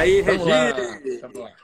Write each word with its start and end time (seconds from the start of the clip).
Aí, 0.00 0.22
Vamos 0.22 0.46
Regi! 0.46 1.20
Lá. 1.20 1.28
Vamos 1.28 1.40
lá. 1.40 1.56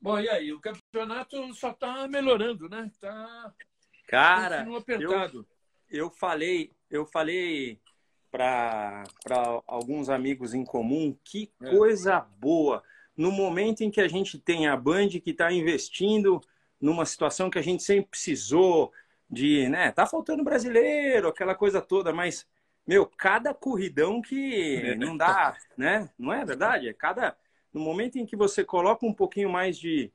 Bom, 0.00 0.20
e 0.20 0.28
aí? 0.28 0.52
O 0.52 0.60
campeonato 0.60 1.52
só 1.52 1.72
está 1.72 2.06
melhorando, 2.06 2.68
né? 2.68 2.88
Tá... 3.00 3.52
Cara, 4.06 4.64
apertado. 4.76 5.44
Eu, 5.90 6.04
eu 6.04 6.10
falei, 6.10 6.70
eu 6.88 7.04
falei 7.04 7.80
para 8.30 9.02
alguns 9.66 10.08
amigos 10.08 10.54
em 10.54 10.64
comum 10.64 11.16
que 11.24 11.50
é. 11.60 11.70
coisa 11.70 12.20
boa. 12.38 12.84
No 13.16 13.32
momento 13.32 13.80
em 13.80 13.90
que 13.90 14.00
a 14.00 14.06
gente 14.06 14.38
tem 14.38 14.68
a 14.68 14.76
Band 14.76 15.08
que 15.08 15.30
está 15.30 15.50
investindo 15.50 16.40
numa 16.80 17.04
situação 17.04 17.50
que 17.50 17.58
a 17.58 17.62
gente 17.62 17.82
sempre 17.82 18.10
precisou 18.12 18.92
de, 19.28 19.68
né? 19.68 19.90
Tá 19.90 20.06
faltando 20.06 20.44
brasileiro, 20.44 21.26
aquela 21.26 21.56
coisa 21.56 21.80
toda, 21.80 22.12
mas 22.12 22.46
meu, 22.86 23.06
cada 23.06 23.52
corridão 23.52 24.22
que 24.22 24.76
é. 24.76 24.94
não 24.94 25.16
dá, 25.16 25.56
né? 25.76 26.08
Não 26.18 26.32
é 26.32 26.44
verdade? 26.44 26.88
É 26.88 26.92
cada 26.92 27.36
no 27.72 27.80
momento 27.80 28.16
em 28.16 28.26
que 28.26 28.36
você 28.36 28.64
coloca 28.64 29.06
um 29.06 29.14
pouquinho 29.14 29.50
mais 29.50 29.78
de, 29.78 30.12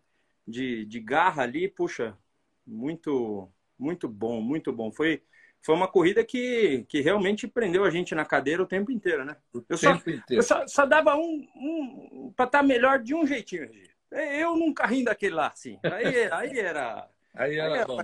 de, 0.48 0.86
de 0.86 1.00
garra 1.00 1.44
ali, 1.44 1.68
puxa, 1.68 2.18
muito 2.66 3.50
muito 3.78 4.08
bom, 4.08 4.42
muito 4.42 4.72
bom. 4.72 4.92
Foi 4.92 5.22
foi 5.62 5.74
uma 5.74 5.88
corrida 5.88 6.24
que, 6.24 6.86
que 6.88 7.02
realmente 7.02 7.48
prendeu 7.48 7.84
a 7.84 7.90
gente 7.90 8.14
na 8.14 8.24
cadeira 8.24 8.62
o 8.62 8.68
tempo 8.68 8.92
inteiro, 8.92 9.26
né? 9.26 9.36
O 9.52 9.64
eu, 9.68 9.78
só, 9.78 9.94
inteiro. 9.94 10.24
eu 10.30 10.44
só, 10.44 10.68
só, 10.68 10.86
dava 10.86 11.16
um, 11.16 11.48
um 11.56 12.34
para 12.36 12.46
estar 12.46 12.60
tá 12.60 12.64
melhor 12.64 13.00
de 13.00 13.16
um 13.16 13.26
jeitinho. 13.26 13.68
Eu 14.12 14.56
num 14.56 14.72
carrinho 14.72 15.06
daquele 15.06 15.34
lá, 15.34 15.48
assim. 15.48 15.80
Aí, 15.84 16.32
aí 16.32 16.60
era. 16.60 17.10
Aí 17.38 17.58
era, 17.58 17.74
aí 17.74 17.80
era 17.80 17.86
bom. 17.86 17.98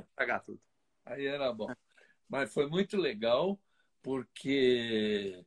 Tudo. 0.43 0.59
Aí 1.05 1.25
era 1.25 1.53
bom. 1.53 1.73
Mas 2.27 2.53
foi 2.53 2.67
muito 2.67 2.97
legal, 2.97 3.57
porque, 4.01 5.41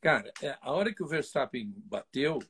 cara, 0.00 0.32
é, 0.42 0.58
a 0.60 0.72
hora 0.72 0.92
que 0.92 1.04
o 1.04 1.06
Verstappen 1.06 1.72
bateu, 1.84 2.40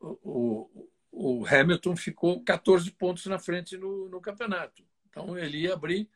o, 0.00 0.88
o, 1.10 1.46
Hamilton 1.46 1.96
ficou 1.96 2.42
14 2.42 2.90
pontos 2.92 3.26
na 3.26 3.38
frente 3.38 3.76
no, 3.76 4.08
no 4.08 4.20
campeonato. 4.20 4.84
Então 5.08 5.38
ele 5.38 5.58
ia 5.62 5.74
abrir 5.74 6.08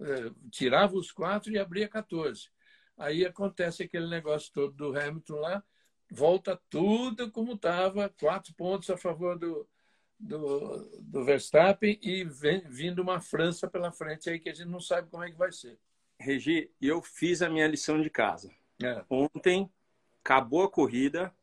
é, 0.00 0.30
tirava 0.50 0.96
os 0.96 1.10
quatro 1.10 1.52
e 1.52 1.58
abria 1.58 1.88
14. 1.88 2.48
Aí 2.96 3.24
acontece 3.24 3.82
aquele 3.82 4.08
negócio 4.08 4.52
todo 4.52 4.72
do 4.72 4.98
Hamilton 4.98 5.36
lá, 5.36 5.62
volta 6.10 6.60
tudo 6.70 7.30
como 7.30 7.52
estava, 7.52 8.08
quatro 8.08 8.54
pontos 8.54 8.88
a 8.90 8.96
favor 8.96 9.38
do, 9.38 9.68
do, 10.18 11.00
do 11.02 11.24
Verstappen 11.24 11.98
e 12.02 12.24
vem, 12.24 12.62
vindo 12.68 13.02
uma 13.02 13.20
França 13.20 13.68
pela 13.68 13.92
frente 13.92 14.30
aí 14.30 14.38
que 14.38 14.48
a 14.48 14.54
gente 14.54 14.68
não 14.68 14.80
sabe 14.80 15.10
como 15.10 15.22
é 15.22 15.30
que 15.30 15.36
vai 15.36 15.52
ser. 15.52 15.78
Regi, 16.18 16.70
eu 16.80 17.02
fiz 17.02 17.42
a 17.42 17.50
minha 17.50 17.66
lição 17.66 18.00
de 18.00 18.08
casa. 18.08 18.50
É. 18.82 19.04
Ontem 19.10 19.70
acabou 20.24 20.62
a 20.62 20.70
corrida, 20.70 21.34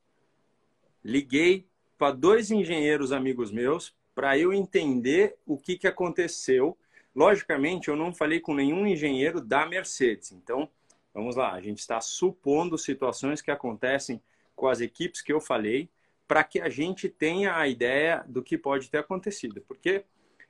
liguei 1.04 1.68
para 1.98 2.12
dois 2.12 2.52
engenheiros 2.52 3.12
amigos 3.12 3.52
meus 3.52 3.94
para 4.16 4.38
eu 4.38 4.54
entender 4.54 5.36
o 5.46 5.58
que, 5.58 5.78
que 5.78 5.88
aconteceu 5.88 6.78
Logicamente, 7.16 7.90
eu 7.90 7.96
não 7.96 8.14
falei 8.14 8.40
com 8.40 8.56
nenhum 8.56 8.88
engenheiro 8.88 9.40
da 9.40 9.66
Mercedes. 9.66 10.32
Então, 10.32 10.68
vamos 11.14 11.36
lá, 11.36 11.54
a 11.54 11.62
gente 11.62 11.80
está 11.80 12.02
supondo 12.02 12.78
situações 12.78 13.42
que 13.42 13.52
acontecem 13.52 14.22
com 14.56 14.68
as 14.68 14.82
equipes 14.82 15.22
que 15.22 15.32
eu 15.32 15.40
falei, 15.40 15.90
para 16.28 16.44
que 16.44 16.60
a 16.60 16.70
gente 16.70 17.10
tenha 17.10 17.56
a 17.56 17.68
ideia 17.68 18.24
do 18.28 18.42
que 18.42 18.58
pode 18.58 18.90
ter 18.90 18.98
acontecido. 18.98 19.62
Porque 19.62 20.04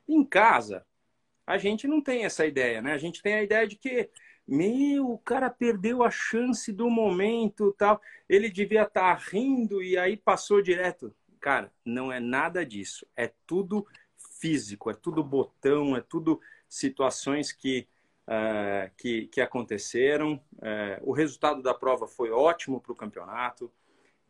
em 0.08 0.24
casa, 0.24 0.86
a 1.46 1.58
gente 1.58 1.88
não 1.88 2.02
tem 2.02 2.24
essa 2.24 2.46
ideia, 2.46 2.81
né? 2.81 2.94
A 2.94 2.98
gente 2.98 3.22
tem 3.22 3.34
a 3.34 3.44
ideia 3.44 3.68
de 3.68 3.76
que, 3.76 4.09
meu, 4.48 5.10
o 5.10 5.18
cara 5.18 5.50
perdeu 5.50 6.04
a 6.04 6.12
chance 6.12 6.72
do 6.72 6.90
momento, 6.90 7.74
tal. 7.78 8.02
Ele 8.28 8.50
devia 8.50 8.84
estar 8.84 9.16
tá 9.16 9.22
rindo 9.32 9.82
e 9.82 9.98
aí 9.98 10.18
passou 10.18 10.62
direto. 10.62 11.14
Cara, 11.40 11.72
não 11.86 12.12
é 12.12 12.20
nada 12.20 12.66
disso. 12.66 13.06
É 13.16 13.32
tudo 13.48 13.86
físico, 14.40 14.90
é 14.90 14.94
tudo 14.94 15.24
botão, 15.24 15.96
é 15.96 16.02
tudo 16.02 16.40
situações 16.68 17.52
que, 17.52 17.88
uh, 18.28 18.92
que, 18.98 19.28
que, 19.28 19.40
aconteceram. 19.42 20.42
Uh, 20.53 21.00
o 21.03 21.14
resultado 21.14 21.62
da 21.62 21.74
prova 21.74 22.08
foi 22.08 22.30
ótimo 22.32 22.82
para 22.82 22.92
o 22.92 22.96
campeonato. 22.96 23.72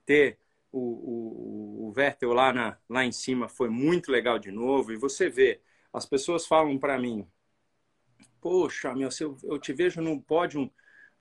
Ter 0.06 0.38
o, 0.72 0.80
o, 0.80 1.88
o 1.88 1.92
Vettel 1.92 2.34
lá, 2.34 2.52
na, 2.52 2.78
lá 2.90 3.06
em 3.06 3.12
cima 3.12 3.48
foi 3.48 3.70
muito 3.70 4.12
legal 4.12 4.38
de 4.38 4.52
novo. 4.52 4.92
E 4.92 4.98
você 4.98 5.30
vê, 5.30 5.62
as 5.92 6.06
pessoas 6.06 6.46
falam 6.46 6.78
para 6.78 7.00
mim, 7.00 7.28
poxa, 8.44 8.94
meu, 8.94 9.08
eu, 9.22 9.38
eu 9.44 9.58
te 9.58 9.72
vejo 9.72 10.02
no 10.02 10.22
pódio 10.22 10.70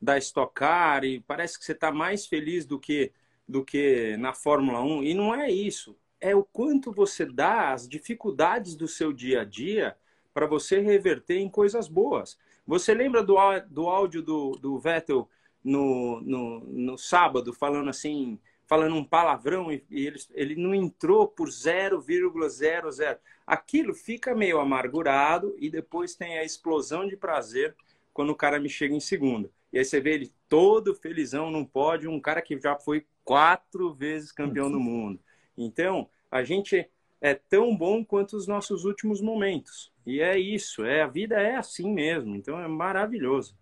da 0.00 0.18
Stock 0.18 0.52
Car 0.52 1.04
e 1.04 1.20
parece 1.20 1.56
que 1.56 1.64
você 1.64 1.70
está 1.70 1.92
mais 1.92 2.26
feliz 2.26 2.66
do 2.66 2.80
que, 2.80 3.12
do 3.48 3.64
que 3.64 4.16
na 4.16 4.34
Fórmula 4.34 4.82
1. 4.82 5.04
E 5.04 5.14
não 5.14 5.32
é 5.32 5.48
isso. 5.48 5.96
É 6.20 6.34
o 6.34 6.42
quanto 6.42 6.92
você 6.92 7.24
dá, 7.24 7.72
as 7.72 7.88
dificuldades 7.88 8.74
do 8.74 8.88
seu 8.88 9.12
dia 9.12 9.42
a 9.42 9.44
dia 9.44 9.96
para 10.34 10.46
você 10.46 10.80
reverter 10.80 11.38
em 11.38 11.48
coisas 11.48 11.86
boas. 11.86 12.36
Você 12.66 12.92
lembra 12.92 13.22
do, 13.22 13.36
do 13.70 13.88
áudio 13.88 14.20
do, 14.22 14.52
do 14.52 14.78
Vettel 14.80 15.28
no, 15.62 16.20
no, 16.22 16.60
no 16.60 16.98
sábado, 16.98 17.52
falando 17.52 17.88
assim, 17.88 18.40
falando 18.72 18.96
um 18.96 19.04
palavrão 19.04 19.70
e, 19.70 19.84
ele, 19.90 20.18
ele 20.30 20.56
não 20.56 20.74
entrou 20.74 21.28
por 21.28 21.50
0,00. 21.50 23.18
Aquilo 23.46 23.92
fica 23.92 24.34
meio 24.34 24.58
amargurado 24.58 25.54
e 25.58 25.68
depois 25.68 26.14
tem 26.14 26.38
a 26.38 26.44
explosão 26.44 27.06
de 27.06 27.14
prazer 27.14 27.76
quando 28.14 28.30
o 28.30 28.34
cara 28.34 28.58
me 28.58 28.70
chega 28.70 28.94
em 28.94 29.00
segundo. 29.00 29.52
E 29.70 29.78
aí 29.78 29.84
você 29.84 30.00
vê 30.00 30.14
ele 30.14 30.32
todo 30.48 30.94
felizão 30.94 31.50
num 31.50 31.66
pódio, 31.66 32.10
um 32.10 32.18
cara 32.18 32.40
que 32.40 32.58
já 32.58 32.74
foi 32.74 33.04
quatro 33.22 33.92
vezes 33.92 34.32
campeão 34.32 34.72
do 34.72 34.80
mundo. 34.80 35.20
Então, 35.54 36.08
a 36.30 36.42
gente 36.42 36.88
é 37.20 37.34
tão 37.34 37.76
bom 37.76 38.02
quanto 38.02 38.38
os 38.38 38.46
nossos 38.46 38.86
últimos 38.86 39.20
momentos. 39.20 39.92
E 40.06 40.22
é 40.22 40.38
isso, 40.38 40.82
é 40.82 41.02
a 41.02 41.06
vida 41.06 41.38
é 41.38 41.56
assim 41.56 41.92
mesmo, 41.92 42.34
então 42.34 42.58
é 42.58 42.66
maravilhoso. 42.66 43.54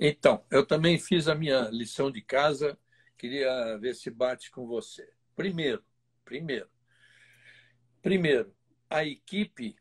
Então, 0.00 0.42
eu 0.50 0.66
também 0.66 0.98
fiz 0.98 1.28
a 1.28 1.36
minha 1.36 1.68
lição 1.70 2.10
de 2.10 2.20
casa, 2.20 2.76
queria 3.22 3.78
ver 3.78 3.94
se 3.94 4.10
bate 4.10 4.50
com 4.50 4.66
você. 4.66 5.08
Primeiro, 5.36 5.84
primeiro, 6.24 6.68
primeiro, 8.02 8.52
a 8.90 9.04
equipe 9.04 9.76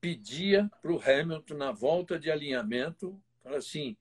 pedia 0.00 0.70
para 0.80 0.92
o 0.92 1.02
Hamilton 1.02 1.54
na 1.56 1.72
volta 1.72 2.16
de 2.20 2.30
alinhamento, 2.30 3.20
fala 3.42 3.56
assim, 3.56 3.96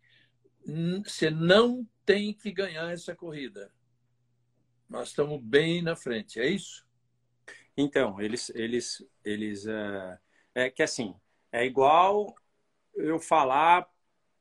você 1.04 1.32
não 1.32 1.90
tem 2.06 2.32
que 2.32 2.52
ganhar 2.52 2.94
essa 2.94 3.16
corrida. 3.16 3.74
Nós 4.88 5.10
estamos 5.10 5.42
bem 5.42 5.82
na 5.82 5.96
frente, 5.96 6.40
é 6.40 6.48
isso? 6.48 6.86
Então, 7.76 8.22
eles, 8.22 8.52
eles, 8.52 9.04
eles, 9.26 9.66
uh, 9.66 10.20
é 10.54 10.70
que 10.70 10.84
assim, 10.84 11.16
é 11.52 11.66
igual 11.66 12.36
eu 12.94 13.20
falar 13.20 13.90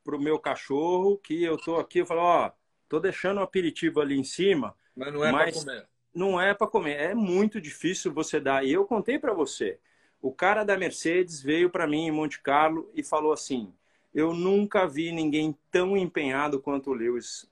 pro 0.04 0.20
meu 0.20 0.38
cachorro 0.38 1.16
que 1.16 1.42
eu 1.42 1.56
tô 1.56 1.76
aqui, 1.76 2.00
eu 2.00 2.06
falo, 2.06 2.20
ó, 2.20 2.52
tô 2.88 3.00
deixando 3.00 3.38
o 3.38 3.42
aperitivo 3.42 4.00
ali 4.00 4.18
em 4.18 4.24
cima, 4.24 4.74
mas 4.94 5.12
não 5.12 5.24
é 5.24 5.32
para 5.32 5.52
comer. 5.52 5.88
Não 6.14 6.40
é 6.40 6.54
para 6.54 6.66
comer, 6.66 6.94
é 6.94 7.14
muito 7.14 7.60
difícil 7.60 8.12
você 8.12 8.40
dar. 8.40 8.64
E 8.64 8.72
eu 8.72 8.86
contei 8.86 9.18
para 9.18 9.34
você, 9.34 9.78
o 10.22 10.32
cara 10.32 10.64
da 10.64 10.78
Mercedes 10.78 11.42
veio 11.42 11.68
para 11.68 11.86
mim 11.86 12.06
em 12.06 12.10
Monte 12.10 12.40
Carlo 12.40 12.90
e 12.94 13.02
falou 13.02 13.32
assim: 13.32 13.72
eu 14.14 14.32
nunca 14.32 14.86
vi 14.86 15.12
ninguém 15.12 15.56
tão 15.70 15.96
empenhado 15.96 16.60
quanto 16.60 16.90
o 16.90 16.94
Lewis, 16.94 17.50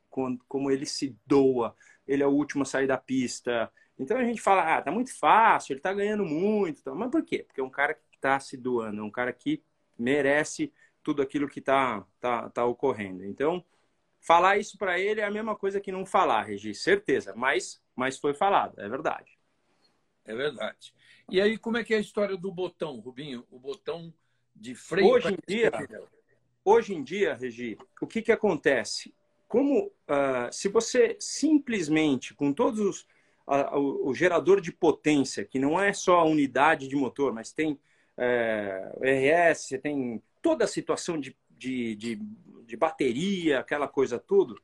como 0.48 0.70
ele 0.70 0.86
se 0.86 1.16
doa. 1.26 1.76
Ele 2.06 2.22
é 2.22 2.26
o 2.26 2.30
último 2.30 2.62
a 2.62 2.66
sair 2.66 2.86
da 2.86 2.98
pista, 2.98 3.70
então 3.98 4.16
a 4.16 4.24
gente 4.24 4.40
fala, 4.40 4.76
ah, 4.76 4.82
tá 4.82 4.90
muito 4.90 5.16
fácil, 5.16 5.72
ele 5.72 5.80
tá 5.80 5.92
ganhando 5.92 6.24
muito. 6.24 6.82
Tá? 6.82 6.94
Mas 6.94 7.10
por 7.10 7.22
quê? 7.22 7.44
Porque 7.46 7.60
é 7.60 7.64
um 7.64 7.70
cara 7.70 7.94
que 7.94 8.00
está 8.16 8.38
se 8.40 8.56
doando, 8.56 9.00
é 9.00 9.04
um 9.04 9.10
cara 9.10 9.32
que 9.32 9.62
merece 9.98 10.72
tudo 11.02 11.22
aquilo 11.22 11.48
que 11.48 11.60
está 11.60 12.04
tá, 12.20 12.48
tá 12.50 12.64
ocorrendo. 12.64 13.24
Então, 13.24 13.64
falar 14.24 14.56
isso 14.56 14.76
para 14.76 14.98
ele 14.98 15.20
é 15.20 15.24
a 15.24 15.30
mesma 15.30 15.54
coisa 15.54 15.80
que 15.80 15.92
não 15.92 16.04
falar, 16.04 16.42
Regi, 16.42 16.74
certeza. 16.74 17.34
Mas, 17.36 17.80
mas 17.94 18.18
foi 18.18 18.34
falado, 18.34 18.80
é 18.80 18.88
verdade. 18.88 19.38
É 20.24 20.34
verdade. 20.34 20.94
E 21.30 21.40
aí, 21.40 21.58
como 21.58 21.76
é 21.76 21.84
que 21.84 21.94
é 21.94 21.98
a 21.98 22.00
história 22.00 22.36
do 22.36 22.50
botão, 22.50 22.98
Rubinho? 22.98 23.46
O 23.50 23.58
botão 23.58 24.12
de 24.56 24.74
freio? 24.74 25.08
Hoje 25.08 25.28
em 25.28 25.38
dia, 25.46 25.70
hoje 26.64 26.94
em 26.94 27.02
dia, 27.02 27.34
Regi, 27.34 27.78
o 28.00 28.06
que, 28.06 28.22
que 28.22 28.32
acontece? 28.32 29.14
Como 29.46 29.86
uh, 29.86 30.50
se 30.50 30.68
você 30.68 31.16
simplesmente, 31.20 32.34
com 32.34 32.52
todos 32.52 32.80
os 32.80 33.06
a, 33.46 33.78
o, 33.78 34.08
o, 34.08 34.14
gerador 34.14 34.58
de 34.58 34.72
potência, 34.72 35.44
que 35.44 35.58
não 35.58 35.78
é 35.78 35.92
só 35.92 36.20
a 36.20 36.24
unidade 36.24 36.88
de 36.88 36.96
motor, 36.96 37.30
mas 37.30 37.52
tem 37.52 37.78
é, 38.16 39.50
RS, 39.50 39.78
tem 39.82 40.22
toda 40.40 40.64
a 40.64 40.68
situação 40.68 41.20
de, 41.20 41.36
de, 41.64 41.94
de, 41.96 42.16
de 42.66 42.76
bateria, 42.76 43.58
aquela 43.58 43.88
coisa 43.88 44.18
tudo. 44.18 44.60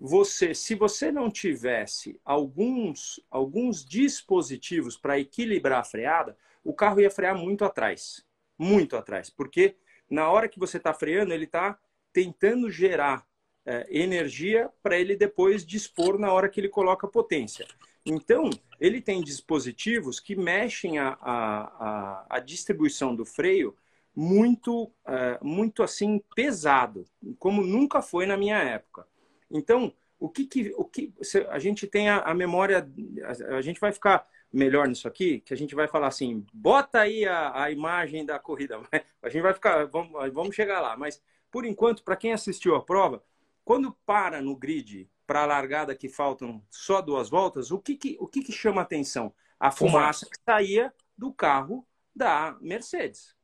Você, 0.00 0.54
se 0.54 0.74
você 0.74 1.12
não 1.12 1.30
tivesse 1.30 2.20
alguns, 2.24 3.20
alguns 3.30 3.84
dispositivos 3.84 4.96
para 4.96 5.18
equilibrar 5.18 5.80
a 5.80 5.84
freada, 5.84 6.36
o 6.64 6.74
carro 6.74 7.00
ia 7.00 7.10
frear 7.10 7.36
muito 7.36 7.64
atrás, 7.64 8.26
muito 8.58 8.96
atrás, 8.96 9.30
porque 9.30 9.76
na 10.10 10.28
hora 10.28 10.48
que 10.48 10.58
você 10.58 10.78
está 10.78 10.92
freando, 10.92 11.32
ele 11.32 11.44
está 11.44 11.78
tentando 12.12 12.70
gerar 12.70 13.26
é, 13.64 13.86
energia 13.90 14.70
para 14.82 14.98
ele 14.98 15.16
depois 15.16 15.64
dispor 15.64 16.18
na 16.18 16.32
hora 16.32 16.48
que 16.48 16.60
ele 16.60 16.68
coloca 16.68 17.06
potência. 17.06 17.66
Então, 18.04 18.50
ele 18.78 19.00
tem 19.00 19.22
dispositivos 19.22 20.20
que 20.20 20.36
mexem 20.36 20.98
a, 20.98 21.16
a, 21.20 21.60
a, 21.88 22.26
a 22.28 22.38
distribuição 22.40 23.14
do 23.14 23.24
freio 23.24 23.74
muito, 24.14 24.92
é, 25.06 25.38
muito 25.42 25.82
assim 25.82 26.22
pesado, 26.34 27.04
como 27.38 27.62
nunca 27.62 28.00
foi 28.00 28.26
na 28.26 28.36
minha 28.36 28.58
época. 28.58 29.06
Então, 29.50 29.92
o 30.18 30.28
que, 30.28 30.46
que, 30.46 30.72
o 30.76 30.84
que 30.84 31.12
a 31.48 31.58
gente 31.58 31.86
tem 31.86 32.08
a, 32.08 32.20
a 32.20 32.34
memória, 32.34 32.88
a, 33.24 33.56
a, 33.56 33.60
gente 33.60 33.80
vai 33.80 33.92
ficar 33.92 34.26
melhor 34.52 34.86
nisso 34.86 35.08
aqui, 35.08 35.40
que 35.40 35.52
a 35.52 35.56
gente 35.56 35.74
vai 35.74 35.88
falar 35.88 36.06
assim, 36.06 36.46
bota 36.52 37.00
aí 37.00 37.26
a, 37.26 37.64
a 37.64 37.70
imagem 37.70 38.24
da 38.24 38.38
corrida, 38.38 38.80
a 39.22 39.28
gente 39.28 39.42
vai 39.42 39.52
ficar, 39.52 39.84
vamos, 39.86 40.12
vamos 40.32 40.54
chegar 40.54 40.80
lá, 40.80 40.96
mas 40.96 41.20
por 41.50 41.64
enquanto, 41.64 42.02
para 42.02 42.16
quem 42.16 42.32
assistiu 42.32 42.74
a 42.74 42.82
prova, 42.82 43.22
quando 43.64 43.96
para 44.04 44.40
no 44.40 44.56
grid 44.56 45.08
para 45.26 45.42
a 45.42 45.46
largada 45.46 45.94
que 45.94 46.08
faltam 46.08 46.62
só 46.70 47.00
duas 47.00 47.30
voltas, 47.30 47.70
o 47.70 47.78
que, 47.78 47.96
que, 47.96 48.16
o 48.20 48.26
que, 48.26 48.42
que 48.42 48.52
chama 48.52 48.82
atenção? 48.82 49.32
A 49.58 49.70
fumaça 49.70 50.26
que 50.26 50.36
saía 50.44 50.92
do 51.16 51.32
carro 51.32 51.86
da 52.14 52.56
Mercedes. 52.60 53.34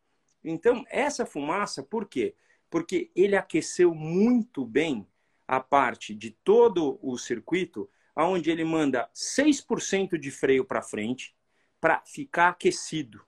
Então, 0.42 0.84
essa 0.88 1.26
fumaça, 1.26 1.82
por 1.82 2.08
quê? 2.08 2.34
Porque 2.68 3.10
ele 3.14 3.36
aqueceu 3.36 3.94
muito 3.94 4.64
bem 4.64 5.06
a 5.46 5.60
parte 5.60 6.14
de 6.14 6.30
todo 6.30 6.98
o 7.02 7.18
circuito, 7.18 7.90
onde 8.16 8.50
ele 8.50 8.64
manda 8.64 9.10
6% 9.14 10.18
de 10.18 10.30
freio 10.30 10.64
para 10.64 10.82
frente 10.82 11.34
para 11.80 12.02
ficar 12.06 12.50
aquecido. 12.50 13.20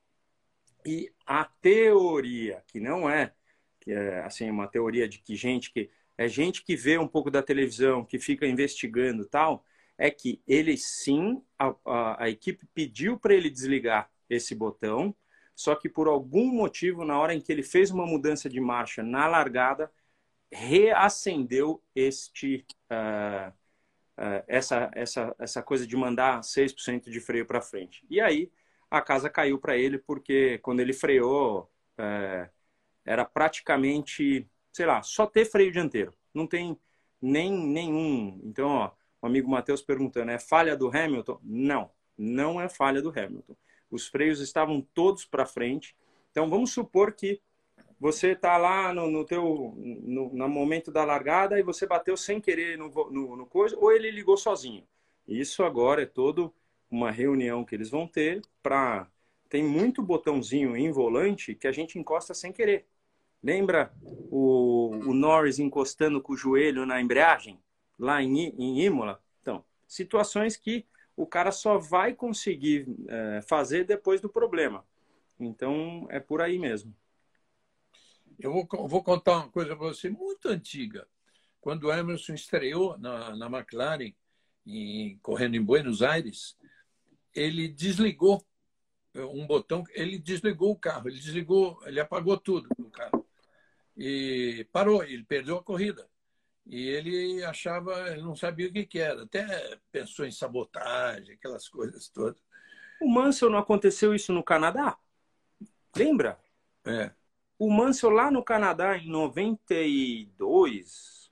E 0.84 1.12
a 1.26 1.44
teoria, 1.44 2.62
que 2.66 2.78
não 2.78 3.08
é, 3.08 3.32
que 3.80 3.92
é 3.92 4.20
assim 4.24 4.48
uma 4.50 4.68
teoria 4.68 5.08
de 5.08 5.18
que 5.18 5.34
gente 5.34 5.72
que 5.72 5.90
é 6.16 6.28
gente 6.28 6.62
que 6.62 6.76
vê 6.76 6.98
um 6.98 7.08
pouco 7.08 7.30
da 7.30 7.42
televisão, 7.42 8.04
que 8.04 8.18
fica 8.18 8.46
investigando 8.46 9.24
tal, 9.24 9.64
é 9.96 10.10
que 10.10 10.42
ele 10.46 10.76
sim, 10.76 11.42
a, 11.58 11.74
a, 11.84 12.24
a 12.24 12.30
equipe 12.30 12.66
pediu 12.74 13.18
para 13.18 13.34
ele 13.34 13.50
desligar 13.50 14.10
esse 14.28 14.54
botão, 14.54 15.14
só 15.54 15.74
que 15.74 15.88
por 15.88 16.08
algum 16.08 16.46
motivo, 16.52 17.04
na 17.04 17.18
hora 17.18 17.34
em 17.34 17.40
que 17.40 17.52
ele 17.52 17.62
fez 17.62 17.90
uma 17.90 18.06
mudança 18.06 18.48
de 18.48 18.60
marcha 18.60 19.02
na 19.02 19.26
largada, 19.26 19.90
reacendeu 20.50 21.82
este, 21.94 22.66
uh, 22.90 23.50
uh, 24.18 24.44
essa, 24.46 24.90
essa, 24.94 25.34
essa 25.38 25.62
coisa 25.62 25.86
de 25.86 25.96
mandar 25.96 26.42
6% 26.42 27.10
de 27.10 27.20
freio 27.20 27.46
para 27.46 27.60
frente. 27.60 28.04
E 28.10 28.20
aí 28.20 28.50
a 28.90 29.00
casa 29.00 29.30
caiu 29.30 29.58
para 29.58 29.76
ele, 29.76 29.98
porque 29.98 30.58
quando 30.58 30.80
ele 30.80 30.92
freou, 30.92 31.70
uh, 31.98 32.50
era 33.04 33.24
praticamente 33.24 34.48
sei 34.72 34.86
lá, 34.86 35.02
só 35.02 35.26
ter 35.26 35.44
freio 35.44 35.70
dianteiro. 35.70 36.12
Não 36.34 36.46
tem 36.46 36.78
nem 37.20 37.52
nenhum. 37.52 38.40
Então, 38.42 38.68
ó, 38.68 38.90
o 39.20 39.26
amigo 39.26 39.48
Matheus 39.50 39.82
perguntando, 39.82 40.30
é 40.30 40.38
falha 40.38 40.76
do 40.76 40.88
Hamilton? 40.88 41.38
Não, 41.42 41.90
não 42.16 42.60
é 42.60 42.68
falha 42.68 43.02
do 43.02 43.10
Hamilton. 43.10 43.54
Os 43.92 44.08
freios 44.08 44.40
estavam 44.40 44.80
todos 44.94 45.24
para 45.24 45.46
frente. 45.46 45.94
Então, 46.30 46.48
vamos 46.48 46.72
supor 46.72 47.12
que 47.12 47.40
você 48.00 48.32
está 48.32 48.56
lá 48.56 48.92
no, 48.92 49.08
no 49.08 49.24
teu 49.24 49.74
no, 49.76 50.34
no, 50.34 50.48
momento 50.48 50.90
da 50.90 51.04
largada 51.04 51.60
e 51.60 51.62
você 51.62 51.86
bateu 51.86 52.16
sem 52.16 52.40
querer 52.40 52.76
no, 52.76 52.88
no, 52.88 53.36
no 53.36 53.46
coisa, 53.46 53.78
ou 53.78 53.92
ele 53.92 54.10
ligou 54.10 54.36
sozinho. 54.36 54.82
Isso 55.28 55.62
agora 55.62 56.02
é 56.02 56.06
todo 56.06 56.52
uma 56.90 57.10
reunião 57.10 57.64
que 57.64 57.74
eles 57.74 57.90
vão 57.90 58.08
ter 58.08 58.42
para 58.62 59.06
tem 59.48 59.62
muito 59.62 60.02
botãozinho 60.02 60.74
em 60.74 60.90
volante 60.90 61.54
que 61.54 61.68
a 61.68 61.72
gente 61.72 61.98
encosta 61.98 62.32
sem 62.32 62.50
querer. 62.50 62.86
Lembra 63.42 63.92
o, 64.02 64.90
o 65.06 65.12
Norris 65.12 65.58
encostando 65.58 66.22
com 66.22 66.32
o 66.32 66.36
joelho 66.36 66.86
na 66.86 67.00
embreagem, 67.00 67.60
lá 67.98 68.22
em, 68.22 68.48
em 68.58 68.82
Imola? 68.82 69.22
Então, 69.42 69.62
situações 69.86 70.56
que 70.56 70.86
o 71.16 71.26
cara 71.26 71.52
só 71.52 71.78
vai 71.78 72.14
conseguir 72.14 72.86
é, 73.08 73.40
fazer 73.42 73.84
depois 73.84 74.20
do 74.20 74.28
problema. 74.28 74.84
Então, 75.38 76.06
é 76.10 76.20
por 76.20 76.40
aí 76.40 76.58
mesmo. 76.58 76.94
Eu 78.38 78.52
vou, 78.52 78.88
vou 78.88 79.02
contar 79.02 79.38
uma 79.38 79.48
coisa 79.48 79.76
para 79.76 79.88
você 79.88 80.10
muito 80.10 80.48
antiga. 80.48 81.06
Quando 81.60 81.84
o 81.84 81.92
Emerson 81.92 82.34
estreou 82.34 82.98
na, 82.98 83.36
na 83.36 83.46
McLaren, 83.46 84.12
em, 84.66 85.18
correndo 85.22 85.54
em 85.54 85.62
Buenos 85.62 86.02
Aires, 86.02 86.56
ele 87.34 87.68
desligou 87.68 88.44
um 89.14 89.46
botão, 89.46 89.84
ele 89.90 90.18
desligou 90.18 90.72
o 90.72 90.78
carro, 90.78 91.08
ele 91.08 91.18
desligou, 91.18 91.78
ele 91.84 92.00
apagou 92.00 92.38
tudo 92.38 92.68
no 92.78 92.90
carro 92.90 93.26
e 93.96 94.66
parou, 94.72 95.04
ele 95.04 95.22
perdeu 95.22 95.58
a 95.58 95.62
corrida. 95.62 96.08
E 96.66 96.88
ele 96.88 97.44
achava, 97.44 98.10
ele 98.10 98.22
não 98.22 98.34
sabia 98.36 98.68
o 98.68 98.72
que, 98.72 98.86
que 98.86 98.98
era, 98.98 99.24
até 99.24 99.78
pensou 99.90 100.24
em 100.24 100.30
sabotagem, 100.30 101.34
aquelas 101.34 101.68
coisas 101.68 102.08
todas. 102.08 102.40
O 103.00 103.08
Mansell 103.08 103.50
não 103.50 103.58
aconteceu 103.58 104.14
isso 104.14 104.32
no 104.32 104.44
Canadá? 104.44 104.96
Lembra? 105.94 106.38
É. 106.84 107.10
O 107.58 107.70
Mansell 107.70 108.10
lá 108.10 108.30
no 108.30 108.44
Canadá 108.44 108.96
em 108.96 109.08
92, 109.08 111.30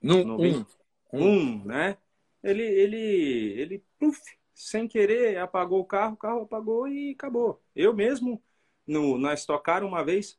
no 0.00 0.24
91, 0.24 0.64
um, 1.12 1.22
um, 1.22 1.64
né? 1.64 1.98
Ele, 2.42 2.62
ele, 2.62 3.60
ele, 3.60 3.84
puf, 3.98 4.20
sem 4.54 4.86
querer, 4.86 5.38
apagou 5.38 5.80
o 5.80 5.84
carro, 5.84 6.14
o 6.14 6.16
carro 6.16 6.42
apagou 6.42 6.86
e 6.86 7.10
acabou. 7.12 7.60
Eu 7.74 7.94
mesmo, 7.94 8.40
no, 8.86 9.18
na 9.18 9.34
Stock 9.34 9.64
Car, 9.64 9.84
uma 9.84 10.04
vez, 10.04 10.38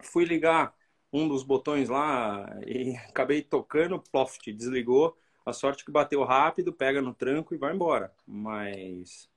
fui 0.00 0.24
ligar 0.24 0.72
um 1.12 1.28
dos 1.28 1.42
botões 1.42 1.88
lá 1.88 2.48
e 2.66 2.96
acabei 3.08 3.42
tocando, 3.42 4.00
ploft, 4.00 4.52
desligou. 4.52 5.16
A 5.44 5.52
sorte 5.52 5.84
que 5.84 5.90
bateu 5.90 6.22
rápido, 6.22 6.72
pega 6.72 7.02
no 7.02 7.12
tranco 7.12 7.54
e 7.54 7.58
vai 7.58 7.74
embora. 7.74 8.12
Mas, 8.26 9.28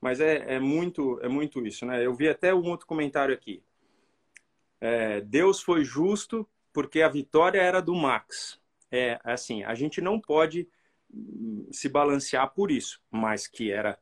mas 0.00 0.20
é, 0.20 0.56
é 0.56 0.60
muito 0.60 1.18
é 1.22 1.28
muito 1.28 1.66
isso, 1.66 1.86
né? 1.86 2.04
Eu 2.04 2.14
vi 2.14 2.28
até 2.28 2.54
um 2.54 2.68
outro 2.68 2.86
comentário 2.86 3.34
aqui. 3.34 3.62
É, 4.80 5.20
Deus 5.22 5.60
foi 5.60 5.84
justo 5.84 6.48
porque 6.72 7.02
a 7.02 7.08
vitória 7.08 7.60
era 7.60 7.80
do 7.80 7.94
Max. 7.94 8.60
É 8.90 9.18
assim, 9.24 9.64
a 9.64 9.74
gente 9.74 10.00
não 10.00 10.20
pode 10.20 10.68
hum, 11.12 11.66
se 11.72 11.88
balancear 11.88 12.52
por 12.54 12.70
isso, 12.70 13.00
mas 13.10 13.46
que 13.46 13.70
era 13.70 13.98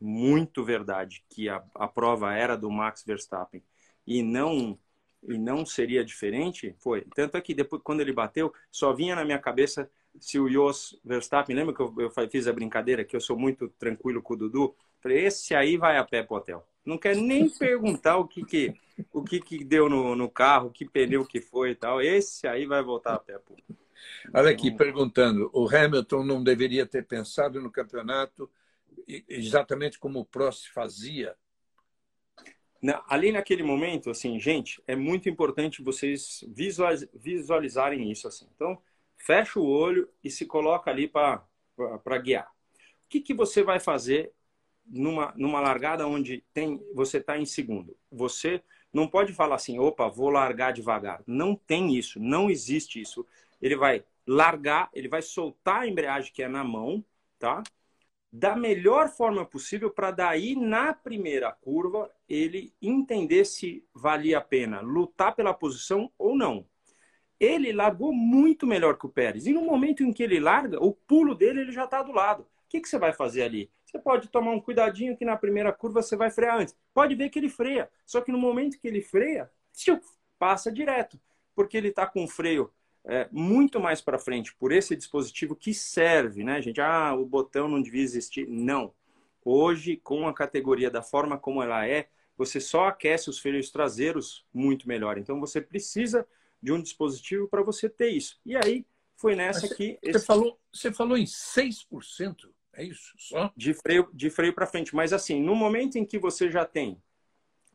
muito 0.00 0.64
verdade 0.64 1.24
que 1.28 1.48
a, 1.48 1.62
a 1.74 1.86
prova 1.86 2.34
era 2.34 2.56
do 2.56 2.70
Max 2.70 3.04
Verstappen 3.04 3.62
e 4.06 4.22
não 4.22 4.78
e 5.22 5.38
não 5.38 5.66
seria 5.66 6.04
diferente, 6.04 6.74
foi. 6.78 7.06
Tanto 7.14 7.36
é 7.36 7.40
que 7.40 7.54
depois, 7.54 7.82
quando 7.82 8.00
ele 8.00 8.12
bateu, 8.12 8.52
só 8.70 8.92
vinha 8.92 9.14
na 9.14 9.24
minha 9.24 9.38
cabeça 9.38 9.90
se 10.18 10.38
o 10.38 10.48
Jos 10.50 10.98
Verstappen, 11.04 11.54
lembra 11.54 11.74
que 11.74 11.80
eu, 11.80 11.94
eu 11.98 12.28
fiz 12.28 12.46
a 12.48 12.52
brincadeira 12.52 13.04
que 13.04 13.14
eu 13.14 13.20
sou 13.20 13.38
muito 13.38 13.68
tranquilo 13.78 14.22
com 14.22 14.34
o 14.34 14.36
Dudu? 14.36 14.74
Falei, 15.00 15.26
esse 15.26 15.54
aí 15.54 15.76
vai 15.76 15.96
a 15.96 16.04
pé 16.04 16.22
pro 16.22 16.36
hotel. 16.36 16.66
Não 16.84 16.98
quer 16.98 17.16
nem 17.16 17.48
perguntar 17.58 18.16
o 18.16 18.26
que 18.26 18.44
que, 18.44 18.74
o 19.12 19.22
que, 19.22 19.40
que 19.40 19.64
deu 19.64 19.88
no, 19.88 20.16
no 20.16 20.28
carro, 20.28 20.70
que 20.70 20.84
pneu 20.84 21.24
que 21.24 21.40
foi 21.40 21.70
e 21.70 21.74
tal. 21.74 22.02
Esse 22.02 22.46
aí 22.46 22.66
vai 22.66 22.82
voltar 22.82 23.14
a 23.14 23.18
pé. 23.18 23.38
Pô. 23.38 23.56
Olha 24.34 24.50
aqui, 24.50 24.70
perguntando, 24.70 25.50
o 25.52 25.68
Hamilton 25.68 26.24
não 26.24 26.42
deveria 26.42 26.86
ter 26.86 27.06
pensado 27.06 27.60
no 27.60 27.70
campeonato 27.70 28.50
exatamente 29.28 29.98
como 29.98 30.20
o 30.20 30.24
Prost 30.24 30.70
fazia 30.72 31.34
ali 33.08 33.30
naquele 33.32 33.62
momento, 33.62 34.10
assim, 34.10 34.38
gente, 34.38 34.82
é 34.86 34.96
muito 34.96 35.28
importante 35.28 35.82
vocês 35.82 36.44
visualizarem 37.14 38.10
isso 38.10 38.26
assim. 38.26 38.46
Então, 38.54 38.80
fecha 39.16 39.60
o 39.60 39.66
olho 39.66 40.08
e 40.24 40.30
se 40.30 40.46
coloca 40.46 40.90
ali 40.90 41.06
para 41.06 42.18
guiar. 42.22 42.50
O 43.04 43.08
que, 43.08 43.20
que 43.20 43.34
você 43.34 43.62
vai 43.62 43.78
fazer 43.78 44.32
numa, 44.86 45.32
numa 45.36 45.60
largada 45.60 46.06
onde 46.06 46.42
tem 46.54 46.82
você 46.94 47.18
está 47.18 47.36
em 47.36 47.44
segundo? 47.44 47.96
Você 48.10 48.62
não 48.92 49.06
pode 49.06 49.32
falar 49.32 49.56
assim, 49.56 49.78
opa, 49.78 50.08
vou 50.08 50.30
largar 50.30 50.72
devagar. 50.72 51.22
Não 51.26 51.54
tem 51.54 51.94
isso, 51.96 52.18
não 52.18 52.50
existe 52.50 53.00
isso. 53.00 53.26
Ele 53.60 53.76
vai 53.76 54.04
largar, 54.26 54.88
ele 54.94 55.08
vai 55.08 55.22
soltar 55.22 55.82
a 55.82 55.86
embreagem 55.86 56.32
que 56.32 56.42
é 56.42 56.48
na 56.48 56.64
mão, 56.64 57.04
tá? 57.38 57.62
Da 58.32 58.54
melhor 58.54 59.08
forma 59.08 59.44
possível 59.44 59.90
para 59.90 60.10
daí 60.10 60.54
na 60.54 60.94
primeira 60.94 61.50
curva 61.50 62.10
ele 62.28 62.72
entender 62.80 63.44
se 63.44 63.84
valia 63.92 64.38
a 64.38 64.40
pena 64.40 64.80
lutar 64.80 65.34
pela 65.34 65.52
posição 65.52 66.10
ou 66.16 66.36
não. 66.36 66.64
Ele 67.40 67.72
largou 67.72 68.12
muito 68.12 68.66
melhor 68.66 68.98
que 68.98 69.06
o 69.06 69.08
Pérez. 69.08 69.46
E 69.46 69.52
no 69.52 69.62
momento 69.62 70.04
em 70.04 70.12
que 70.12 70.22
ele 70.22 70.38
larga, 70.38 70.78
o 70.82 70.92
pulo 70.92 71.34
dele 71.34 71.62
ele 71.62 71.72
já 71.72 71.84
está 71.84 72.02
do 72.02 72.12
lado. 72.12 72.42
O 72.42 72.46
que, 72.68 72.80
que 72.80 72.88
você 72.88 72.98
vai 72.98 73.12
fazer 73.12 73.42
ali? 73.42 73.70
Você 73.84 73.98
pode 73.98 74.28
tomar 74.28 74.52
um 74.52 74.60
cuidadinho 74.60 75.16
que 75.16 75.24
na 75.24 75.36
primeira 75.36 75.72
curva 75.72 76.02
você 76.02 76.14
vai 76.14 76.30
frear 76.30 76.60
antes. 76.60 76.76
Pode 76.94 77.14
ver 77.16 77.30
que 77.30 77.38
ele 77.38 77.48
freia. 77.48 77.90
Só 78.06 78.20
que 78.20 78.30
no 78.30 78.38
momento 78.38 78.78
que 78.78 78.86
ele 78.86 79.00
freia, 79.00 79.50
passa 80.38 80.70
direto. 80.70 81.18
Porque 81.54 81.76
ele 81.76 81.88
está 81.88 82.06
com 82.06 82.22
o 82.22 82.28
freio 82.28 82.70
é, 83.04 83.28
muito 83.30 83.80
mais 83.80 84.00
para 84.00 84.18
frente 84.18 84.54
por 84.54 84.72
esse 84.72 84.94
dispositivo 84.94 85.56
que 85.56 85.72
serve, 85.72 86.44
né, 86.44 86.60
gente? 86.60 86.80
Ah, 86.80 87.14
o 87.14 87.24
botão 87.24 87.68
não 87.68 87.80
devia 87.80 88.02
existir. 88.02 88.46
Não. 88.48 88.92
Hoje, 89.44 89.96
com 89.96 90.28
a 90.28 90.34
categoria 90.34 90.90
da 90.90 91.02
forma 91.02 91.38
como 91.38 91.62
ela 91.62 91.86
é, 91.86 92.08
você 92.36 92.60
só 92.60 92.86
aquece 92.86 93.30
os 93.30 93.38
freios 93.38 93.70
traseiros 93.70 94.46
muito 94.52 94.88
melhor. 94.88 95.18
Então, 95.18 95.40
você 95.40 95.60
precisa 95.60 96.26
de 96.62 96.72
um 96.72 96.80
dispositivo 96.80 97.48
para 97.48 97.62
você 97.62 97.88
ter 97.88 98.10
isso. 98.10 98.38
E 98.44 98.56
aí, 98.56 98.84
foi 99.16 99.34
nessa 99.34 99.66
Mas 99.66 99.74
que... 99.74 99.98
Você, 100.02 100.10
esse... 100.10 100.26
falou, 100.26 100.58
você 100.72 100.92
falou 100.92 101.16
em 101.16 101.24
6%? 101.24 102.50
É 102.72 102.84
isso? 102.84 103.14
Só? 103.18 103.52
De 103.56 103.74
freio, 103.74 104.08
de 104.12 104.30
freio 104.30 104.54
para 104.54 104.66
frente. 104.66 104.94
Mas 104.94 105.12
assim, 105.12 105.42
no 105.42 105.54
momento 105.54 105.96
em 105.96 106.04
que 106.04 106.18
você 106.18 106.50
já 106.50 106.64
tem 106.64 107.02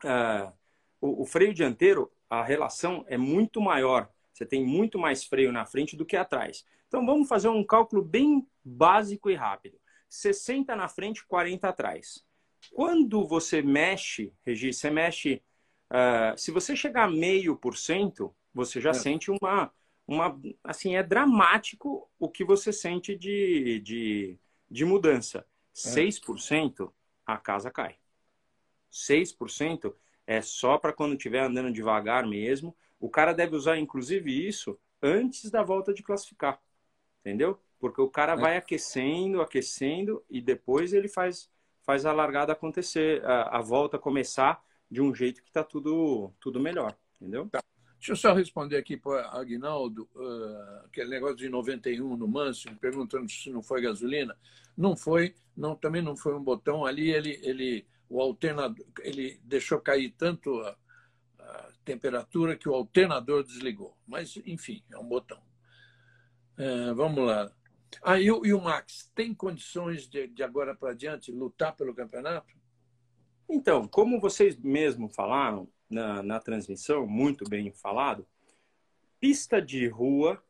uh, 0.04 0.52
o, 1.00 1.24
o 1.24 1.26
freio 1.26 1.54
dianteiro, 1.54 2.12
a 2.30 2.44
relação 2.44 3.06
é 3.08 3.18
muito 3.18 3.62
maior. 3.62 4.10
Você 4.36 4.46
tem 4.46 4.66
muito 4.66 5.00
mais 5.00 5.24
freio 5.24 5.50
na 5.50 5.66
frente 5.66 5.96
do 5.96 6.06
que 6.06 6.18
atrás. 6.18 6.66
Então 6.90 7.06
vamos 7.06 7.30
fazer 7.30 7.48
um 7.48 7.64
cálculo 7.64 8.02
bem 8.02 8.46
básico 8.64 9.30
e 9.30 9.34
rápido. 9.34 9.80
60 10.10 10.76
na 10.76 10.90
frente, 10.90 11.26
40 11.26 11.70
atrás. 11.70 12.26
Quando 12.74 13.26
você 13.26 13.62
mexe, 13.62 14.34
Regi, 14.46 14.74
você 14.74 14.90
mexe. 14.90 15.42
Uh, 15.90 16.38
se 16.38 16.52
você 16.52 16.76
chegar 16.76 17.06
a 17.06 17.10
meio 17.10 17.56
por 17.56 17.78
cento, 17.78 18.36
você 18.54 18.82
já 18.82 18.90
é. 18.90 18.94
sente 18.94 19.32
uma, 19.32 19.72
uma. 20.06 20.38
Assim, 20.62 20.98
é 20.98 21.04
dramático 21.04 22.10
o 22.20 22.28
que 22.30 22.44
você 22.44 22.74
sente 22.74 23.16
de, 23.16 23.80
de, 23.80 24.38
de 24.70 24.84
mudança. 24.84 25.46
É. 25.74 25.90
6%, 25.90 26.92
a 27.26 27.38
casa 27.38 27.72
cai. 27.72 27.96
6% 28.92 29.94
é 30.28 30.42
só 30.42 30.78
para 30.78 30.92
quando 30.92 31.16
estiver 31.16 31.40
andando 31.40 31.72
devagar 31.72 32.28
mesmo. 32.28 32.76
O 33.06 33.10
cara 33.10 33.34
deve 33.34 33.56
usar, 33.56 33.78
inclusive, 33.78 34.48
isso 34.48 34.80
antes 35.00 35.52
da 35.52 35.62
volta 35.62 35.94
de 35.94 36.02
classificar. 36.02 36.60
Entendeu? 37.20 37.60
Porque 37.80 38.02
o 38.02 38.10
cara 38.10 38.34
é. 38.34 38.36
vai 38.36 38.58
aquecendo, 38.58 39.42
aquecendo 39.42 40.26
e 40.28 40.42
depois 40.42 40.92
ele 40.92 41.08
faz, 41.08 41.48
faz 41.84 42.04
a 42.04 42.12
largada 42.12 42.54
acontecer, 42.54 43.24
a, 43.24 43.60
a 43.60 43.62
volta 43.62 44.00
começar 44.00 44.60
de 44.90 45.04
um 45.04 45.14
jeito 45.14 45.44
que 45.44 45.50
está 45.50 45.64
tudo, 45.64 46.34
tudo 46.40 46.60
melhor. 46.60 46.98
Entendeu? 47.22 47.48
Tá. 47.48 47.64
Deixa 48.00 48.14
eu 48.14 48.16
só 48.16 48.34
responder 48.34 48.78
aqui 48.78 48.98
para 48.98 49.12
o 49.12 49.40
Agnaldo, 49.40 50.10
uh, 50.16 50.86
aquele 50.86 51.12
negócio 51.12 51.38
de 51.38 51.48
91 51.48 52.18
no 52.18 52.28
Manso, 52.28 52.76
perguntando 52.78 53.30
se 53.30 53.52
não 53.52 53.62
foi 53.62 53.84
gasolina. 53.84 54.36
Não 54.76 54.98
foi, 54.98 55.36
não, 55.56 55.76
também 55.76 56.02
não 56.02 56.18
foi 56.18 56.34
um 56.34 56.44
botão. 56.44 56.84
Ali 56.84 57.12
ele, 57.12 57.40
ele, 57.44 57.86
o 58.10 58.20
alternador, 58.20 58.84
ele 59.02 59.40
deixou 59.44 59.80
cair 59.80 60.12
tanto 60.18 60.60
a, 60.62 60.76
a 61.46 61.70
temperatura 61.84 62.58
que 62.58 62.68
o 62.68 62.74
alternador 62.74 63.44
desligou. 63.44 63.96
Mas, 64.08 64.36
enfim, 64.46 64.84
é 64.92 64.98
um 64.98 65.08
botão. 65.08 65.42
Uh, 66.58 66.96
vamos 66.96 67.26
lá. 67.26 67.52
Ah, 68.02 68.20
e, 68.20 68.26
e, 68.26 68.54
o 68.54 68.62
Max, 68.62 69.12
tem 69.16 69.34
condições 69.34 70.08
de, 70.08 70.28
de 70.28 70.44
agora 70.44 70.76
para 70.76 70.94
diante 70.94 71.32
lutar 71.32 71.76
pelo 71.76 71.94
campeonato? 71.94 72.54
Então, 73.50 73.88
como 73.88 74.20
vocês 74.20 74.58
mesmo 74.58 75.08
falaram, 75.08 75.70
na, 75.90 76.24
na 76.24 76.40
transmissão, 76.40 77.06
muito 77.06 77.48
bem 77.48 77.72
falado, 77.72 78.28
pista 79.20 79.62
de 79.62 79.88
rua 79.88 80.44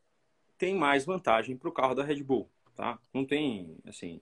tem 0.58 0.74
mais 0.74 1.04
vantagem 1.04 1.56
para 1.56 1.68
o 1.68 1.72
carro 1.72 1.94
da 1.94 2.02
Red 2.02 2.22
Bull, 2.22 2.50
tá? 2.74 2.98
Não 3.12 3.24
tem, 3.24 3.76
assim... 3.86 4.20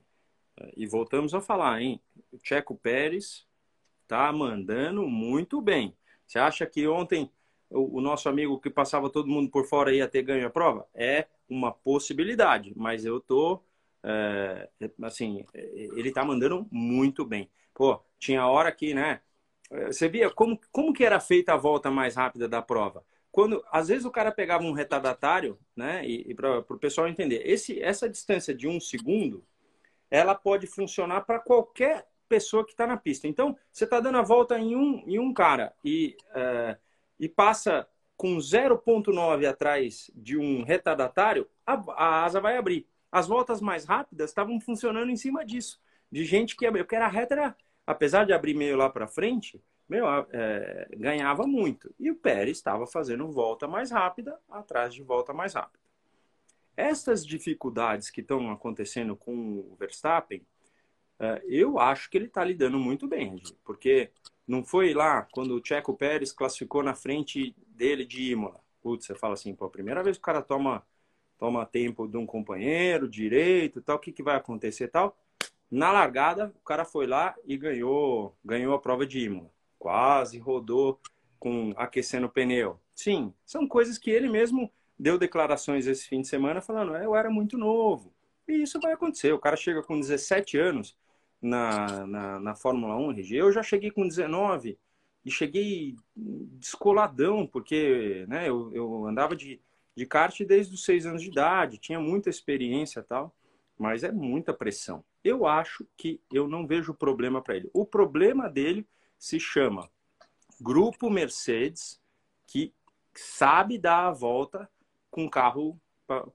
Eh, 0.56 0.72
e 0.76 0.86
voltamos 0.86 1.34
a 1.34 1.40
falar, 1.40 1.80
hein? 1.80 2.00
O 2.32 2.38
Checo 2.42 2.76
Pérez 2.76 3.46
tá 4.06 4.32
mandando 4.32 5.06
muito 5.06 5.60
bem. 5.60 5.96
Você 6.26 6.38
acha 6.38 6.66
que 6.66 6.86
ontem 6.86 7.30
o, 7.70 7.98
o, 7.98 8.00
nosso 8.00 8.28
amigo 8.28 8.60
que 8.60 8.70
passava 8.70 9.10
todo 9.10 9.28
mundo 9.28 9.50
por 9.50 9.66
fora 9.66 9.94
ia 9.94 10.08
ter 10.08 10.22
ganho 10.22 10.46
a 10.46 10.50
prova? 10.50 10.86
É 10.94 11.26
uma 11.48 11.72
possibilidade, 11.72 12.72
mas 12.76 13.04
eu 13.04 13.20
tô... 13.20 13.62
É, 14.02 14.68
assim, 15.02 15.44
ele 15.54 16.12
tá 16.12 16.22
mandando 16.24 16.66
muito 16.70 17.24
bem. 17.24 17.50
Pô, 17.72 18.00
tinha 18.18 18.46
hora 18.46 18.70
que, 18.70 18.92
né? 18.92 19.20
Você 19.86 20.08
via 20.08 20.30
como, 20.30 20.60
como 20.70 20.92
que 20.92 21.04
era 21.04 21.18
feita 21.18 21.54
a 21.54 21.56
volta 21.56 21.90
mais 21.90 22.14
rápida 22.14 22.46
da 22.46 22.60
prova? 22.62 23.04
Quando, 23.32 23.64
às 23.72 23.88
vezes 23.88 24.04
o 24.04 24.10
cara 24.10 24.30
pegava 24.30 24.62
um 24.62 24.72
retardatário, 24.72 25.58
né? 25.74 26.06
E, 26.06 26.30
e 26.30 26.34
para 26.34 26.58
o 26.58 26.78
pessoal 26.78 27.08
entender, 27.08 27.42
esse, 27.44 27.80
essa 27.82 28.08
distância 28.08 28.54
de 28.54 28.68
um 28.68 28.78
segundo, 28.78 29.44
ela 30.10 30.34
pode 30.34 30.66
funcionar 30.66 31.22
para 31.22 31.40
qualquer 31.40 32.06
pessoa 32.34 32.64
que 32.64 32.72
está 32.72 32.84
na 32.84 32.96
pista. 32.96 33.28
Então, 33.28 33.56
você 33.70 33.84
está 33.84 34.00
dando 34.00 34.18
a 34.18 34.22
volta 34.22 34.58
em 34.58 34.74
um, 34.74 35.04
em 35.06 35.20
um 35.20 35.32
cara 35.32 35.72
e, 35.84 36.16
uh, 36.30 36.76
e 37.18 37.28
passa 37.28 37.86
com 38.16 38.38
0,9 38.38 39.48
atrás 39.48 40.10
de 40.12 40.36
um 40.36 40.64
retardatário, 40.64 41.48
a, 41.64 41.74
a, 41.92 42.24
asa 42.24 42.40
vai 42.40 42.56
abrir. 42.56 42.88
As 43.10 43.28
voltas 43.28 43.60
mais 43.60 43.84
rápidas 43.84 44.30
estavam 44.30 44.60
funcionando 44.60 45.10
em 45.10 45.16
cima 45.16 45.44
disso. 45.44 45.80
De 46.10 46.24
gente 46.24 46.56
que 46.56 46.66
abriu, 46.66 46.84
porque 46.84 46.96
era 46.96 47.06
reta, 47.06 47.34
era 47.34 47.56
apesar 47.86 48.26
de 48.26 48.32
abrir 48.32 48.54
meio 48.54 48.76
lá 48.76 48.90
para 48.90 49.06
frente, 49.06 49.62
meu, 49.88 50.06
é, 50.32 50.88
ganhava 50.96 51.46
muito. 51.46 51.94
E 52.00 52.10
o 52.10 52.16
Pérez 52.16 52.56
estava 52.56 52.84
fazendo 52.84 53.30
volta 53.30 53.68
mais 53.68 53.92
rápida, 53.92 54.36
atrás 54.50 54.92
de 54.92 55.04
volta 55.04 55.32
mais 55.32 55.54
rápida. 55.54 55.84
Essas 56.76 57.24
dificuldades 57.24 58.10
que 58.10 58.22
estão 58.22 58.50
acontecendo 58.50 59.14
com 59.14 59.32
o 59.32 59.76
Verstappen, 59.78 60.40
é, 60.40 60.44
eu 61.46 61.78
acho 61.78 62.10
que 62.10 62.18
ele 62.18 62.26
está 62.26 62.44
lidando 62.44 62.78
muito 62.78 63.06
bem, 63.06 63.40
porque 63.64 64.10
não 64.46 64.64
foi 64.64 64.92
lá 64.92 65.22
quando 65.32 65.56
o 65.56 65.64
Checo 65.64 65.94
Pérez 65.94 66.32
classificou 66.32 66.82
na 66.82 66.94
frente 66.94 67.54
dele 67.68 68.04
de 68.04 68.32
Imola. 68.32 68.60
Putz, 68.82 69.06
você 69.06 69.14
fala 69.14 69.34
assim, 69.34 69.54
pô, 69.54 69.64
a 69.64 69.70
primeira 69.70 70.02
vez 70.02 70.16
que 70.16 70.22
o 70.22 70.24
cara 70.24 70.42
toma, 70.42 70.84
toma 71.38 71.64
tempo 71.64 72.06
de 72.06 72.16
um 72.16 72.26
companheiro, 72.26 73.08
direito, 73.08 73.80
tal, 73.80 73.96
o 73.96 73.98
que, 73.98 74.12
que 74.12 74.22
vai 74.22 74.36
acontecer 74.36 74.88
tal? 74.88 75.16
Na 75.70 75.90
largada, 75.90 76.52
o 76.60 76.64
cara 76.64 76.84
foi 76.84 77.06
lá 77.06 77.34
e 77.44 77.56
ganhou, 77.56 78.36
ganhou 78.44 78.74
a 78.74 78.78
prova 78.78 79.06
de 79.06 79.20
Imola. 79.20 79.50
Quase 79.78 80.38
rodou 80.38 81.00
com 81.38 81.72
aquecendo 81.76 82.26
o 82.26 82.30
pneu. 82.30 82.78
Sim, 82.94 83.32
são 83.44 83.66
coisas 83.66 83.98
que 83.98 84.10
ele 84.10 84.28
mesmo 84.28 84.70
deu 84.98 85.18
declarações 85.18 85.86
esse 85.86 86.06
fim 86.06 86.20
de 86.20 86.28
semana 86.28 86.60
falando, 86.60 86.94
é, 86.94 87.04
eu 87.04 87.16
era 87.16 87.30
muito 87.30 87.58
novo. 87.58 88.12
E 88.46 88.62
isso 88.62 88.78
vai 88.80 88.92
acontecer. 88.92 89.32
O 89.32 89.38
cara 89.38 89.56
chega 89.56 89.82
com 89.82 89.98
17 89.98 90.58
anos 90.58 90.96
na, 91.44 92.06
na, 92.06 92.40
na 92.40 92.54
Fórmula 92.54 92.96
1, 92.96 93.12
RG. 93.12 93.36
Eu 93.36 93.52
já 93.52 93.62
cheguei 93.62 93.90
com 93.90 94.08
19 94.08 94.78
e 95.24 95.30
cheguei 95.30 95.94
descoladão, 96.16 97.46
porque 97.46 98.24
né, 98.28 98.48
eu, 98.48 98.72
eu 98.74 99.06
andava 99.06 99.36
de, 99.36 99.60
de 99.94 100.06
kart 100.06 100.40
desde 100.40 100.74
os 100.74 100.84
6 100.84 101.06
anos 101.06 101.22
de 101.22 101.28
idade, 101.28 101.78
tinha 101.78 102.00
muita 102.00 102.30
experiência 102.30 103.02
tal, 103.02 103.34
mas 103.78 104.02
é 104.02 104.10
muita 104.10 104.54
pressão. 104.54 105.04
Eu 105.22 105.46
acho 105.46 105.86
que 105.96 106.20
eu 106.32 106.48
não 106.48 106.66
vejo 106.66 106.94
problema 106.94 107.42
para 107.42 107.56
ele. 107.56 107.70
O 107.72 107.84
problema 107.84 108.48
dele 108.48 108.86
se 109.18 109.38
chama 109.38 109.90
Grupo 110.60 111.10
Mercedes, 111.10 112.00
que 112.46 112.72
sabe 113.14 113.78
dar 113.78 114.06
a 114.06 114.12
volta 114.12 114.68
com 115.10 115.28
carro 115.28 115.78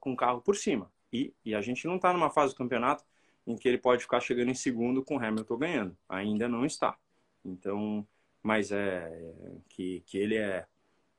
com 0.00 0.16
carro 0.16 0.40
por 0.40 0.56
cima. 0.56 0.90
E, 1.12 1.32
e 1.44 1.54
a 1.54 1.60
gente 1.60 1.86
não 1.86 1.96
está 1.96 2.12
numa 2.12 2.30
fase 2.30 2.52
do 2.52 2.58
campeonato 2.58 3.04
em 3.46 3.56
que 3.56 3.68
ele 3.68 3.78
pode 3.78 4.02
ficar 4.02 4.20
chegando 4.20 4.50
em 4.50 4.54
segundo 4.54 5.04
com 5.04 5.18
Hamilton 5.18 5.58
ganhando. 5.58 5.98
Ainda 6.08 6.48
não 6.48 6.64
está. 6.64 6.96
Então, 7.44 8.06
mas 8.42 8.70
é 8.70 9.34
que, 9.68 10.00
que 10.06 10.18
ele 10.18 10.36
é 10.36 10.66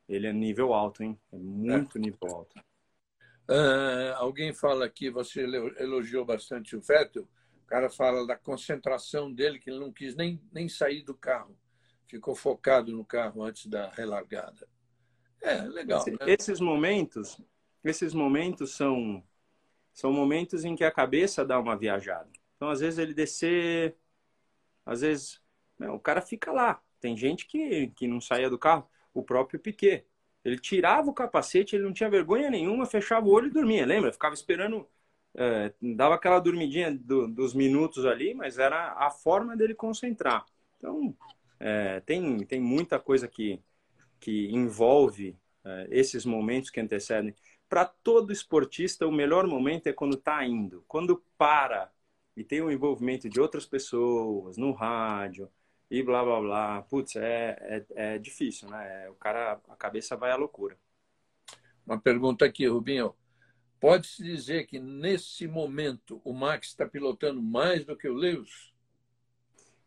ele 0.08 0.28
é 0.28 0.34
nível 0.34 0.74
alto, 0.74 1.04
hein? 1.04 1.18
É 1.32 1.38
muito 1.38 1.98
é. 1.98 2.02
nível 2.02 2.36
alto. 2.36 2.60
Uh, 3.50 4.14
alguém 4.16 4.54
fala 4.54 4.90
que 4.90 5.10
você 5.10 5.42
elogiou 5.78 6.26
bastante 6.26 6.76
o 6.76 6.82
Vettel 6.82 7.28
cara 7.72 7.90
fala 7.90 8.28
da 8.28 8.36
concentração 8.36 9.32
dele, 9.32 9.58
que 9.58 9.70
ele 9.70 9.80
não 9.80 9.94
quis 9.94 10.14
nem, 10.14 10.42
nem 10.52 10.68
sair 10.68 11.04
do 11.04 11.16
carro. 11.16 11.58
Ficou 12.06 12.36
focado 12.36 12.92
no 12.92 13.06
carro 13.06 13.42
antes 13.44 13.66
da 13.66 13.90
relargada. 13.92 14.68
É, 15.42 15.62
legal. 15.62 16.02
Esse, 16.02 16.12
né? 16.12 16.18
Esses 16.28 16.60
momentos, 16.60 17.42
esses 17.82 18.14
momentos 18.14 18.76
são, 18.76 19.24
são 19.94 20.12
momentos 20.12 20.64
em 20.66 20.76
que 20.76 20.84
a 20.84 20.92
cabeça 20.92 21.46
dá 21.46 21.60
uma 21.60 21.78
viajada. 21.78 22.30
Então, 22.56 22.70
às 22.70 22.80
vezes, 22.80 23.00
ele 23.00 23.14
descer, 23.14 23.96
às 24.86 25.02
vezes, 25.02 25.42
né, 25.78 25.90
o 25.90 26.00
cara 26.00 26.22
fica 26.22 26.52
lá. 26.52 26.82
Tem 27.00 27.18
gente 27.18 27.48
que, 27.48 27.88
que 27.96 28.08
não 28.08 28.22
saía 28.22 28.50
do 28.50 28.60
carro. 28.60 28.88
O 29.14 29.24
próprio 29.24 29.60
Piquet. 29.60 30.06
Ele 30.44 30.58
tirava 30.58 31.10
o 31.10 31.14
capacete, 31.14 31.76
ele 31.76 31.84
não 31.84 31.94
tinha 31.94 32.10
vergonha 32.10 32.50
nenhuma, 32.50 32.86
fechava 32.86 33.28
o 33.28 33.32
olho 33.32 33.48
e 33.48 33.52
dormia. 33.52 33.86
Lembra? 33.86 34.12
Ficava 34.12 34.34
esperando 34.34 34.88
é, 35.36 35.74
dava 35.96 36.16
aquela 36.16 36.40
dormidinha 36.40 36.92
do, 36.94 37.28
dos 37.28 37.54
minutos 37.54 38.06
ali, 38.06 38.34
mas 38.34 38.58
era 38.58 38.94
a 38.94 39.10
forma 39.10 39.56
dele 39.56 39.74
concentrar. 39.74 40.46
Então, 40.78 41.16
é, 41.60 42.00
tem, 42.02 42.40
tem 42.46 42.60
muita 42.60 43.00
coisa 43.00 43.28
que, 43.28 43.62
que 44.20 44.50
envolve 44.52 45.38
é, 45.64 45.88
esses 45.90 46.26
momentos 46.26 46.70
que 46.70 46.80
antecedem. 46.80 47.36
Para 47.72 47.86
todo 47.86 48.34
esportista, 48.34 49.08
o 49.08 49.12
melhor 49.14 49.48
momento 49.48 49.88
é 49.88 49.94
quando 49.94 50.18
está 50.18 50.46
indo. 50.46 50.84
Quando 50.90 51.24
para 51.38 51.90
e 52.36 52.44
tem 52.44 52.60
o 52.62 52.70
envolvimento 52.70 53.30
de 53.30 53.40
outras 53.40 53.66
pessoas 53.66 54.58
no 54.58 54.74
rádio 54.74 55.50
e 55.90 56.04
blá 56.04 56.22
blá 56.22 56.42
blá. 56.42 56.82
Putz, 56.82 57.16
é, 57.16 57.56
é, 57.62 58.16
é 58.16 58.18
difícil, 58.18 58.70
né? 58.70 59.10
O 59.10 59.14
cara, 59.14 59.54
a 59.70 59.76
cabeça 59.78 60.18
vai 60.18 60.32
à 60.32 60.36
loucura. 60.36 60.78
Uma 61.86 61.98
pergunta 61.98 62.44
aqui, 62.44 62.68
Rubinho. 62.68 63.16
Pode-se 63.80 64.22
dizer 64.22 64.68
que, 64.68 64.78
nesse 64.78 65.48
momento, 65.48 66.20
o 66.26 66.34
Max 66.34 66.68
está 66.68 66.86
pilotando 66.86 67.42
mais 67.42 67.86
do 67.86 67.96
que 67.96 68.10
o 68.10 68.14
Lewis? 68.14 68.74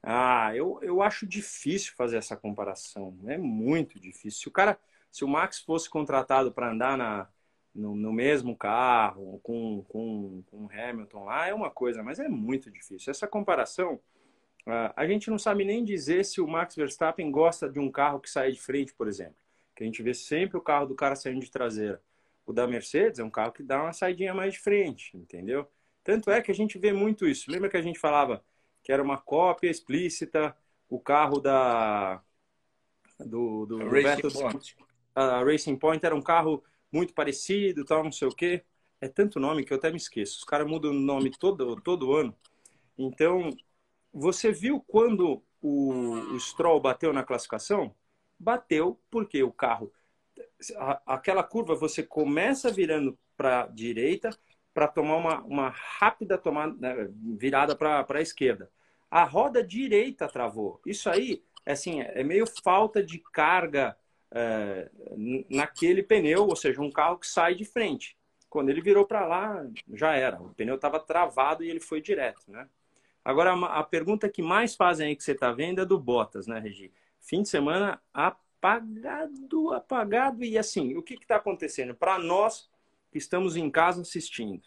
Ah, 0.03 0.57
eu, 0.57 0.81
eu 0.81 1.03
acho 1.03 1.27
difícil 1.27 1.93
fazer 1.95 2.17
essa 2.17 2.35
comparação. 2.35 3.15
É 3.27 3.37
muito 3.37 4.01
difícil. 4.01 4.41
Se 4.41 4.49
o 4.49 4.51
cara, 4.51 4.81
se 5.13 5.23
o 5.23 5.29
Max 5.29 5.61
fosse 5.61 5.91
contratado 5.91 6.51
para 6.51 6.73
andar 6.73 6.97
na, 6.97 7.29
no, 7.75 7.95
no 7.95 8.13
mesmo 8.13 8.57
carro, 8.57 9.41
com, 9.43 9.83
com, 9.89 10.43
com 10.51 10.69
Hamilton 10.71 11.25
lá, 11.25 11.49
é 11.49 11.55
uma 11.55 11.71
coisa, 11.71 12.03
mas 12.03 12.19
é 12.21 12.29
muito 12.29 12.71
difícil. 12.71 13.11
Essa 13.11 13.27
comparação, 13.27 13.95
uh, 14.67 14.93
a 14.95 15.07
gente 15.07 15.29
não 15.29 15.39
sabe 15.39 15.65
nem 15.65 15.85
dizer 15.85 16.25
se 16.25 16.41
o 16.41 16.47
Max 16.47 16.77
Verstappen 16.77 17.31
gosta 17.31 17.69
de 17.69 17.81
um 17.81 17.91
carro 17.91 18.21
que 18.21 18.31
sai 18.31 18.53
de 18.53 18.61
frente, 18.61 18.95
por 18.95 19.09
exemplo. 19.09 19.37
Que 19.75 19.83
a 19.83 19.87
gente 19.87 20.03
vê 20.03 20.15
sempre 20.15 20.57
o 20.57 20.61
carro 20.61 20.87
do 20.87 20.95
cara 20.95 21.17
saindo 21.17 21.41
de 21.41 21.51
traseira. 21.51 22.01
O 22.47 22.53
da 22.53 22.67
Mercedes 22.67 23.19
é 23.19 23.25
um 23.25 23.31
carro 23.31 23.53
que 23.53 23.63
dá 23.63 23.83
uma 23.83 23.93
saidinha 23.93 24.33
mais 24.35 24.53
de 24.53 24.61
frente, 24.61 25.17
entendeu? 25.17 25.67
Tanto 26.05 26.31
é 26.31 26.41
que 26.41 26.51
a 26.51 26.55
gente 26.55 26.79
vê 26.79 26.93
muito 26.93 27.27
isso. 27.27 27.51
Lembra 27.51 27.69
que 27.69 27.77
a 27.77 27.83
gente 27.83 27.99
falava 27.99 28.45
que 28.83 28.93
era 28.93 29.03
uma 29.03 29.17
cópia 29.17 29.71
explícita, 29.71 30.55
o 30.89 31.01
carro 31.01 31.41
da 31.41 32.23
do, 33.19 33.65
do 33.65 33.89
Racing 33.89 34.29
Point. 34.31 34.77
A 35.15 35.43
Racing 35.43 35.77
Point 35.77 36.05
era 36.05 36.15
um 36.15 36.21
carro 36.21 36.63
muito 36.95 37.13
parecido, 37.15 37.85
tal, 37.85 38.05
não 38.05 38.13
sei 38.13 38.29
o 38.29 38.35
quê. 38.35 38.65
É 39.01 39.09
tanto 39.09 39.41
nome 39.41 39.65
que 39.65 39.73
eu 39.73 39.77
até 39.77 39.91
me 39.91 39.97
esqueço. 39.97 40.39
Os 40.39 40.45
caras 40.45 40.67
mudam 40.67 40.93
o 40.93 40.95
nome 40.95 41.31
todo, 41.31 41.77
todo 41.83 42.15
ano. 42.15 42.35
Então, 42.97 43.51
você 44.13 44.53
viu 44.53 44.81
quando 44.81 45.43
o, 45.61 45.93
o 46.35 46.41
Stroll 46.41 46.81
bateu 46.81 47.13
na 47.13 47.25
classificação? 47.25 47.95
Bateu 48.39 49.01
porque 49.11 49.43
o 49.43 49.53
carro 49.53 49.93
aquela 51.07 51.43
curva 51.43 51.75
você 51.75 52.03
começa 52.03 52.71
virando 52.71 53.19
para 53.37 53.63
a 53.63 53.67
direita 53.67 54.31
para 54.73 54.89
tomar 54.89 55.17
uma, 55.17 55.41
uma 55.43 55.69
rápida 55.69 56.37
tomada 56.37 56.75
né, 56.79 57.09
virada 57.39 57.77
para 57.77 58.07
a 58.09 58.21
esquerda. 58.21 58.71
A 59.11 59.25
roda 59.25 59.63
direita 59.63 60.29
travou. 60.29 60.81
Isso 60.85 61.09
aí 61.09 61.45
assim, 61.65 62.01
é 62.01 62.23
meio 62.23 62.47
falta 62.63 63.03
de 63.03 63.19
carga 63.19 63.97
é, 64.35 64.91
naquele 65.49 66.03
pneu, 66.03 66.49
ou 66.49 66.57
seja, 66.57 66.83
um 66.83 66.91
carro 66.91 67.19
que 67.19 67.27
sai 67.27 67.55
de 67.55 67.65
frente. 67.65 68.17
Quando 68.51 68.69
ele 68.69 68.81
virou 68.81 69.07
para 69.07 69.25
lá, 69.25 69.65
já 69.93 70.15
era. 70.15 70.43
O 70.43 70.53
pneu 70.55 70.75
estava 70.75 70.99
travado 70.99 71.63
e 71.63 71.71
ele 71.71 71.81
foi 71.81 72.01
direto, 72.01 72.43
né? 72.49 72.69
Agora, 73.25 73.55
a 73.55 73.83
pergunta 73.83 74.29
que 74.29 74.43
mais 74.43 74.75
fazem 74.75 75.09
aí 75.09 75.17
que 75.17 75.25
você 75.25 75.33
está 75.33 75.51
vendo 75.51 75.81
é 75.81 75.87
do 75.87 75.99
Bottas, 75.99 76.47
né, 76.47 76.59
Regi? 76.59 76.93
Fim 77.21 77.43
de 77.43 77.49
semana 77.49 78.03
apagado, 78.13 79.73
apagado. 79.73 80.45
E 80.45 80.59
assim, 80.59 80.95
o 80.97 81.03
que 81.03 81.15
está 81.15 81.37
acontecendo? 81.37 81.95
Para 81.95 82.19
nós 82.19 82.69
que 83.11 83.17
estamos 83.17 83.57
em 83.57 83.71
casa 83.71 84.03
assistindo, 84.03 84.63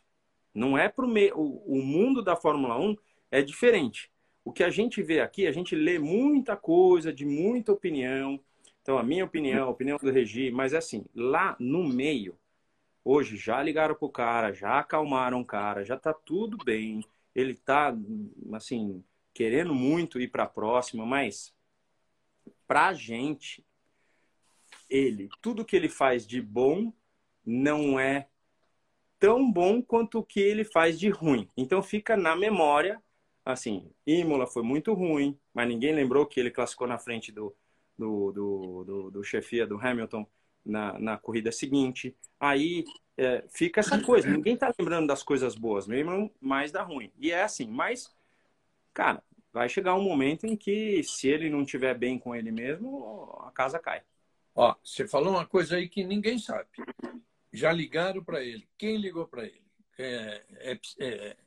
não 0.56 0.76
é 0.78 0.90
para 0.90 1.06
meio. 1.06 1.36
O 1.38 1.84
mundo 1.84 2.24
da 2.24 2.36
Fórmula 2.36 2.80
1 2.80 2.96
é 3.30 3.42
diferente. 3.44 4.10
O 4.44 4.52
que 4.52 4.64
a 4.64 4.70
gente 4.70 5.04
vê 5.04 5.20
aqui, 5.20 5.46
a 5.46 5.52
gente 5.52 5.76
lê 5.76 6.00
muita 6.00 6.56
coisa, 6.56 7.14
de 7.14 7.26
muita 7.26 7.74
opinião. 7.74 8.40
Então, 8.88 8.98
a 8.98 9.03
minha 9.03 9.25
opinião, 9.25 9.67
a 9.67 9.70
opinião 9.70 9.98
do 9.98 10.10
Regi, 10.10 10.50
mas 10.50 10.74
assim, 10.74 11.03
lá 11.13 11.58
no 11.60 11.84
meio, 11.84 12.39
hoje 13.03 13.36
já 13.36 13.62
ligaram 13.62 13.94
pro 13.94 14.08
cara, 14.08 14.53
já 14.53 14.79
acalmaram 14.79 15.41
o 15.41 15.46
cara, 15.46 15.84
já 15.84 15.98
tá 15.98 16.13
tudo 16.13 16.56
bem. 16.63 17.03
Ele 17.36 17.53
tá, 17.53 17.94
assim, 18.53 19.03
querendo 19.34 19.75
muito 19.75 20.22
ir 20.22 20.29
para 20.29 20.44
a 20.44 20.50
próxima, 20.50 21.06
mas 21.06 21.53
pra 22.65 22.94
gente, 22.94 23.62
ele, 24.89 25.27
tudo 25.41 25.65
que 25.65 25.75
ele 25.75 25.89
faz 25.89 26.25
de 26.25 26.41
bom 26.41 26.94
não 27.46 28.00
é 28.00 28.29
tão 29.20 29.51
bom 29.51 29.82
quanto 29.82 30.20
o 30.20 30.24
que 30.24 30.39
ele 30.39 30.63
faz 30.63 30.98
de 30.98 31.10
ruim. 31.10 31.50
Então 31.58 31.84
fica 31.84 32.15
na 32.15 32.38
memória, 32.38 33.03
assim, 33.44 33.91
Imola 34.06 34.48
foi 34.48 34.63
muito 34.63 34.94
ruim, 34.94 35.38
mas 35.53 35.67
ninguém 35.67 35.94
lembrou 35.94 36.25
que 36.25 36.39
ele 36.39 36.51
classificou 36.51 36.88
na 36.88 36.98
frente 36.98 37.34
do, 37.34 37.53
do, 37.98 38.32
do, 38.32 38.84
do, 38.84 39.12
do 39.12 39.24
chefia 39.24 39.66
do 39.66 39.80
Hamilton 39.80 40.25
na, 40.66 41.00
na 41.00 41.18
corrida 41.18 41.51
seguinte. 41.51 42.16
Aí 42.39 42.86
é, 43.18 43.44
fica 43.50 43.80
essa 43.80 44.00
coisa, 44.01 44.30
ninguém 44.30 44.56
tá 44.56 44.74
lembrando 44.77 45.08
das 45.08 45.24
coisas 45.24 45.56
boas, 45.56 45.88
mesmo 45.88 46.31
mais 46.40 46.72
da 46.72 46.83
ruim. 46.83 47.12
E 47.18 47.31
é 47.31 47.44
assim, 47.44 47.68
mas, 47.68 48.14
cara, 48.94 49.24
vai 49.51 49.68
chegar 49.68 49.96
um 49.96 50.03
momento 50.03 50.46
em 50.46 50.55
que 50.55 51.01
se 51.03 51.27
ele 51.27 51.50
não 51.50 51.66
tiver 51.66 51.98
bem 51.98 52.20
com 52.20 52.36
ele 52.36 52.51
mesmo, 52.51 53.36
a 53.46 53.51
casa 53.51 53.79
cai. 53.79 54.03
Ó, 54.53 54.75
você 54.83 55.07
falou 55.07 55.31
uma 55.31 55.46
coisa 55.46 55.77
aí 55.77 55.88
que 55.88 56.03
ninguém 56.03 56.38
sabe. 56.38 56.68
Já 57.53 57.72
ligaram 57.72 58.24
para 58.24 58.44
ele. 58.44 58.68
Quem 58.77 58.98
ligou 58.98 59.27
para 59.27 59.46
ele? 59.46 59.64
É, 59.98 60.44
é, 60.60 61.38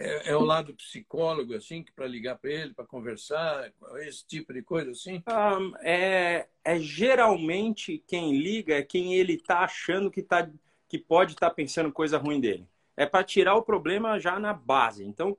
é, 0.00 0.30
é, 0.30 0.36
o 0.36 0.40
lado 0.40 0.74
psicólogo, 0.74 1.54
assim, 1.54 1.84
para 1.94 2.06
ligar 2.06 2.38
para 2.38 2.50
ele, 2.50 2.72
para 2.72 2.86
conversar, 2.86 3.70
esse 3.98 4.26
tipo 4.26 4.50
de 4.50 4.62
coisa, 4.62 4.92
assim? 4.92 5.22
Um, 5.28 5.76
é, 5.82 6.48
é 6.64 6.80
geralmente 6.80 8.02
quem 8.06 8.38
liga 8.38 8.76
é 8.76 8.82
quem 8.82 9.14
ele 9.14 9.34
está 9.34 9.58
achando 9.58 10.10
que, 10.10 10.22
tá, 10.22 10.50
que 10.88 10.98
pode 10.98 11.32
estar 11.32 11.50
tá 11.50 11.54
pensando 11.54 11.92
coisa 11.92 12.16
ruim 12.16 12.40
dele. 12.40 12.66
É 12.96 13.04
para 13.04 13.22
tirar 13.22 13.56
o 13.56 13.62
problema 13.62 14.18
já 14.18 14.40
na 14.40 14.54
base. 14.54 15.04
Então, 15.04 15.36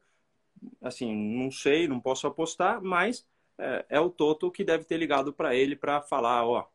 assim, 0.79 1.11
não 1.11 1.49
sei, 1.49 1.87
não 1.87 1.99
posso 1.99 2.27
apostar, 2.27 2.79
mas 2.83 3.25
é, 3.57 3.85
é 3.89 3.99
o 3.99 4.11
Toto 4.11 4.51
que 4.51 4.63
deve 4.63 4.83
ter 4.83 4.97
ligado 4.97 5.33
para 5.33 5.55
ele 5.55 5.75
para 5.75 6.03
falar, 6.03 6.45
ó, 6.45 6.67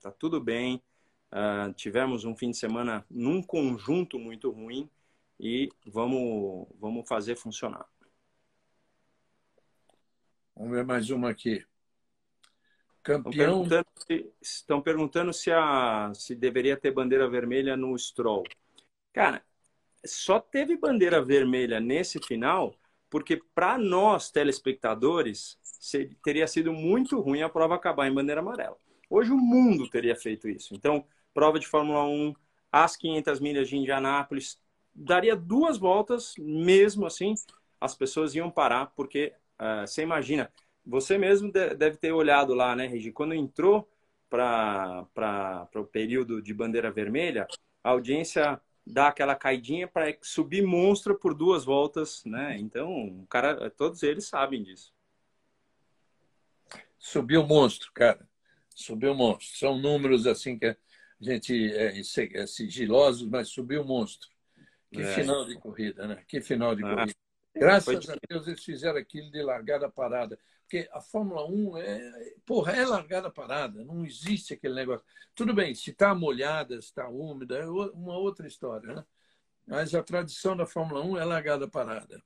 tá 0.00 0.10
tudo 0.10 0.40
bem. 0.40 0.82
Uh, 1.30 1.72
tivemos 1.74 2.24
um 2.24 2.34
fim 2.34 2.52
de 2.52 2.56
semana 2.56 3.04
num 3.10 3.42
conjunto 3.42 4.18
muito 4.18 4.50
ruim 4.50 4.88
e 5.38 5.70
vamos, 5.86 6.68
vamos 6.78 7.08
fazer 7.08 7.36
funcionar. 7.36 7.86
Vamos 10.54 10.72
ver 10.72 10.84
mais 10.84 11.10
uma 11.10 11.30
aqui. 11.30 11.64
Campeão. 13.02 13.32
Estão 13.32 13.46
perguntando 13.68 13.86
se, 13.96 14.32
estão 14.40 14.80
perguntando 14.80 15.32
se, 15.32 15.50
a, 15.50 16.12
se 16.14 16.34
deveria 16.34 16.76
ter 16.76 16.90
bandeira 16.90 17.28
vermelha 17.28 17.76
no 17.76 17.98
Stroll. 17.98 18.44
Cara, 19.12 19.44
só 20.04 20.40
teve 20.40 20.76
bandeira 20.76 21.22
vermelha 21.22 21.80
nesse 21.80 22.18
final 22.18 22.74
porque 23.10 23.40
para 23.54 23.78
nós 23.78 24.30
telespectadores 24.30 25.56
teria 26.24 26.48
sido 26.48 26.72
muito 26.72 27.20
ruim 27.20 27.42
a 27.42 27.48
prova 27.48 27.76
acabar 27.76 28.08
em 28.08 28.12
bandeira 28.12 28.40
amarela. 28.40 28.76
Hoje 29.08 29.30
o 29.30 29.36
mundo 29.36 29.88
teria 29.88 30.16
feito 30.16 30.48
isso. 30.48 30.74
Então, 30.74 31.06
prova 31.32 31.60
de 31.60 31.66
Fórmula 31.68 32.04
1, 32.04 32.34
as 32.72 32.96
500 32.96 33.38
milhas 33.38 33.68
de 33.68 33.76
Indianápolis, 33.76 34.58
daria 34.94 35.34
duas 35.34 35.76
voltas, 35.76 36.34
mesmo 36.38 37.06
assim, 37.06 37.34
as 37.80 37.94
pessoas 37.94 38.34
iam 38.34 38.50
parar, 38.50 38.86
porque 38.94 39.32
uh, 39.60 39.86
você 39.86 40.02
imagina, 40.02 40.50
você 40.84 41.18
mesmo 41.18 41.50
deve 41.50 41.96
ter 41.96 42.12
olhado 42.12 42.54
lá, 42.54 42.76
né, 42.76 42.86
Regi? 42.86 43.10
Quando 43.10 43.34
entrou 43.34 43.88
para 44.28 45.06
o 45.74 45.84
período 45.84 46.42
de 46.42 46.52
bandeira 46.52 46.90
vermelha, 46.90 47.46
a 47.82 47.90
audiência 47.90 48.60
dá 48.86 49.08
aquela 49.08 49.34
caidinha 49.34 49.88
para 49.88 50.16
subir 50.20 50.62
monstro 50.62 51.18
por 51.18 51.34
duas 51.34 51.64
voltas, 51.64 52.24
né? 52.24 52.56
Então, 52.58 53.24
cara, 53.30 53.70
todos 53.70 54.02
eles 54.02 54.26
sabem 54.26 54.62
disso. 54.62 54.92
Subiu 56.98 57.46
monstro, 57.46 57.90
cara. 57.92 58.26
Subiu 58.74 59.14
monstro. 59.14 59.56
São 59.58 59.78
números 59.78 60.26
assim 60.26 60.58
que 60.58 60.66
a 60.66 60.76
gente 61.20 61.72
é, 61.72 61.98
é 61.98 62.46
sigilosos, 62.46 63.28
mas 63.28 63.48
subiu 63.48 63.84
monstro. 63.84 64.33
Que 64.94 65.02
é. 65.02 65.12
final 65.12 65.44
de 65.44 65.56
corrida, 65.56 66.06
né? 66.06 66.22
Que 66.28 66.40
final 66.40 66.76
de 66.76 66.84
ah, 66.84 66.94
corrida. 66.94 67.14
Graças 67.52 68.08
a 68.08 68.16
Deus 68.28 68.46
eles 68.46 68.64
fizeram 68.64 68.98
aquilo 68.98 69.30
de 69.30 69.42
largada 69.42 69.90
parada. 69.90 70.38
Porque 70.62 70.88
a 70.92 71.00
Fórmula 71.00 71.46
1 71.46 71.78
é, 71.78 72.34
porra, 72.46 72.72
é 72.72 72.86
largada 72.86 73.30
parada, 73.30 73.84
não 73.84 74.04
existe 74.04 74.54
aquele 74.54 74.74
negócio. 74.74 75.04
Tudo 75.34 75.52
bem, 75.52 75.74
se 75.74 75.90
está 75.90 76.14
molhada, 76.14 76.80
se 76.80 76.88
está 76.88 77.08
úmida, 77.08 77.58
é 77.58 77.66
uma 77.66 78.16
outra 78.16 78.46
história, 78.46 78.94
né? 78.94 79.04
Mas 79.66 79.94
a 79.94 80.02
tradição 80.02 80.56
da 80.56 80.64
Fórmula 80.64 81.04
1 81.04 81.18
é 81.18 81.24
largada 81.24 81.68
parada. 81.68 82.22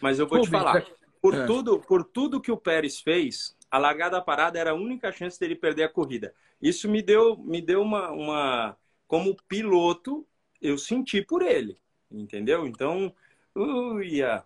Mas 0.00 0.18
eu 0.18 0.26
vou 0.26 0.38
Pô, 0.38 0.44
te 0.44 0.50
falar, 0.50 0.86
por, 1.20 1.34
é. 1.34 1.44
tudo, 1.44 1.80
por 1.80 2.04
tudo 2.04 2.40
que 2.40 2.52
o 2.52 2.56
Pérez 2.56 3.00
fez, 3.00 3.56
a 3.70 3.78
largada 3.78 4.22
parada 4.22 4.58
era 4.58 4.70
a 4.70 4.74
única 4.74 5.10
chance 5.12 5.38
dele 5.38 5.56
perder 5.56 5.84
a 5.84 5.88
corrida. 5.88 6.34
Isso 6.62 6.88
me 6.88 7.02
deu, 7.02 7.36
me 7.36 7.60
deu 7.60 7.82
uma, 7.82 8.10
uma. 8.10 8.76
Como 9.06 9.36
piloto, 9.48 10.26
eu 10.60 10.78
senti 10.78 11.22
por 11.22 11.42
ele 11.42 11.78
entendeu? 12.10 12.66
Então, 12.66 13.14
uh, 13.54 14.02
ia 14.02 14.44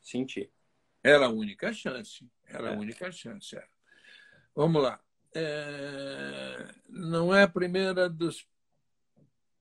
sentir. 0.00 0.50
Era 1.02 1.26
a 1.26 1.30
única 1.30 1.72
chance. 1.72 2.26
Era 2.46 2.70
é. 2.70 2.74
a 2.74 2.78
única 2.78 3.10
chance. 3.12 3.54
Era. 3.54 3.68
Vamos 4.54 4.82
lá. 4.82 5.00
É... 5.34 6.68
Não 6.88 7.34
é 7.34 7.42
a 7.42 7.48
primeira 7.48 8.08
dos 8.08 8.46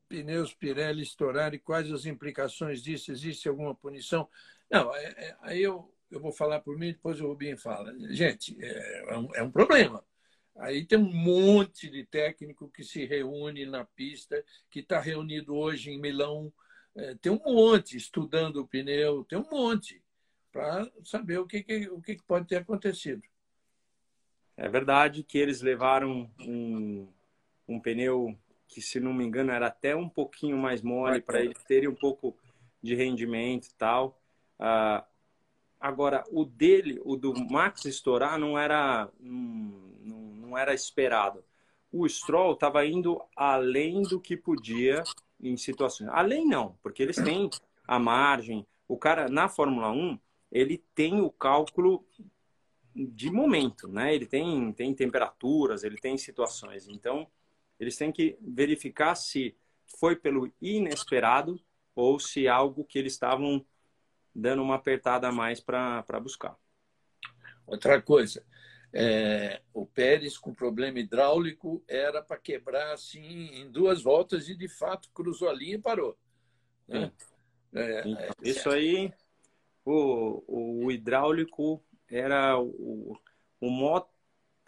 pneus 0.07 0.53
Pirelli 0.53 1.01
estourar 1.01 1.53
e 1.53 1.59
quais 1.59 1.91
as 1.91 2.05
implicações 2.05 2.81
disso? 2.81 3.11
Existe 3.11 3.49
alguma 3.49 3.73
punição? 3.73 4.29
Não, 4.69 4.95
é, 4.95 5.05
é, 5.17 5.37
aí 5.41 5.61
eu, 5.61 5.91
eu 6.11 6.19
vou 6.19 6.31
falar 6.31 6.59
por 6.59 6.77
mim, 6.77 6.93
depois 6.93 7.19
o 7.19 7.27
Rubinho 7.27 7.57
fala. 7.57 7.93
Gente, 8.11 8.55
é, 8.63 9.13
é 9.13 9.17
um, 9.17 9.35
é 9.35 9.43
um 9.43 9.51
problema. 9.51 10.05
Aí 10.55 10.85
tem 10.85 10.99
um 10.99 11.11
monte 11.11 11.89
de 11.89 12.05
técnico 12.05 12.69
que 12.69 12.83
se 12.83 13.05
reúne 13.05 13.65
na 13.65 13.83
pista, 13.83 14.43
que 14.69 14.81
está 14.81 14.99
reunido 14.99 15.55
hoje 15.55 15.89
em 15.89 15.99
Milão 15.99 16.53
é, 16.95 17.15
tem 17.15 17.31
um 17.31 17.41
monte 17.43 17.97
estudando 17.97 18.57
o 18.57 18.67
pneu, 18.67 19.23
tem 19.23 19.37
um 19.37 19.49
monte 19.49 20.01
para 20.51 20.89
saber 21.03 21.39
o 21.39 21.47
que, 21.47 21.63
que, 21.63 21.89
o 21.89 22.01
que 22.01 22.21
pode 22.27 22.47
ter 22.47 22.57
acontecido. 22.57 23.23
É 24.55 24.69
verdade 24.69 25.23
que 25.23 25.37
eles 25.37 25.61
levaram 25.61 26.29
um, 26.39 27.07
um 27.67 27.79
pneu 27.79 28.37
que 28.67 28.81
se 28.81 28.99
não 28.99 29.13
me 29.13 29.23
engano 29.23 29.51
era 29.51 29.67
até 29.67 29.95
um 29.95 30.07
pouquinho 30.07 30.57
mais 30.57 30.81
mole 30.81 31.21
para 31.21 31.43
eles 31.43 31.61
terem 31.63 31.89
um 31.89 31.95
pouco 31.95 32.35
de 32.81 32.95
rendimento 32.95 33.67
e 33.67 33.73
tal. 33.75 34.19
Uh, 34.59 35.03
agora, 35.79 36.23
o 36.31 36.45
dele, 36.45 36.99
o 37.03 37.15
do 37.15 37.33
Max 37.49 37.85
estourar, 37.85 38.37
não 38.37 38.57
era, 38.57 39.09
não, 39.19 40.15
não 40.35 40.57
era 40.57 40.73
esperado. 40.73 41.43
O 41.91 42.07
Stroll 42.07 42.53
estava 42.53 42.85
indo 42.85 43.21
além 43.35 44.01
do 44.03 44.19
que 44.19 44.35
podia 44.35 45.03
em 45.43 45.57
situações. 45.57 46.09
Além 46.11 46.47
não, 46.47 46.77
porque 46.81 47.03
eles 47.03 47.17
têm 47.17 47.49
a 47.85 47.99
margem. 47.99 48.65
O 48.87 48.97
cara, 48.97 49.27
na 49.27 49.49
Fórmula 49.49 49.91
1, 49.91 50.17
ele 50.51 50.83
tem 50.95 51.21
o 51.21 51.29
cálculo 51.29 52.05
de 52.95 53.29
momento, 53.29 53.87
né? 53.87 54.13
Ele 54.13 54.25
tem, 54.25 54.71
tem 54.73 54.93
temperaturas, 54.93 55.83
ele 55.83 55.97
tem 55.97 56.17
situações. 56.17 56.87
Então, 56.87 57.27
eles 57.79 57.97
têm 57.97 58.11
que 58.11 58.37
verificar 58.39 59.15
se 59.15 59.55
foi 59.99 60.15
pelo 60.15 60.51
inesperado 60.61 61.59
ou 61.95 62.19
se 62.19 62.47
algo 62.47 62.85
que 62.85 62.97
eles 62.97 63.13
estavam 63.13 63.65
dando 64.33 64.63
uma 64.63 64.75
apertada 64.75 65.27
a 65.27 65.31
mais 65.31 65.59
para 65.59 66.19
buscar. 66.21 66.57
Outra 67.65 68.01
coisa, 68.01 68.45
é, 68.93 69.59
o 69.73 69.87
Pérez 69.87 70.37
com 70.37 70.53
problema 70.53 70.99
hidráulico 70.99 71.83
era 71.87 72.21
para 72.21 72.37
quebrar 72.37 72.93
assim 72.93 73.49
em 73.55 73.69
duas 73.71 74.03
voltas 74.03 74.47
e 74.47 74.55
de 74.55 74.67
fato 74.67 75.09
cruzou 75.11 75.49
a 75.49 75.53
linha 75.53 75.75
e 75.75 75.81
parou. 75.81 76.15
Né? 76.87 77.11
É, 77.73 78.01
é, 78.01 78.29
isso 78.43 78.69
aí, 78.69 79.11
o, 79.83 80.83
o 80.85 80.91
hidráulico 80.91 81.83
era 82.07 82.59
o, 82.59 83.17
o 83.59 83.69
moto, 83.71 84.09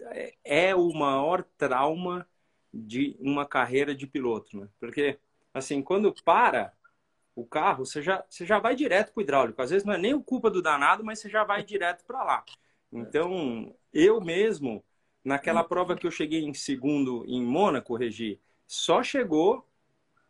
é, 0.01 0.33
é 0.43 0.75
o 0.75 0.91
maior 0.91 1.43
trauma 1.55 2.27
de 2.73 3.15
uma 3.19 3.45
carreira 3.45 3.93
de 3.93 4.07
piloto, 4.07 4.59
né? 4.59 4.67
Porque, 4.79 5.19
assim, 5.53 5.83
quando 5.83 6.13
para 6.23 6.73
o 7.35 7.45
carro, 7.45 7.85
você 7.85 8.01
já, 8.01 8.25
você 8.27 8.45
já 8.45 8.57
vai 8.59 8.75
direto 8.75 9.13
para 9.13 9.21
o 9.21 9.23
hidráulico. 9.23 9.61
Às 9.61 9.69
vezes 9.69 9.85
não 9.85 9.93
é 9.93 9.97
nem 9.97 10.19
culpa 10.19 10.49
do 10.49 10.61
danado, 10.61 11.03
mas 11.03 11.19
você 11.19 11.29
já 11.29 11.43
vai 11.43 11.63
direto 11.63 12.03
para 12.05 12.23
lá. 12.23 12.43
Então, 12.91 13.75
eu 13.95 14.19
mesmo, 14.19 14.83
naquela 15.23 15.63
prova 15.63 15.95
que 15.95 16.05
eu 16.05 16.11
cheguei 16.11 16.43
em 16.43 16.53
segundo 16.53 17.23
em 17.25 17.41
Mônaco, 17.41 17.95
Regi, 17.95 18.41
só 18.67 19.01
chegou 19.01 19.65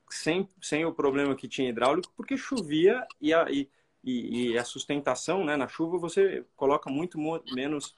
sem, 0.07 0.47
sem 0.61 0.85
o 0.85 0.93
problema 0.93 1.35
que 1.35 1.47
tinha 1.47 1.69
hidráulico, 1.69 2.13
porque 2.15 2.37
chovia 2.37 3.05
e 3.19 3.33
a, 3.33 3.49
e, 3.49 3.67
e 4.03 4.57
a 4.57 4.63
sustentação, 4.63 5.43
né, 5.43 5.57
na 5.57 5.67
chuva 5.67 5.97
você 5.97 6.45
coloca 6.55 6.91
muito 6.91 7.17
menos 7.55 7.95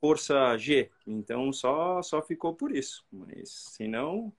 força 0.00 0.56
G. 0.56 0.90
Então 1.06 1.52
só 1.52 2.02
só 2.02 2.22
ficou 2.22 2.54
por 2.54 2.74
isso. 2.74 3.04
Mas 3.12 3.50
se 3.50 3.86
não, 3.86 4.32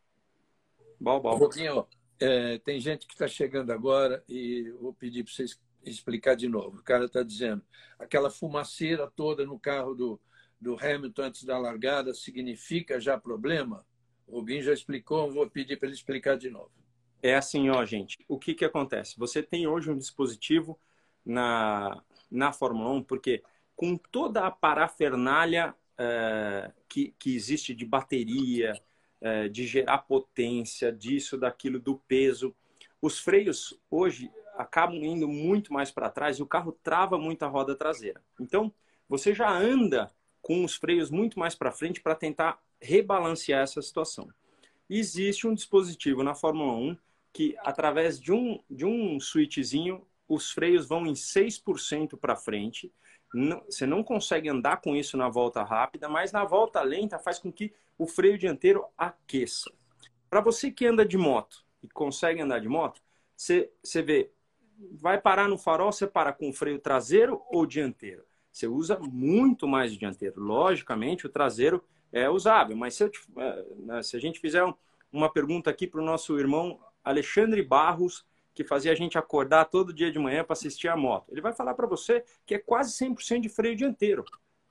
bal, 0.99 1.21
bal. 1.21 1.37
Robinho, 1.37 1.85
é, 2.19 2.57
tem 2.57 2.79
gente 2.79 3.05
que 3.05 3.13
está 3.13 3.27
chegando 3.27 3.71
agora 3.71 4.23
e 4.27 4.71
vou 4.81 4.93
pedir 4.93 5.23
para 5.23 5.31
vocês 5.31 5.61
explicar 5.83 6.35
de 6.35 6.47
novo. 6.47 6.79
O 6.79 6.83
cara 6.83 7.05
está 7.05 7.21
dizendo 7.21 7.63
aquela 7.99 8.31
fumaceira 8.31 9.07
toda 9.15 9.45
no 9.45 9.59
carro 9.59 9.93
do, 9.93 10.19
do 10.62 10.78
Hamilton 10.80 11.24
antes 11.24 11.43
da 11.43 11.58
largada 11.58 12.13
significa 12.13 13.02
já 13.02 13.17
problema? 13.17 13.84
O 14.28 14.38
Rubinho 14.38 14.62
já 14.62 14.71
explicou, 14.71 15.32
vou 15.32 15.50
pedir 15.50 15.78
para 15.78 15.88
ele 15.88 15.95
explicar 15.95 16.38
de 16.38 16.50
novo. 16.50 16.71
É 17.21 17.36
assim, 17.36 17.69
ó, 17.69 17.84
gente. 17.84 18.24
O 18.28 18.39
que, 18.39 18.54
que 18.54 18.63
acontece? 18.63 19.17
Você 19.17 19.41
tem 19.41 19.67
hoje 19.67 19.91
um 19.91 19.97
dispositivo 19.97 20.80
na, 21.26 22.02
na 22.30 22.54
Fórmula 22.54 22.91
1, 22.91 23.04
porque 23.04 23.43
com 23.76 23.97
toda 23.97 24.45
a 24.45 24.52
parafernália 24.52 25.76
é, 25.97 26.71
que, 26.88 27.13
que 27.17 27.36
existe 27.36 27.74
de 27.74 27.86
bateria, 27.86 28.74
é, 29.19 29.47
de 29.47 29.65
gerar 29.67 30.00
potência, 30.00 30.91
disso, 30.91 31.38
daquilo, 31.38 31.80
do 31.80 31.97
peso, 32.08 32.56
os 33.02 33.19
freios 33.19 33.80
hoje 33.89 34.32
acabam 34.56 35.04
indo 35.04 35.28
muito 35.28 35.74
mais 35.74 35.91
para 35.91 36.10
trás 36.10 36.38
e 36.38 36.43
o 36.43 36.47
carro 36.47 36.71
trava 36.84 37.17
muito 37.17 37.43
a 37.43 37.47
roda 37.47 37.76
traseira. 37.76 38.24
Então, 38.39 38.74
você 39.08 39.34
já 39.34 39.50
anda 39.50 40.12
com 40.41 40.63
os 40.63 40.75
freios 40.75 41.10
muito 41.10 41.39
mais 41.39 41.56
para 41.56 41.71
frente 41.71 42.01
para 42.01 42.15
tentar 42.15 42.60
rebalancear 42.82 43.62
essa 43.62 43.82
situação. 43.82 44.30
Existe 44.89 45.47
um 45.47 45.54
dispositivo 45.54 46.23
na 46.23 46.34
Fórmula 46.34 46.73
1 46.75 46.97
que, 47.32 47.56
através 47.60 48.19
de 48.19 48.34
um, 48.34 48.60
de 48.69 48.86
um 48.86 49.19
switchzinho, 49.19 50.06
os 50.27 50.51
freios 50.51 50.88
vão 50.88 51.06
em 51.06 51.13
6% 51.13 52.17
para 52.17 52.36
frente. 52.36 52.91
Não, 53.34 53.62
você 53.62 53.86
não 53.86 54.04
consegue 54.04 54.49
andar 54.49 54.82
com 54.82 54.95
isso 54.95 55.15
na 55.15 55.30
volta 55.30 55.63
rápida, 55.63 56.10
mas 56.10 56.32
na 56.32 56.43
volta 56.43 56.82
lenta 56.82 57.19
faz 57.19 57.39
com 57.39 57.51
que 57.51 57.73
o 57.97 58.08
freio 58.08 58.38
dianteiro 58.38 58.86
aqueça. 58.97 59.71
Para 60.30 60.41
você 60.41 60.71
que 60.71 60.86
anda 60.86 61.06
de 61.06 61.17
moto 61.17 61.63
e 61.82 61.88
consegue 61.88 62.41
andar 62.41 62.60
de 62.60 62.67
moto, 62.67 63.01
você, 63.36 63.71
você 63.84 64.01
vê, 64.01 64.32
vai 64.91 65.19
parar 65.19 65.47
no 65.47 65.58
farol, 65.58 65.91
você 65.91 66.08
para 66.08 66.34
com 66.34 66.49
o 66.49 66.54
freio 66.54 66.80
traseiro 66.80 67.41
ou 67.49 67.65
dianteiro? 67.65 68.23
Você 68.51 68.67
usa 68.67 68.99
muito 68.99 69.67
mais 69.67 69.93
o 69.93 69.97
dianteiro. 69.97 70.41
Logicamente, 70.41 71.25
o 71.25 71.29
traseiro 71.29 71.83
é 72.11 72.29
usável, 72.29 72.75
mas 72.75 72.95
se, 72.95 73.09
te, 73.09 73.19
é, 73.37 73.65
né, 73.77 74.03
se 74.03 74.15
a 74.17 74.19
gente 74.19 74.39
fizer 74.39 74.63
uma 75.11 75.31
pergunta 75.31 75.69
aqui 75.69 75.87
para 75.87 76.01
o 76.01 76.05
nosso 76.05 76.37
irmão 76.37 76.79
Alexandre 77.03 77.61
Barros, 77.61 78.25
que 78.53 78.63
fazia 78.63 78.91
a 78.91 78.95
gente 78.95 79.17
acordar 79.17 79.65
todo 79.65 79.93
dia 79.93 80.11
de 80.11 80.19
manhã 80.19 80.43
para 80.43 80.53
assistir 80.53 80.87
a 80.87 80.97
moto. 80.97 81.31
Ele 81.31 81.41
vai 81.41 81.53
falar 81.53 81.73
para 81.73 81.87
você 81.87 82.23
que 82.45 82.55
é 82.55 82.59
quase 82.59 82.91
100% 82.93 83.41
de 83.41 83.49
freio 83.49 83.75
dianteiro. 83.75 84.25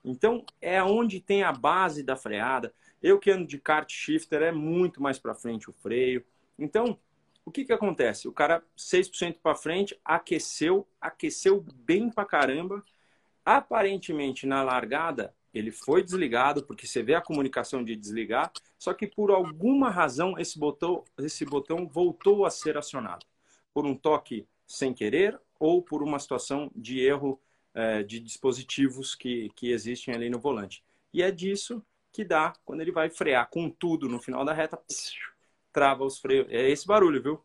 Então, 0.04 0.44
é 0.60 0.82
onde 0.82 1.20
tem 1.20 1.42
a 1.42 1.52
base 1.52 2.02
da 2.02 2.16
freada. 2.16 2.72
Eu 3.02 3.18
que 3.18 3.30
ando 3.30 3.46
de 3.46 3.58
kart 3.58 3.90
shifter, 3.90 4.42
é 4.42 4.52
muito 4.52 5.02
mais 5.02 5.18
para 5.18 5.34
frente 5.34 5.68
o 5.68 5.72
freio. 5.72 6.24
Então, 6.58 6.98
o 7.44 7.50
que, 7.50 7.64
que 7.64 7.72
acontece? 7.72 8.28
O 8.28 8.32
cara 8.32 8.62
6% 8.76 9.38
para 9.42 9.54
frente, 9.54 9.98
aqueceu, 10.04 10.86
aqueceu 11.00 11.64
bem 11.74 12.10
para 12.10 12.24
caramba. 12.24 12.84
Aparentemente, 13.52 14.46
na 14.46 14.62
largada, 14.62 15.34
ele 15.52 15.72
foi 15.72 16.04
desligado, 16.04 16.62
porque 16.62 16.86
você 16.86 17.02
vê 17.02 17.16
a 17.16 17.20
comunicação 17.20 17.82
de 17.82 17.96
desligar, 17.96 18.52
só 18.78 18.94
que 18.94 19.08
por 19.08 19.32
alguma 19.32 19.90
razão 19.90 20.38
esse 20.38 20.56
botão, 20.56 21.02
esse 21.18 21.44
botão 21.44 21.88
voltou 21.88 22.46
a 22.46 22.50
ser 22.50 22.78
acionado 22.78 23.26
por 23.74 23.84
um 23.84 23.96
toque 23.96 24.46
sem 24.68 24.94
querer 24.94 25.36
ou 25.58 25.82
por 25.82 26.00
uma 26.00 26.20
situação 26.20 26.70
de 26.76 27.00
erro 27.00 27.40
é, 27.74 28.04
de 28.04 28.20
dispositivos 28.20 29.16
que, 29.16 29.50
que 29.56 29.72
existem 29.72 30.14
ali 30.14 30.30
no 30.30 30.38
volante. 30.38 30.84
E 31.12 31.20
é 31.20 31.32
disso 31.32 31.84
que 32.12 32.24
dá 32.24 32.52
quando 32.64 32.82
ele 32.82 32.92
vai 32.92 33.10
frear 33.10 33.50
com 33.50 33.68
tudo 33.68 34.08
no 34.08 34.20
final 34.20 34.44
da 34.44 34.52
reta, 34.52 34.80
trava 35.72 36.04
os 36.04 36.20
freios. 36.20 36.46
É 36.50 36.70
esse 36.70 36.86
barulho, 36.86 37.20
viu? 37.20 37.44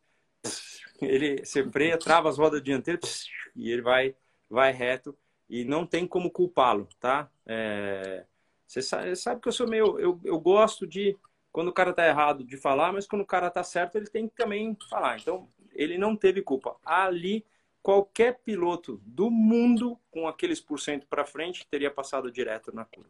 Ele 1.02 1.44
se 1.44 1.63
freia, 1.72 1.98
trava 1.98 2.30
as 2.30 2.38
rodas 2.38 2.62
dianteiras 2.62 3.26
e 3.56 3.72
ele 3.72 3.82
vai, 3.82 4.15
vai 4.48 4.72
reto 4.72 5.18
e 5.50 5.64
não 5.64 5.86
tem 5.86 6.08
como 6.08 6.32
culpá-lo, 6.32 6.88
tá? 7.00 7.30
É, 7.46 8.26
você 8.66 8.82
sabe, 8.82 9.16
sabe, 9.16 9.42
que 9.42 9.48
eu 9.48 9.52
sou 9.52 9.68
meio. 9.68 10.00
Eu, 10.00 10.20
eu 10.24 10.40
gosto 10.40 10.88
de. 10.88 11.18
Quando 11.52 11.70
o 11.70 11.74
cara 11.74 11.94
tá 11.94 12.06
errado 12.06 12.44
de 12.44 12.58
falar, 12.58 12.92
mas 12.92 13.08
quando 13.08 13.22
o 13.22 13.26
cara 13.26 13.50
tá 13.50 13.64
certo, 13.64 13.96
ele 13.96 14.08
tem 14.08 14.28
que 14.28 14.36
também 14.36 14.76
falar. 14.90 15.18
Então, 15.18 15.50
ele 15.72 15.98
não 15.98 16.16
teve 16.16 16.42
culpa. 16.42 16.76
Ali, 16.84 17.46
qualquer 17.82 18.42
piloto 18.44 19.02
do 19.06 19.32
mundo 19.32 19.98
com 20.12 20.28
aqueles 20.28 20.60
por 20.60 20.80
cento 20.80 21.08
para 21.08 21.26
frente 21.26 21.66
teria 21.70 21.90
passado 21.90 22.30
direto 22.30 22.76
na 22.76 22.84
curva. 22.84 23.10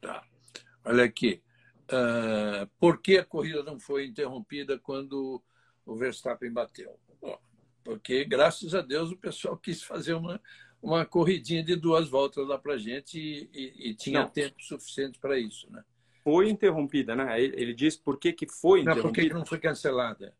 Tá. 0.00 0.24
Olha 0.84 1.04
aqui. 1.04 1.42
Uh, 1.84 2.66
por 2.78 3.00
que 3.00 3.18
a 3.18 3.24
corrida 3.24 3.62
não 3.62 3.78
foi 3.78 4.06
interrompida 4.06 4.78
quando 4.78 5.42
o 5.86 5.94
Verstappen 5.94 6.52
bateu? 6.52 6.98
Porque, 7.84 8.22
graças 8.24 8.74
a 8.74 8.82
Deus, 8.82 9.10
o 9.10 9.16
pessoal 9.16 9.56
quis 9.56 9.82
fazer 9.82 10.12
uma, 10.12 10.38
uma 10.82 11.04
corridinha 11.04 11.62
de 11.62 11.76
duas 11.76 12.08
voltas 12.08 12.46
lá 12.46 12.58
para 12.58 12.76
gente 12.76 13.18
e, 13.18 13.50
e, 13.52 13.90
e 13.90 13.94
tinha 13.94 14.20
não. 14.20 14.28
tempo 14.28 14.62
suficiente 14.62 15.18
para 15.18 15.38
isso, 15.38 15.70
né? 15.70 15.84
Foi 16.22 16.48
interrompida, 16.48 17.16
né? 17.16 17.40
Ele, 17.40 17.72
diz 17.72 17.96
por 17.96 18.18
que, 18.18 18.32
que 18.32 18.46
foi 18.46 18.80
interrompida. 18.80 19.06
Não, 19.06 19.12
por 19.12 19.22
que 19.22 19.34
não 19.34 19.46
foi 19.46 19.58
cancelada? 19.58 20.34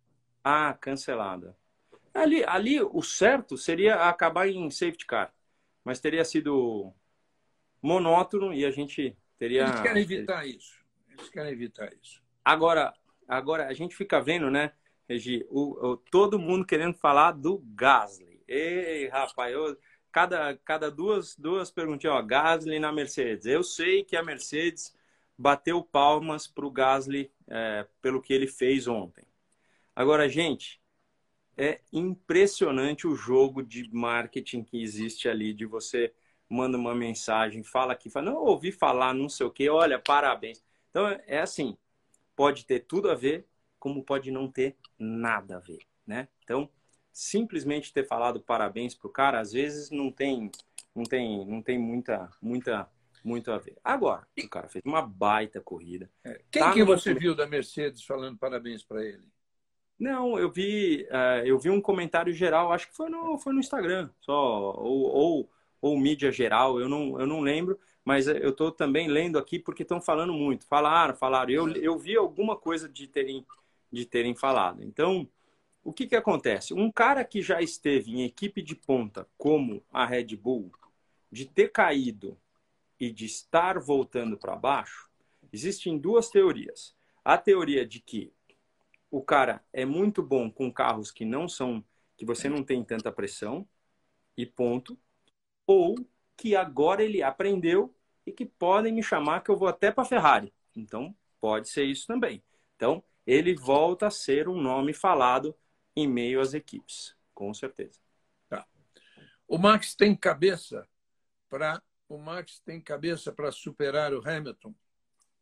Ah, 0.44 0.74
cancelada. 0.74 1.56
Ali, 2.12 2.44
ali 2.44 2.80
o 2.80 3.02
certo 3.02 3.56
seria 3.56 4.08
acabar 4.08 4.48
em 4.48 4.70
safety 4.70 5.06
car, 5.06 5.32
mas 5.84 6.00
teria 6.00 6.24
sido 6.24 6.92
monótono 7.80 8.52
e 8.52 8.64
a 8.64 8.70
gente 8.70 9.16
teria. 9.38 9.62
Eles 9.62 9.80
querem 9.80 10.02
evitar 10.02 10.46
isso. 10.46 10.84
Eles 11.10 11.28
querem 11.30 11.52
evitar 11.52 11.92
isso. 12.02 12.22
Agora, 12.44 12.92
agora 13.26 13.66
a 13.66 13.72
gente 13.72 13.94
fica 13.94 14.20
vendo, 14.20 14.50
né, 14.50 14.72
Regi, 15.08 15.46
o, 15.48 15.92
o 15.92 15.96
todo 15.96 16.38
mundo 16.38 16.66
querendo 16.66 16.94
falar 16.94 17.32
do 17.32 17.58
Gasly. 17.74 18.42
Ei, 18.46 19.08
rapaz, 19.08 19.52
eu, 19.52 19.76
cada, 20.18 20.56
cada 20.64 20.90
duas, 20.90 21.36
duas 21.36 21.70
perguntinhas, 21.70 22.16
ó, 22.16 22.22
Gasly 22.22 22.80
na 22.80 22.90
Mercedes. 22.90 23.46
Eu 23.46 23.62
sei 23.62 24.02
que 24.02 24.16
a 24.16 24.22
Mercedes 24.22 24.92
bateu 25.38 25.80
palmas 25.80 26.48
para 26.48 26.66
o 26.66 26.72
Gasly 26.72 27.30
é, 27.46 27.86
pelo 28.02 28.20
que 28.20 28.32
ele 28.32 28.48
fez 28.48 28.88
ontem. 28.88 29.24
Agora, 29.94 30.28
gente, 30.28 30.82
é 31.56 31.80
impressionante 31.92 33.06
o 33.06 33.14
jogo 33.14 33.62
de 33.62 33.88
marketing 33.94 34.64
que 34.64 34.82
existe 34.82 35.28
ali, 35.28 35.54
de 35.54 35.64
você 35.64 36.12
manda 36.50 36.76
uma 36.76 36.96
mensagem, 36.96 37.62
fala 37.62 37.92
aqui, 37.92 38.10
fala, 38.10 38.32
não, 38.32 38.38
ouvi 38.38 38.72
falar, 38.72 39.14
não 39.14 39.28
sei 39.28 39.46
o 39.46 39.52
quê, 39.52 39.68
olha, 39.68 40.00
parabéns. 40.00 40.64
Então, 40.90 41.06
é 41.28 41.38
assim, 41.38 41.78
pode 42.34 42.66
ter 42.66 42.80
tudo 42.80 43.08
a 43.08 43.14
ver, 43.14 43.46
como 43.78 44.02
pode 44.02 44.32
não 44.32 44.50
ter 44.50 44.76
nada 44.98 45.58
a 45.58 45.60
ver, 45.60 45.78
né? 46.04 46.26
Então, 46.42 46.68
simplesmente 47.18 47.92
ter 47.92 48.06
falado 48.06 48.40
parabéns 48.40 48.94
pro 48.94 49.10
cara, 49.10 49.40
às 49.40 49.50
vezes 49.50 49.90
não 49.90 50.08
tem, 50.08 50.52
não 50.94 51.02
tem, 51.02 51.44
não 51.44 51.60
tem 51.60 51.76
muita, 51.76 52.30
muita, 52.40 52.88
muito 53.24 53.50
a 53.50 53.58
ver. 53.58 53.76
Agora, 53.82 54.24
o 54.38 54.48
cara 54.48 54.68
fez 54.68 54.84
uma 54.84 55.02
baita 55.02 55.60
corrida. 55.60 56.08
É. 56.22 56.40
Quem 56.48 56.62
tá 56.62 56.72
que 56.72 56.84
você 56.84 57.12
viu 57.12 57.34
da 57.34 57.44
Mercedes 57.44 58.04
falando 58.04 58.38
parabéns 58.38 58.84
para 58.84 59.04
ele? 59.04 59.26
Não, 59.98 60.38
eu 60.38 60.48
vi, 60.48 61.08
uh, 61.10 61.44
eu 61.44 61.58
vi 61.58 61.70
um 61.70 61.80
comentário 61.80 62.32
geral, 62.32 62.72
acho 62.72 62.86
que 62.86 62.94
foi 62.94 63.10
no, 63.10 63.36
foi 63.36 63.52
no 63.52 63.58
Instagram, 63.58 64.08
só 64.20 64.76
ou, 64.76 65.10
ou, 65.10 65.50
ou 65.80 65.98
mídia 65.98 66.30
geral, 66.30 66.78
eu 66.78 66.88
não, 66.88 67.18
eu 67.18 67.26
não 67.26 67.40
lembro, 67.40 67.76
mas 68.04 68.28
eu 68.28 68.50
estou 68.50 68.70
também 68.70 69.08
lendo 69.08 69.38
aqui 69.38 69.58
porque 69.58 69.82
estão 69.82 70.00
falando 70.00 70.32
muito. 70.32 70.64
Falaram, 70.68 71.16
falaram. 71.16 71.50
Eu, 71.50 71.68
eu 71.72 71.98
vi 71.98 72.16
alguma 72.16 72.56
coisa 72.56 72.88
de 72.88 73.08
terem, 73.08 73.44
de 73.92 74.06
terem 74.06 74.36
falado. 74.36 74.84
Então, 74.84 75.28
o 75.88 75.92
que, 75.94 76.06
que 76.06 76.14
acontece? 76.14 76.74
Um 76.74 76.92
cara 76.92 77.24
que 77.24 77.40
já 77.40 77.62
esteve 77.62 78.10
em 78.10 78.22
equipe 78.22 78.60
de 78.60 78.74
ponta, 78.74 79.26
como 79.38 79.82
a 79.90 80.04
Red 80.04 80.36
Bull, 80.36 80.70
de 81.32 81.46
ter 81.46 81.72
caído 81.72 82.38
e 83.00 83.10
de 83.10 83.24
estar 83.24 83.78
voltando 83.80 84.36
para 84.36 84.54
baixo, 84.54 85.08
existem 85.50 85.96
duas 85.96 86.28
teorias. 86.28 86.94
A 87.24 87.38
teoria 87.38 87.86
de 87.86 88.00
que 88.00 88.30
o 89.10 89.22
cara 89.22 89.64
é 89.72 89.86
muito 89.86 90.22
bom 90.22 90.50
com 90.50 90.70
carros 90.70 91.10
que 91.10 91.24
não 91.24 91.48
são, 91.48 91.82
que 92.18 92.26
você 92.26 92.50
não 92.50 92.62
tem 92.62 92.84
tanta 92.84 93.10
pressão, 93.10 93.66
e 94.36 94.44
ponto. 94.44 94.98
Ou 95.66 95.94
que 96.36 96.54
agora 96.54 97.02
ele 97.02 97.22
aprendeu 97.22 97.94
e 98.26 98.30
que 98.30 98.44
podem 98.44 98.92
me 98.92 99.02
chamar 99.02 99.40
que 99.40 99.50
eu 99.50 99.56
vou 99.56 99.68
até 99.68 99.90
para 99.90 100.04
Ferrari. 100.04 100.52
Então, 100.76 101.16
pode 101.40 101.70
ser 101.70 101.84
isso 101.84 102.06
também. 102.06 102.42
Então, 102.76 103.02
ele 103.26 103.54
volta 103.54 104.08
a 104.08 104.10
ser 104.10 104.50
um 104.50 104.60
nome 104.60 104.92
falado 104.92 105.56
em 105.98 106.06
meio 106.06 106.40
às 106.40 106.54
equipes, 106.54 107.16
com 107.34 107.52
certeza. 107.52 107.98
Tá. 108.48 108.66
O 109.46 109.58
Max 109.58 109.94
tem 109.94 110.14
cabeça 110.14 110.86
para 111.48 111.82
o 112.08 112.16
Max 112.16 112.60
tem 112.60 112.80
cabeça 112.80 113.32
para 113.32 113.52
superar 113.52 114.14
o 114.14 114.26
Hamilton 114.26 114.74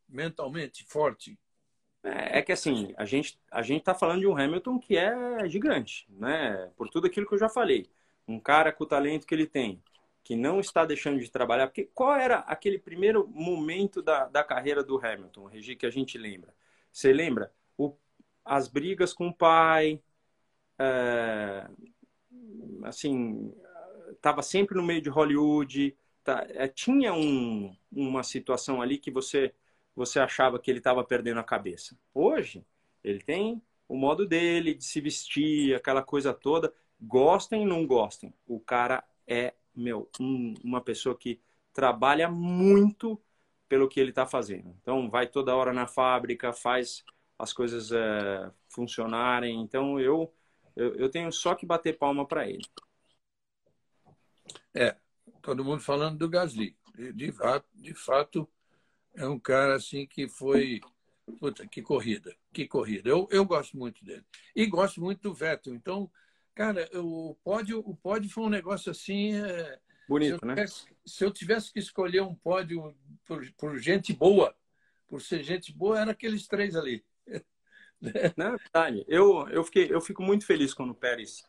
mentalmente 0.09 0.85
forte. 0.85 1.39
É, 2.03 2.39
é 2.39 2.43
que 2.43 2.53
assim, 2.53 2.93
a 2.97 3.05
gente 3.05 3.39
a 3.51 3.63
gente 3.63 3.81
está 3.81 3.95
falando 3.95 4.21
de 4.21 4.27
um 4.27 4.37
Hamilton 4.37 4.79
que 4.79 4.97
é 4.97 5.49
gigante, 5.49 6.07
né? 6.09 6.71
Por 6.77 6.89
tudo 6.89 7.07
aquilo 7.07 7.27
que 7.27 7.35
eu 7.35 7.39
já 7.39 7.49
falei. 7.49 7.89
Um 8.27 8.41
cara 8.41 8.73
com 8.73 8.85
o 8.85 8.87
talento 8.87 9.27
que 9.27 9.35
ele 9.35 9.47
tem, 9.47 9.81
que 10.25 10.35
não 10.35 10.59
está 10.59 10.85
deixando 10.85 11.21
de 11.21 11.31
trabalhar. 11.31 11.69
Porque 11.69 11.89
qual 11.95 12.17
era 12.17 12.39
aquele 12.39 12.79
primeiro 12.79 13.29
momento 13.29 14.03
da, 14.03 14.27
da 14.27 14.43
carreira 14.43 14.83
do 14.83 14.99
Hamilton, 14.99 15.47
Regi, 15.47 15.77
que 15.77 15.87
a 15.87 15.91
gente 15.91 16.19
lembra? 16.19 16.53
Você 16.91 17.13
lembra? 17.13 17.53
O, 17.77 17.97
as 18.45 18.67
brigas 18.69 19.13
com 19.13 19.29
o 19.29 19.35
pai, 19.35 20.03
é, 20.79 21.69
assim, 22.85 23.53
estava 24.13 24.43
sempre 24.43 24.77
no 24.77 24.83
meio 24.83 25.01
de 25.01 25.09
Hollywood, 25.11 25.97
tá, 26.25 26.47
é, 26.51 26.69
tinha 26.69 27.13
um, 27.15 27.75
uma 27.93 28.23
situação 28.23 28.81
ali 28.83 28.99
que 28.99 29.11
você 29.11 29.55
você 29.95 30.21
achava 30.21 30.59
que 30.59 30.71
ele 30.71 30.79
estava 30.79 31.03
perdendo 31.03 31.41
a 31.41 31.45
cabeça. 31.45 31.99
Hoje, 32.13 32.63
ele 33.03 33.21
tem 33.23 33.63
o 33.89 33.97
modo 33.97 34.27
dele 34.27 34.75
de 34.75 34.85
se 34.85 35.01
vestir, 35.01 35.75
aquela 35.75 36.03
coisa 36.03 36.35
toda. 36.35 36.73
Gostem 37.01 37.67
não 37.67 37.87
gostem, 37.87 38.33
o 38.47 38.61
cara 38.61 39.03
é, 39.27 39.55
meu, 39.75 40.09
um, 40.21 40.55
uma 40.63 40.81
pessoa 40.83 41.17
que 41.17 41.41
trabalha 41.73 42.29
muito 42.29 43.21
pelo 43.69 43.89
que 43.89 44.01
ele 44.01 44.11
está 44.11 44.27
fazendo. 44.27 44.75
Então, 44.81 45.11
vai 45.11 45.27
toda 45.27 45.55
hora 45.57 45.73
na 45.73 45.87
fábrica, 45.87 46.53
faz 46.53 47.05
as 47.39 47.53
coisas 47.53 47.91
é, 47.93 48.51
funcionarem. 48.69 49.61
Então, 49.61 49.99
eu, 50.01 50.33
eu, 50.77 50.95
eu 50.95 51.09
tenho 51.09 51.33
só 51.33 51.55
que 51.55 51.65
bater 51.65 51.97
palma 51.99 52.27
para 52.27 52.49
ele. 52.49 52.65
É, 54.75 54.95
todo 55.41 55.65
mundo 55.65 55.81
falando 55.81 56.19
do 56.19 56.29
Gasly. 56.29 56.77
De, 56.95 57.13
de, 57.13 57.33
de 57.75 57.95
fato, 57.95 58.49
é 59.15 59.27
um 59.27 59.39
cara 59.39 59.75
assim 59.75 60.07
que 60.07 60.29
foi. 60.29 60.81
Puta, 61.41 61.67
que 61.67 61.83
corrida, 61.83 62.37
que 62.53 62.69
corrida. 62.69 63.09
Eu, 63.09 63.27
eu 63.33 63.45
gosto 63.45 63.77
muito 63.77 64.05
dele. 64.05 64.25
E 64.55 64.65
gosto 64.67 65.01
muito 65.01 65.23
do 65.23 65.35
Vettel. 65.35 65.75
Então, 65.75 66.09
cara, 66.55 66.89
o 66.95 67.35
pódio, 67.43 67.81
o 67.81 67.97
pódio 67.97 68.31
foi 68.31 68.45
um 68.45 68.49
negócio 68.49 68.93
assim. 68.93 69.35
É... 69.35 69.81
Bonito, 70.09 70.39
se 70.39 70.47
né? 70.47 70.55
Tivesse, 70.55 70.87
se 71.05 71.25
eu 71.25 71.31
tivesse 71.33 71.73
que 71.73 71.81
escolher 71.81 72.23
um 72.23 72.35
pódio 72.35 72.95
por, 73.25 73.45
por 73.55 73.79
gente 73.79 74.13
boa, 74.13 74.55
por 75.09 75.21
ser 75.21 75.43
gente 75.43 75.73
boa, 75.73 75.99
era 75.99 76.13
aqueles 76.13 76.47
três 76.47 76.77
ali. 76.77 77.05
Na 78.37 78.57
verdade, 78.57 79.05
eu, 79.09 79.49
eu, 79.49 79.65
fiquei, 79.65 79.93
eu 79.93 80.01
fico 80.01 80.23
muito 80.23 80.47
feliz 80.47 80.75
quando 80.75 80.91
o 80.91 80.95
Pérez 80.95 81.45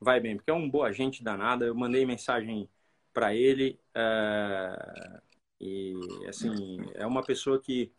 vai 0.00 0.20
bem, 0.20 0.36
porque 0.36 0.50
é 0.50 0.54
um 0.54 0.68
boa 0.68 0.92
gente 0.92 1.22
danada. 1.22 1.66
Eu 1.66 1.74
mandei 1.74 2.04
mensagem 2.06 2.68
para 3.12 3.34
ele. 3.34 3.80
É, 3.94 5.20
e, 5.60 5.94
assim, 6.28 6.78
é 6.94 7.06
uma 7.06 7.22
pessoa 7.22 7.60
que, 7.60 7.92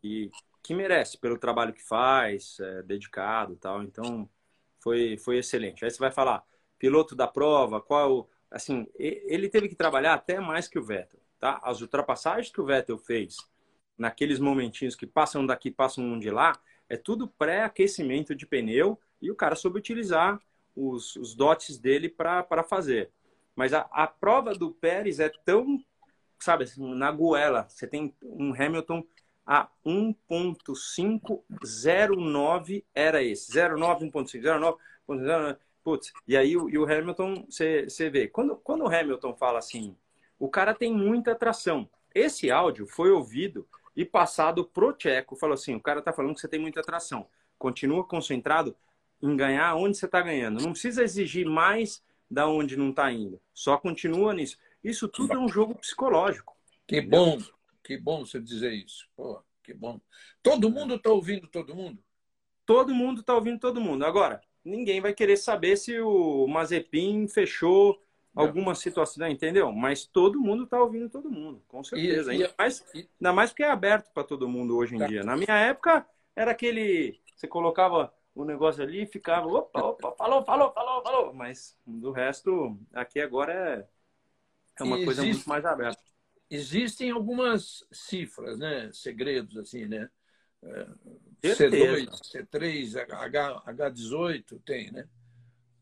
que, 0.00 0.30
que 0.62 0.74
merece 0.74 1.18
pelo 1.18 1.38
trabalho 1.38 1.72
que 1.72 1.82
faz, 1.82 2.58
é, 2.60 2.82
dedicado 2.82 3.56
tal. 3.56 3.82
Então, 3.82 4.28
foi, 4.80 5.16
foi 5.18 5.38
excelente. 5.38 5.84
Aí 5.84 5.90
você 5.90 5.98
vai 5.98 6.10
falar, 6.10 6.44
piloto 6.78 7.14
da 7.14 7.26
prova, 7.26 7.80
qual. 7.80 8.28
Assim, 8.48 8.86
ele 8.96 9.48
teve 9.48 9.68
que 9.68 9.74
trabalhar 9.74 10.14
até 10.14 10.38
mais 10.38 10.68
que 10.68 10.78
o 10.78 10.84
Vettel, 10.84 11.20
tá? 11.38 11.60
As 11.64 11.80
ultrapassagens 11.80 12.52
que 12.52 12.60
o 12.60 12.64
Vettel 12.64 12.96
fez 12.96 13.36
naqueles 13.98 14.38
momentinhos 14.38 14.94
que 14.94 15.06
passam 15.06 15.44
daqui, 15.44 15.70
passam 15.70 16.04
um 16.04 16.18
de 16.18 16.30
lá, 16.30 16.52
é 16.88 16.96
tudo 16.96 17.28
pré-aquecimento 17.28 18.34
de 18.34 18.46
pneu 18.46 18.98
e 19.20 19.30
o 19.30 19.36
cara 19.36 19.54
soube 19.54 19.78
utilizar 19.78 20.40
os, 20.74 21.16
os 21.16 21.34
dotes 21.34 21.78
dele 21.78 22.08
para 22.08 22.62
fazer. 22.62 23.10
Mas 23.54 23.72
a, 23.72 23.88
a 23.90 24.06
prova 24.06 24.54
do 24.54 24.70
Pérez 24.70 25.18
é 25.18 25.30
tão 25.44 25.82
sabe, 26.38 26.64
assim, 26.64 26.94
na 26.94 27.10
goela, 27.10 27.66
você 27.68 27.86
tem 27.86 28.14
um 28.22 28.52
Hamilton 28.52 29.02
a 29.46 29.68
1.509 29.84 32.84
era 32.94 33.22
esse. 33.22 33.52
09, 33.52 34.10
1.5, 34.10 34.42
09, 34.42 34.76
09, 35.08 35.56
putz. 35.84 36.12
E 36.26 36.36
aí 36.36 36.56
o, 36.56 36.68
e 36.68 36.76
o 36.76 36.82
Hamilton, 36.84 37.46
você, 37.48 37.84
você 37.84 38.10
vê, 38.10 38.26
quando, 38.26 38.56
quando 38.56 38.82
o 38.82 38.88
Hamilton 38.88 39.36
fala 39.36 39.60
assim, 39.60 39.96
o 40.38 40.48
cara 40.48 40.74
tem 40.74 40.92
muita 40.92 41.32
atração. 41.32 41.88
Esse 42.14 42.50
áudio 42.50 42.86
foi 42.86 43.10
ouvido 43.10 43.66
e 43.96 44.04
passado 44.04 44.64
pro 44.64 44.92
Tcheco. 44.92 45.34
Falou 45.34 45.54
assim, 45.54 45.74
o 45.74 45.80
cara 45.80 46.02
tá 46.02 46.12
falando 46.12 46.34
que 46.34 46.40
você 46.40 46.48
tem 46.48 46.60
muita 46.60 46.80
atração. 46.80 47.26
Continua 47.58 48.04
concentrado 48.04 48.76
em 49.22 49.34
ganhar 49.34 49.74
onde 49.74 49.96
você 49.96 50.06
está 50.06 50.20
ganhando. 50.20 50.62
Não 50.62 50.72
precisa 50.72 51.02
exigir 51.02 51.46
mais 51.46 52.04
da 52.30 52.46
onde 52.46 52.76
não 52.76 52.90
está 52.90 53.10
indo. 53.10 53.40
Só 53.54 53.78
continua 53.78 54.34
nisso. 54.34 54.58
Isso 54.84 55.08
tudo 55.08 55.32
é 55.32 55.38
um 55.38 55.48
jogo 55.48 55.74
psicológico. 55.74 56.54
Que 56.86 57.00
bom, 57.00 57.38
que 57.82 57.96
bom 57.96 58.24
você 58.24 58.38
dizer 58.38 58.72
isso. 58.72 59.08
Pô, 59.16 59.42
que 59.62 59.72
bom. 59.72 60.00
Todo 60.42 60.70
mundo 60.70 60.96
está 60.96 61.10
ouvindo 61.10 61.48
todo 61.48 61.74
mundo? 61.74 62.02
Todo 62.66 62.94
mundo 62.94 63.20
está 63.20 63.34
ouvindo 63.34 63.58
todo 63.58 63.80
mundo. 63.80 64.04
Agora, 64.04 64.40
ninguém 64.64 65.00
vai 65.00 65.14
querer 65.14 65.36
saber 65.36 65.76
se 65.76 65.98
o 66.00 66.46
Mazepin 66.46 67.26
fechou 67.26 68.00
alguma 68.36 68.74
situação, 68.74 69.26
entendeu? 69.26 69.72
Mas 69.72 70.04
todo 70.04 70.40
mundo 70.40 70.64
está 70.64 70.80
ouvindo 70.80 71.08
todo 71.08 71.30
mundo, 71.30 71.62
com 71.66 71.82
certeza. 71.82 72.32
E, 72.32 72.36
ainda, 72.36 72.54
mais, 72.58 72.84
ainda 72.94 73.32
mais 73.32 73.50
porque 73.50 73.62
é 73.62 73.70
aberto 73.70 74.12
para 74.12 74.22
todo 74.22 74.48
mundo 74.48 74.76
hoje 74.76 74.94
em 74.94 74.98
tá. 74.98 75.06
dia. 75.06 75.24
Na 75.24 75.36
minha 75.36 75.56
época, 75.56 76.06
era 76.34 76.50
aquele. 76.50 77.20
Você 77.34 77.48
colocava 77.48 78.12
o 78.34 78.44
negócio 78.44 78.82
ali 78.82 79.02
e 79.02 79.06
ficava. 79.06 79.46
Opa, 79.46 79.80
opa, 79.80 80.14
falou, 80.16 80.44
falou, 80.44 80.72
falou, 80.72 81.02
falou. 81.02 81.34
Mas 81.34 81.76
do 81.86 82.12
resto, 82.12 82.78
aqui 82.92 83.20
agora 83.20 83.52
é 83.52 83.86
é 84.78 84.84
uma 84.84 85.02
coisa 85.02 85.22
muito 85.22 85.48
mais 85.48 85.64
aberta. 85.64 86.00
Existem 86.50 87.10
algumas 87.10 87.84
cifras, 87.90 88.58
né? 88.58 88.90
segredos, 88.92 89.56
assim, 89.56 89.86
né? 89.86 90.08
C2, 91.42 92.08
C3, 92.08 92.96
H, 93.10 93.62
H18, 93.66 94.60
tem, 94.64 94.90
né? 94.90 95.08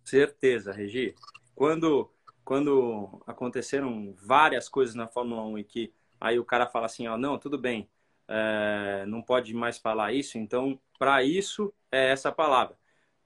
Certeza, 0.04 0.72
Regi. 0.72 1.14
Quando, 1.54 2.12
quando 2.44 3.22
aconteceram 3.26 4.14
várias 4.16 4.68
coisas 4.68 4.94
na 4.94 5.08
Fórmula 5.08 5.42
1 5.44 5.58
e 5.58 5.64
que 5.64 5.92
aí 6.20 6.38
o 6.38 6.44
cara 6.44 6.66
fala 6.66 6.86
assim, 6.86 7.06
ó, 7.06 7.16
não, 7.16 7.38
tudo 7.38 7.58
bem, 7.58 7.88
é, 8.28 9.04
não 9.06 9.22
pode 9.22 9.54
mais 9.54 9.78
falar 9.78 10.12
isso, 10.12 10.38
então 10.38 10.78
para 10.98 11.22
isso 11.22 11.72
é 11.90 12.10
essa 12.10 12.32
palavra. 12.32 12.76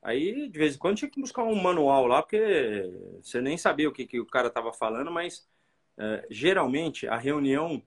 Aí, 0.02 0.48
de 0.48 0.58
vez 0.58 0.76
em 0.76 0.78
quando, 0.78 0.96
tinha 0.98 1.10
que 1.10 1.20
buscar 1.20 1.42
um 1.42 1.60
manual 1.60 2.06
lá, 2.06 2.22
porque 2.22 2.84
você 3.22 3.40
nem 3.40 3.58
sabia 3.58 3.88
o 3.88 3.92
que, 3.92 4.06
que 4.06 4.20
o 4.20 4.26
cara 4.26 4.48
estava 4.48 4.72
falando, 4.72 5.10
mas 5.10 5.48
é, 5.96 6.26
geralmente, 6.30 7.06
a 7.08 7.16
reunião 7.16 7.82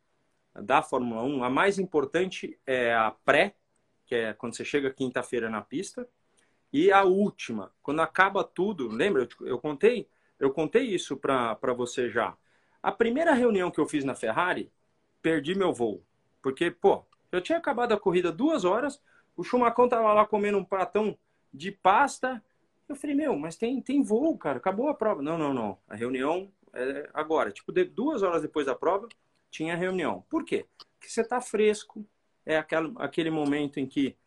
da 0.53 0.81
Fórmula 0.81 1.23
1, 1.23 1.43
a 1.43 1.49
mais 1.49 1.79
importante 1.79 2.59
é 2.65 2.93
a 2.93 3.11
pré, 3.11 3.55
que 4.05 4.15
é 4.15 4.33
quando 4.33 4.55
você 4.55 4.65
chega 4.65 4.91
quinta-feira 4.91 5.49
na 5.49 5.61
pista, 5.61 6.07
e 6.73 6.91
a 6.91 7.03
última, 7.03 7.71
quando 7.81 8.01
acaba 8.01 8.43
tudo, 8.43 8.87
lembra? 8.89 9.27
Eu, 9.39 9.47
eu 9.47 9.59
contei, 9.59 10.07
eu 10.41 10.51
contei 10.51 10.83
isso 10.87 11.15
para 11.15 11.73
você 11.75 12.09
já. 12.09 12.35
A 12.81 12.91
primeira 12.91 13.31
reunião 13.31 13.69
que 13.69 13.79
eu 13.79 13.85
fiz 13.85 14.03
na 14.03 14.15
Ferrari, 14.15 14.71
perdi 15.21 15.53
meu 15.53 15.71
voo. 15.71 16.03
Porque, 16.41 16.71
pô, 16.71 17.05
eu 17.31 17.39
tinha 17.39 17.59
acabado 17.59 17.93
a 17.93 17.99
corrida 17.99 18.31
duas 18.31 18.65
horas, 18.65 18.99
O 19.37 19.43
Chumacão 19.43 19.87
tava 19.87 20.11
lá 20.13 20.25
comendo 20.25 20.57
um 20.57 20.65
pratão 20.65 21.17
de 21.53 21.71
pasta. 21.71 22.43
Eu 22.89 22.95
falei, 22.95 23.15
meu, 23.15 23.37
mas 23.37 23.55
tem, 23.55 23.79
tem 23.81 24.03
voo, 24.03 24.37
cara. 24.37 24.57
Acabou 24.57 24.89
a 24.89 24.95
prova. 24.95 25.21
Não, 25.21 25.37
não, 25.37 25.53
não. 25.53 25.77
A 25.87 25.95
reunião 25.95 26.51
é 26.73 27.07
agora. 27.13 27.51
Tipo, 27.51 27.71
de, 27.71 27.85
duas 27.85 28.23
horas 28.23 28.41
depois 28.41 28.65
da 28.65 28.75
prova, 28.75 29.07
tinha 29.49 29.75
reunião. 29.75 30.25
Por 30.27 30.43
quê? 30.43 30.65
Porque 30.77 31.07
você 31.07 31.23
tá 31.23 31.39
fresco. 31.39 32.05
É 32.45 32.57
aquele, 32.57 32.91
aquele 32.97 33.29
momento 33.29 33.79
em 33.79 33.85
que 33.87 34.17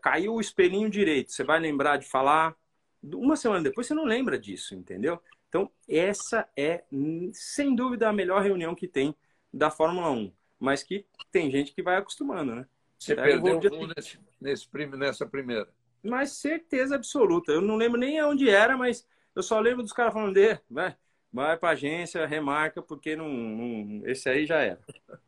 caiu 0.00 0.34
o 0.34 0.40
espelhinho 0.40 0.90
direito. 0.90 1.32
Você 1.32 1.44
vai 1.44 1.60
lembrar 1.60 1.98
de 1.98 2.06
falar. 2.06 2.56
Uma 3.02 3.36
semana 3.36 3.62
depois, 3.62 3.86
você 3.86 3.94
não 3.94 4.04
lembra 4.04 4.38
disso, 4.38 4.74
entendeu? 4.74 5.20
Então, 5.50 5.68
essa 5.88 6.48
é, 6.56 6.84
sem 7.32 7.74
dúvida, 7.74 8.08
a 8.08 8.12
melhor 8.12 8.40
reunião 8.40 8.72
que 8.72 8.86
tem 8.86 9.14
da 9.52 9.68
Fórmula 9.68 10.08
1. 10.08 10.32
Mas 10.60 10.84
que 10.84 11.04
tem 11.32 11.50
gente 11.50 11.72
que 11.72 11.82
vai 11.82 11.96
acostumando, 11.96 12.54
né? 12.54 12.66
Você 12.96 13.16
Pega 13.16 13.42
perdeu 13.42 13.70
voo 13.70 13.88
nesse, 13.88 14.20
nesse, 14.40 14.68
nessa 14.96 15.26
primeira. 15.26 15.68
Mas 16.04 16.34
certeza 16.34 16.94
absoluta. 16.94 17.50
Eu 17.50 17.60
não 17.60 17.74
lembro 17.74 17.98
nem 17.98 18.22
onde 18.22 18.48
era, 18.48 18.76
mas 18.76 19.04
eu 19.34 19.42
só 19.42 19.58
lembro 19.58 19.82
dos 19.82 19.92
caras 19.92 20.12
falando, 20.12 20.34
de, 20.34 20.56
vai, 20.70 20.96
vai 21.32 21.56
para 21.56 21.70
agência, 21.70 22.24
remarca, 22.26 22.80
porque 22.80 23.16
não, 23.16 23.28
não, 23.28 24.06
esse 24.06 24.28
aí 24.28 24.46
já 24.46 24.60
era. 24.60 24.80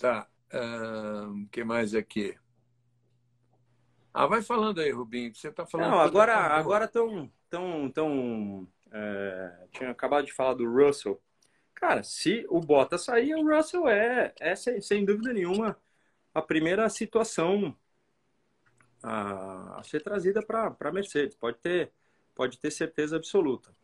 Tá. 0.00 0.28
O 0.52 1.32
um, 1.32 1.48
que 1.50 1.64
mais 1.64 1.92
aqui? 1.92 2.38
Ah, 4.14 4.26
vai 4.26 4.42
falando 4.42 4.80
aí, 4.80 4.92
Rubinho, 4.92 5.34
você 5.34 5.48
está 5.48 5.66
falando. 5.66 5.90
Não, 5.90 5.98
agora 5.98 6.36
agora 6.36 6.84
estão 6.84 7.28
tão, 7.50 7.90
tão, 7.90 8.68
é, 8.92 9.66
tinha 9.72 9.90
acabado 9.90 10.26
de 10.26 10.32
falar 10.32 10.54
do 10.54 10.70
Russell. 10.70 11.20
Cara, 11.74 12.02
se 12.02 12.44
o 12.48 12.60
Bottas 12.60 13.04
sair, 13.04 13.34
o 13.34 13.48
Russell 13.48 13.88
é, 13.88 14.32
é 14.40 14.56
sem, 14.56 14.80
sem 14.80 15.04
dúvida 15.04 15.32
nenhuma 15.32 15.76
a 16.34 16.42
primeira 16.42 16.88
situação 16.88 17.76
a, 19.02 19.78
a 19.78 19.82
ser 19.82 20.02
trazida 20.02 20.42
para 20.42 20.74
a 20.78 20.92
Mercedes. 20.92 21.36
Pode 21.36 21.58
ter, 21.58 21.92
pode 22.34 22.58
ter 22.58 22.70
certeza 22.70 23.16
absoluta. 23.16 23.74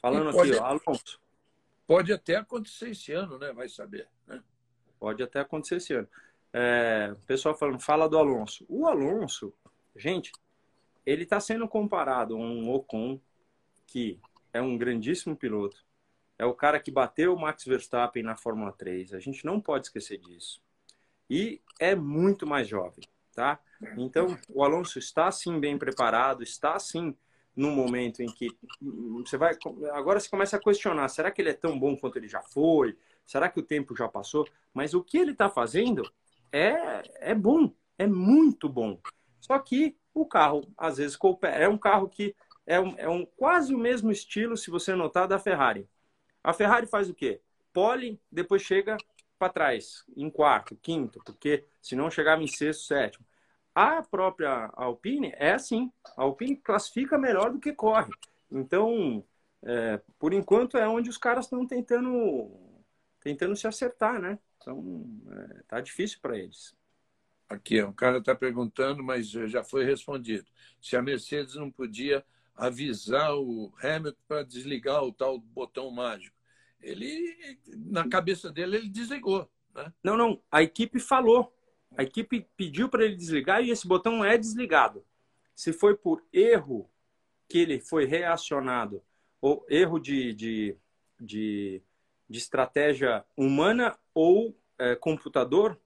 Falando 0.00 0.32
pode, 0.32 0.52
aqui, 0.52 0.60
ó, 0.60 0.64
Alonso. 0.64 1.20
Pode 1.86 2.12
até 2.12 2.36
acontecer 2.36 2.90
esse 2.90 3.12
ano, 3.12 3.38
né? 3.38 3.52
Vai 3.52 3.68
saber. 3.68 4.08
Né? 4.26 4.42
Pode 4.98 5.22
até 5.22 5.40
acontecer 5.40 5.76
esse 5.76 5.94
ano. 5.94 6.08
É, 6.52 7.10
o 7.12 7.26
pessoal 7.26 7.54
falando, 7.54 7.80
fala 7.80 8.08
do 8.08 8.18
Alonso. 8.18 8.64
O 8.68 8.86
Alonso, 8.86 9.52
gente, 9.94 10.32
ele 11.10 11.24
está 11.24 11.40
sendo 11.40 11.66
comparado 11.66 12.34
a 12.34 12.38
um 12.38 12.70
Ocon, 12.70 13.20
que 13.86 14.20
é 14.52 14.62
um 14.62 14.78
grandíssimo 14.78 15.34
piloto. 15.34 15.84
É 16.38 16.44
o 16.44 16.54
cara 16.54 16.78
que 16.78 16.90
bateu 16.90 17.34
o 17.34 17.40
Max 17.40 17.64
Verstappen 17.64 18.22
na 18.22 18.36
Fórmula 18.36 18.72
3. 18.72 19.14
A 19.14 19.18
gente 19.18 19.44
não 19.44 19.60
pode 19.60 19.86
esquecer 19.86 20.18
disso. 20.18 20.62
E 21.28 21.60
é 21.78 21.94
muito 21.94 22.46
mais 22.46 22.68
jovem, 22.68 23.04
tá? 23.34 23.60
Então, 23.96 24.38
o 24.48 24.62
Alonso 24.62 24.98
está 24.98 25.30
sim 25.32 25.58
bem 25.58 25.76
preparado, 25.76 26.42
está 26.42 26.78
sim 26.78 27.16
no 27.56 27.70
momento 27.70 28.22
em 28.22 28.26
que 28.26 28.48
você 29.24 29.36
vai 29.36 29.56
agora 29.92 30.20
você 30.20 30.28
começa 30.28 30.56
a 30.56 30.60
questionar, 30.60 31.08
será 31.08 31.30
que 31.30 31.42
ele 31.42 31.50
é 31.50 31.54
tão 31.54 31.78
bom 31.78 31.96
quanto 31.96 32.16
ele 32.16 32.28
já 32.28 32.40
foi? 32.40 32.96
Será 33.26 33.48
que 33.48 33.58
o 33.58 33.62
tempo 33.62 33.96
já 33.96 34.08
passou? 34.08 34.48
Mas 34.72 34.94
o 34.94 35.02
que 35.02 35.18
ele 35.18 35.32
está 35.32 35.50
fazendo 35.50 36.08
é 36.52 37.02
é 37.30 37.34
bom, 37.34 37.72
é 37.98 38.06
muito 38.06 38.68
bom. 38.68 38.98
Só 39.40 39.58
que 39.58 39.96
o 40.14 40.26
carro, 40.26 40.62
às 40.76 40.98
vezes, 40.98 41.18
é 41.42 41.68
um 41.68 41.78
carro 41.78 42.08
que 42.08 42.34
é, 42.66 42.78
um, 42.80 42.94
é 42.96 43.08
um, 43.08 43.24
quase 43.24 43.74
o 43.74 43.78
mesmo 43.78 44.10
estilo, 44.10 44.56
se 44.56 44.70
você 44.70 44.94
notar, 44.94 45.26
da 45.26 45.38
Ferrari. 45.38 45.88
A 46.42 46.52
Ferrari 46.52 46.86
faz 46.86 47.08
o 47.10 47.14
quê? 47.14 47.40
Pole, 47.72 48.20
depois 48.30 48.62
chega 48.62 48.96
para 49.38 49.52
trás, 49.52 50.04
em 50.16 50.30
quarto, 50.30 50.76
quinto, 50.76 51.20
porque 51.24 51.64
senão 51.80 52.10
chegava 52.10 52.42
em 52.42 52.46
sexto, 52.46 52.84
sétimo. 52.84 53.26
A 53.74 54.02
própria 54.02 54.70
Alpine 54.74 55.32
é 55.36 55.52
assim. 55.52 55.90
A 56.16 56.22
Alpine 56.22 56.56
classifica 56.56 57.16
melhor 57.16 57.50
do 57.50 57.60
que 57.60 57.72
corre. 57.72 58.12
Então, 58.50 59.24
é, 59.62 60.00
por 60.18 60.32
enquanto, 60.32 60.76
é 60.76 60.88
onde 60.88 61.08
os 61.08 61.16
caras 61.16 61.46
estão 61.46 61.66
tentando, 61.66 62.50
tentando 63.20 63.56
se 63.56 63.66
acertar, 63.66 64.20
né? 64.20 64.38
Então, 64.58 65.04
é, 65.30 65.62
tá 65.68 65.80
difícil 65.80 66.18
para 66.20 66.36
eles. 66.36 66.74
Aqui, 67.50 67.82
um 67.82 67.92
cara 67.92 68.18
está 68.18 68.32
perguntando, 68.32 69.02
mas 69.02 69.28
já 69.28 69.64
foi 69.64 69.84
respondido. 69.84 70.46
Se 70.80 70.96
a 70.96 71.02
Mercedes 71.02 71.56
não 71.56 71.68
podia 71.68 72.24
avisar 72.54 73.34
o 73.34 73.72
Hamilton 73.82 74.20
para 74.28 74.44
desligar 74.44 75.02
o 75.02 75.12
tal 75.12 75.36
botão 75.36 75.90
mágico. 75.90 76.36
Ele, 76.80 77.58
na 77.66 78.08
cabeça 78.08 78.52
dele, 78.52 78.76
ele 78.76 78.88
desligou. 78.88 79.50
Né? 79.74 79.92
Não, 80.00 80.16
não. 80.16 80.40
A 80.48 80.62
equipe 80.62 81.00
falou. 81.00 81.52
A 81.96 82.04
equipe 82.04 82.46
pediu 82.56 82.88
para 82.88 83.04
ele 83.04 83.16
desligar 83.16 83.64
e 83.64 83.70
esse 83.70 83.86
botão 83.88 84.24
é 84.24 84.38
desligado. 84.38 85.04
Se 85.54 85.72
foi 85.72 85.96
por 85.96 86.24
erro 86.32 86.88
que 87.48 87.58
ele 87.58 87.80
foi 87.80 88.04
reacionado, 88.04 89.02
ou 89.40 89.66
erro 89.68 89.98
de, 89.98 90.32
de, 90.32 90.76
de, 91.18 91.82
de 92.28 92.38
estratégia 92.38 93.24
humana 93.36 93.98
ou 94.14 94.56
é, 94.78 94.94
computador, 94.94 95.76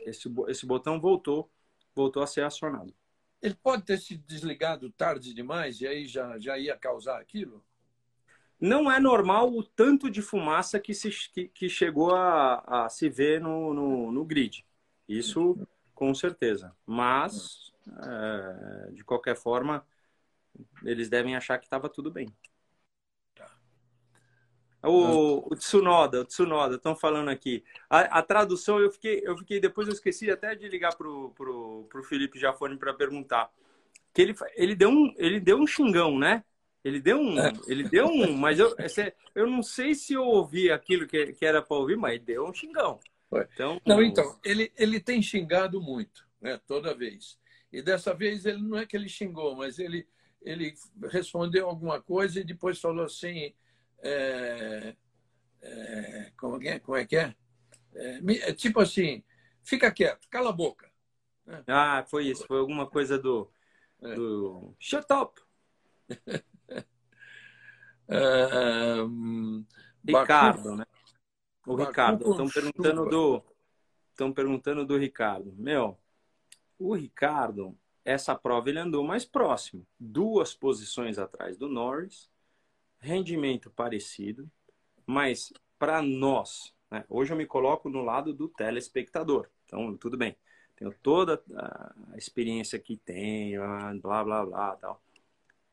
esse, 0.00 0.28
esse 0.48 0.66
botão 0.66 1.00
voltou, 1.00 1.50
voltou 1.94 2.22
a 2.22 2.26
ser 2.26 2.44
acionado. 2.44 2.94
Ele 3.42 3.54
pode 3.54 3.84
ter 3.84 3.98
se 3.98 4.16
desligado 4.16 4.90
tarde 4.90 5.34
demais 5.34 5.80
e 5.80 5.86
aí 5.86 6.06
já, 6.06 6.38
já 6.38 6.58
ia 6.58 6.76
causar 6.76 7.20
aquilo? 7.20 7.64
Não 8.58 8.90
é 8.90 8.98
normal 8.98 9.52
o 9.52 9.62
tanto 9.62 10.10
de 10.10 10.22
fumaça 10.22 10.80
que, 10.80 10.94
se, 10.94 11.10
que, 11.30 11.48
que 11.48 11.68
chegou 11.68 12.14
a, 12.14 12.84
a 12.84 12.88
se 12.88 13.08
ver 13.08 13.40
no, 13.40 13.74
no, 13.74 14.10
no 14.10 14.24
grid. 14.24 14.64
Isso 15.06 15.58
com 15.94 16.14
certeza. 16.14 16.74
Mas, 16.86 17.72
é, 17.86 18.92
de 18.92 19.04
qualquer 19.04 19.36
forma, 19.36 19.86
eles 20.84 21.08
devem 21.08 21.36
achar 21.36 21.58
que 21.58 21.66
estava 21.66 21.88
tudo 21.88 22.10
bem. 22.10 22.28
O, 24.86 25.52
o 25.52 25.56
Tsunoda, 25.56 26.20
o 26.20 26.24
Tsunoda, 26.24 26.76
estão 26.76 26.94
falando 26.94 27.28
aqui. 27.28 27.64
A, 27.90 28.18
a, 28.18 28.22
tradução, 28.22 28.78
eu 28.78 28.90
fiquei, 28.90 29.20
eu 29.24 29.36
fiquei, 29.36 29.58
depois 29.58 29.88
eu 29.88 29.94
esqueci 29.94 30.30
até 30.30 30.54
de 30.54 30.68
ligar 30.68 30.94
pro, 30.96 31.30
pro, 31.30 31.86
pro 31.90 32.04
Felipe 32.04 32.38
Jafone 32.38 32.76
para 32.76 32.94
perguntar. 32.94 33.50
Que 34.14 34.22
ele, 34.22 34.34
ele, 34.54 34.74
deu 34.74 34.88
um, 34.88 35.12
ele 35.16 35.40
deu 35.40 35.58
um 35.58 35.66
xingão, 35.66 36.18
né? 36.18 36.44
Ele 36.84 37.00
deu 37.00 37.18
um, 37.18 37.38
é. 37.38 37.52
ele 37.66 37.88
deu 37.88 38.06
um, 38.06 38.32
mas 38.36 38.60
eu, 38.60 38.74
eu 39.34 39.46
não 39.46 39.60
sei 39.60 39.92
se 39.94 40.12
eu 40.12 40.22
ouvi 40.22 40.70
aquilo 40.70 41.06
que, 41.06 41.32
que 41.32 41.44
era 41.44 41.60
para 41.60 41.76
ouvir, 41.76 41.96
mas 41.96 42.22
deu 42.22 42.46
um 42.46 42.54
xingão. 42.54 43.00
Então, 43.52 43.80
não, 43.84 44.00
então, 44.00 44.38
ele, 44.44 44.72
ele 44.76 45.00
tem 45.00 45.20
xingado 45.20 45.80
muito, 45.80 46.24
né? 46.40 46.60
Toda 46.66 46.94
vez. 46.94 47.38
E 47.72 47.82
dessa 47.82 48.14
vez 48.14 48.46
ele 48.46 48.62
não 48.62 48.78
é 48.78 48.86
que 48.86 48.96
ele 48.96 49.08
xingou, 49.08 49.56
mas 49.56 49.80
ele, 49.80 50.06
ele 50.40 50.74
respondeu 51.10 51.68
alguma 51.68 52.00
coisa 52.00 52.40
e 52.40 52.44
depois 52.44 52.80
falou 52.80 53.04
assim 53.04 53.52
é, 54.02 54.96
é, 55.62 56.32
como, 56.36 56.62
é, 56.62 56.78
como 56.78 56.96
é 56.96 57.06
que 57.06 57.16
é? 57.16 57.34
é? 57.94 58.20
é? 58.48 58.52
Tipo 58.52 58.80
assim, 58.80 59.22
fica 59.62 59.90
quieto, 59.90 60.28
cala 60.28 60.50
a 60.50 60.52
boca. 60.52 60.90
Né? 61.44 61.62
Ah, 61.66 62.04
foi 62.08 62.26
isso, 62.26 62.46
foi 62.46 62.58
alguma 62.58 62.86
coisa 62.88 63.18
do, 63.18 63.50
é. 64.02 64.14
do... 64.14 64.74
Shut 64.78 65.06
up! 65.12 65.40
Ricardo, 70.06 70.76
né? 70.76 70.86
O 71.66 71.74
Ricardo, 71.74 72.30
estão 72.30 72.48
perguntando 72.48 73.08
do 73.08 73.42
estão 74.10 74.32
perguntando 74.32 74.86
do 74.86 74.96
Ricardo. 74.96 75.52
Meu, 75.58 75.98
o 76.78 76.94
Ricardo, 76.94 77.76
essa 78.04 78.34
prova 78.34 78.70
ele 78.70 78.78
andou 78.78 79.04
mais 79.04 79.24
próximo, 79.24 79.86
duas 79.98 80.54
posições 80.54 81.18
atrás 81.18 81.58
do 81.58 81.68
Norris 81.68 82.30
rendimento 82.98 83.70
parecido, 83.70 84.50
mas 85.06 85.52
para 85.78 86.02
nós, 86.02 86.74
né, 86.90 87.04
hoje 87.08 87.32
eu 87.32 87.36
me 87.36 87.46
coloco 87.46 87.88
no 87.88 88.02
lado 88.02 88.32
do 88.32 88.48
telespectador. 88.48 89.48
Então, 89.64 89.96
tudo 89.96 90.16
bem, 90.16 90.36
tenho 90.76 90.92
toda 91.02 91.42
a 91.54 92.16
experiência 92.16 92.78
que 92.78 92.96
tenho, 92.96 93.62
blá, 94.00 94.24
blá, 94.24 94.44
blá, 94.44 94.76
tal. 94.76 95.02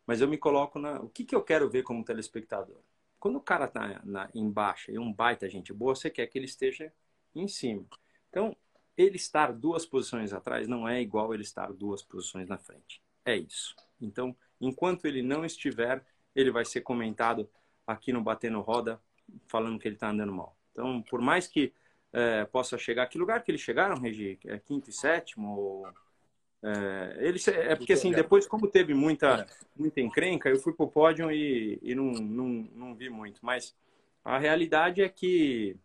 Mas 0.05 0.21
eu 0.21 0.27
me 0.27 0.37
coloco 0.37 0.79
na... 0.79 0.99
O 0.99 1.09
que, 1.09 1.23
que 1.23 1.35
eu 1.35 1.43
quero 1.43 1.69
ver 1.69 1.83
como 1.83 2.03
telespectador? 2.03 2.79
Quando 3.19 3.37
o 3.37 3.41
cara 3.41 3.67
tá 3.67 4.01
na, 4.03 4.29
em 4.33 4.49
baixa 4.49 4.91
e 4.91 4.99
um 4.99 5.13
baita 5.13 5.49
gente 5.49 5.71
boa, 5.71 5.95
você 5.95 6.09
quer 6.09 6.27
que 6.27 6.37
ele 6.37 6.45
esteja 6.45 6.91
em 7.33 7.47
cima. 7.47 7.85
Então, 8.29 8.55
ele 8.97 9.15
estar 9.15 9.53
duas 9.53 9.85
posições 9.85 10.33
atrás 10.33 10.67
não 10.67 10.87
é 10.87 11.01
igual 11.01 11.33
ele 11.33 11.43
estar 11.43 11.71
duas 11.71 12.01
posições 12.01 12.47
na 12.47 12.57
frente. 12.57 13.01
É 13.25 13.35
isso. 13.35 13.75
Então, 13.99 14.35
enquanto 14.59 15.05
ele 15.05 15.21
não 15.21 15.45
estiver 15.45 16.03
ele 16.35 16.51
vai 16.51 16.65
ser 16.65 16.81
comentado 16.81 17.49
aqui 17.85 18.11
no 18.11 18.21
Batendo 18.21 18.61
Roda, 18.61 18.99
falando 19.47 19.79
que 19.79 19.87
ele 19.87 19.95
está 19.95 20.09
andando 20.09 20.33
mal. 20.33 20.55
Então, 20.71 21.01
por 21.03 21.21
mais 21.21 21.47
que 21.47 21.73
é, 22.11 22.45
possa 22.45 22.77
chegar, 22.77 23.07
que 23.07 23.17
lugar 23.17 23.43
que 23.43 23.51
eles 23.51 23.61
chegaram, 23.61 23.99
Regi? 23.99 24.39
É 24.45 24.57
quinto 24.59 24.89
e 24.89 24.93
sétimo? 24.93 25.57
Ou, 25.57 25.87
é, 26.63 27.17
eles, 27.19 27.47
é 27.47 27.75
porque 27.75 27.93
assim, 27.93 28.11
depois, 28.11 28.47
como 28.47 28.67
teve 28.67 28.93
muita, 28.93 29.45
muita 29.75 29.99
encrenca, 29.99 30.49
eu 30.49 30.59
fui 30.59 30.73
pro 30.73 30.87
pódio 30.87 31.31
e, 31.31 31.77
e 31.81 31.93
não, 31.93 32.11
não, 32.11 32.47
não 32.73 32.95
vi 32.95 33.09
muito. 33.09 33.39
Mas 33.43 33.75
a 34.23 34.37
realidade 34.37 35.01
é 35.01 35.09
que 35.09 35.75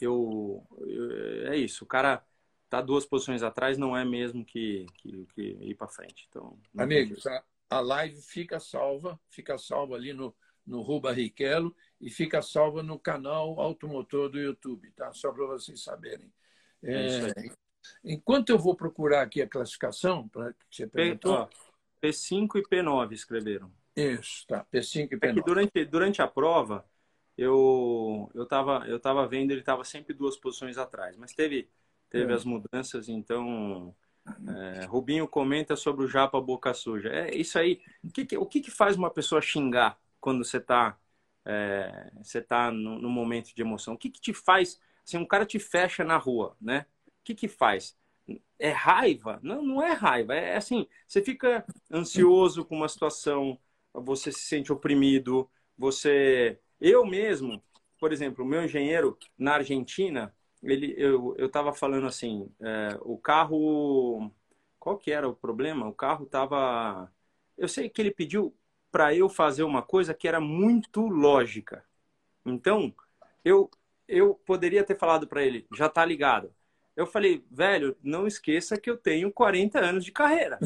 eu, 0.00 0.62
eu 0.78 1.52
é 1.52 1.56
isso, 1.56 1.84
o 1.84 1.86
cara 1.86 2.22
tá 2.68 2.80
duas 2.80 3.06
posições 3.06 3.42
atrás 3.42 3.78
não 3.78 3.96
é 3.96 4.04
mesmo 4.04 4.44
que, 4.44 4.84
que, 4.96 5.26
que 5.34 5.42
ir 5.60 5.74
para 5.74 5.88
frente. 5.88 6.26
Então, 6.28 6.58
Amigos, 6.76 7.26
a, 7.26 7.42
a 7.70 7.80
live 7.80 8.20
fica 8.22 8.60
salva, 8.60 9.18
fica 9.28 9.58
salva 9.58 9.94
ali 9.94 10.12
no, 10.12 10.34
no 10.66 10.82
Ru 10.82 11.00
Barrichello 11.00 11.74
e 12.00 12.10
fica 12.10 12.42
salva 12.42 12.82
no 12.82 12.98
canal 12.98 13.60
Automotor 13.60 14.28
do 14.28 14.38
YouTube, 14.38 14.90
tá? 14.92 15.12
Só 15.12 15.32
para 15.32 15.46
vocês 15.46 15.82
saberem. 15.82 16.32
É, 16.82 17.28
é 17.28 17.32
enquanto 18.04 18.50
eu 18.50 18.58
vou 18.58 18.74
procurar 18.74 19.22
aqui 19.22 19.40
a 19.42 19.48
classificação, 19.48 20.28
para 20.28 20.52
que 20.52 20.58
você 20.70 20.86
perguntou. 20.86 21.48
P5 22.02 22.56
e 22.56 22.62
P9 22.62 23.12
escreveram. 23.12 23.72
Isso, 23.96 24.46
tá. 24.46 24.66
P5 24.70 25.12
e 25.12 25.16
P9. 25.16 25.30
É 25.30 25.32
que 25.32 25.42
durante, 25.42 25.84
durante 25.86 26.22
a 26.22 26.28
prova, 26.28 26.84
eu 27.36 28.30
eu 28.34 28.44
estava 28.44 28.86
eu 28.86 29.00
tava 29.00 29.26
vendo, 29.26 29.50
ele 29.50 29.60
estava 29.60 29.84
sempre 29.84 30.12
duas 30.12 30.36
posições 30.36 30.76
atrás, 30.76 31.16
mas 31.16 31.32
teve, 31.32 31.68
teve 32.10 32.30
é. 32.30 32.34
as 32.34 32.44
mudanças, 32.44 33.08
então. 33.08 33.94
É, 34.26 34.84
Rubinho 34.86 35.28
comenta 35.28 35.76
sobre 35.76 36.04
o 36.04 36.08
Japa 36.08 36.40
Boca 36.40 36.72
Suja. 36.72 37.10
É 37.10 37.34
isso 37.34 37.58
aí. 37.58 37.80
O 38.02 38.10
que, 38.10 38.36
o 38.38 38.46
que, 38.46 38.60
que 38.60 38.70
faz 38.70 38.96
uma 38.96 39.10
pessoa 39.10 39.40
xingar 39.40 39.98
quando 40.20 40.44
você 40.44 40.56
está 40.58 40.98
é, 41.44 42.10
você 42.22 42.40
tá 42.40 42.70
no, 42.70 42.98
no, 42.98 43.10
momento 43.10 43.54
de 43.54 43.62
emoção? 43.62 43.94
O 43.94 43.98
que, 43.98 44.10
que 44.10 44.20
te 44.20 44.32
faz? 44.32 44.80
Assim, 45.06 45.18
um 45.18 45.26
cara 45.26 45.44
te 45.44 45.58
fecha 45.58 46.02
na 46.04 46.16
rua, 46.16 46.56
né? 46.60 46.86
O 47.06 47.12
que, 47.24 47.34
que 47.34 47.48
faz? 47.48 47.96
É 48.58 48.70
raiva? 48.70 49.38
Não, 49.42 49.62
não 49.62 49.82
é 49.82 49.92
raiva. 49.92 50.34
É 50.34 50.56
assim, 50.56 50.86
você 51.06 51.22
fica 51.22 51.64
ansioso 51.92 52.64
com 52.64 52.76
uma 52.76 52.88
situação, 52.88 53.58
você 53.92 54.32
se 54.32 54.40
sente 54.40 54.72
oprimido, 54.72 55.50
você... 55.76 56.58
Eu 56.80 57.04
mesmo, 57.06 57.62
por 57.98 58.12
exemplo, 58.12 58.44
o 58.44 58.48
meu 58.48 58.64
engenheiro 58.64 59.18
na 59.38 59.54
Argentina, 59.54 60.34
ele, 60.64 60.94
eu 60.98 61.36
estava 61.38 61.72
falando 61.72 62.06
assim, 62.06 62.48
é, 62.60 62.98
o 63.02 63.16
carro... 63.18 64.30
Qual 64.78 64.98
que 64.98 65.10
era 65.10 65.28
o 65.28 65.34
problema? 65.34 65.88
O 65.88 65.94
carro 65.94 66.24
estava... 66.24 67.10
Eu 67.56 67.68
sei 67.68 67.88
que 67.88 68.02
ele 68.02 68.10
pediu 68.10 68.54
para 68.92 69.14
eu 69.14 69.28
fazer 69.28 69.62
uma 69.62 69.82
coisa 69.82 70.14
que 70.14 70.28
era 70.28 70.40
muito 70.40 71.06
lógica. 71.06 71.84
Então, 72.44 72.94
eu 73.44 73.70
eu 74.08 74.34
poderia 74.46 74.84
ter 74.84 74.98
falado 74.98 75.26
para 75.26 75.42
ele, 75.42 75.66
já 75.74 75.88
tá 75.88 76.04
ligado. 76.04 76.52
Eu 76.96 77.06
falei, 77.06 77.44
velho, 77.50 77.96
não 78.02 78.26
esqueça 78.26 78.78
que 78.78 78.88
eu 78.88 78.96
tenho 78.96 79.32
40 79.32 79.80
anos 79.80 80.04
de 80.04 80.12
carreira. 80.12 80.58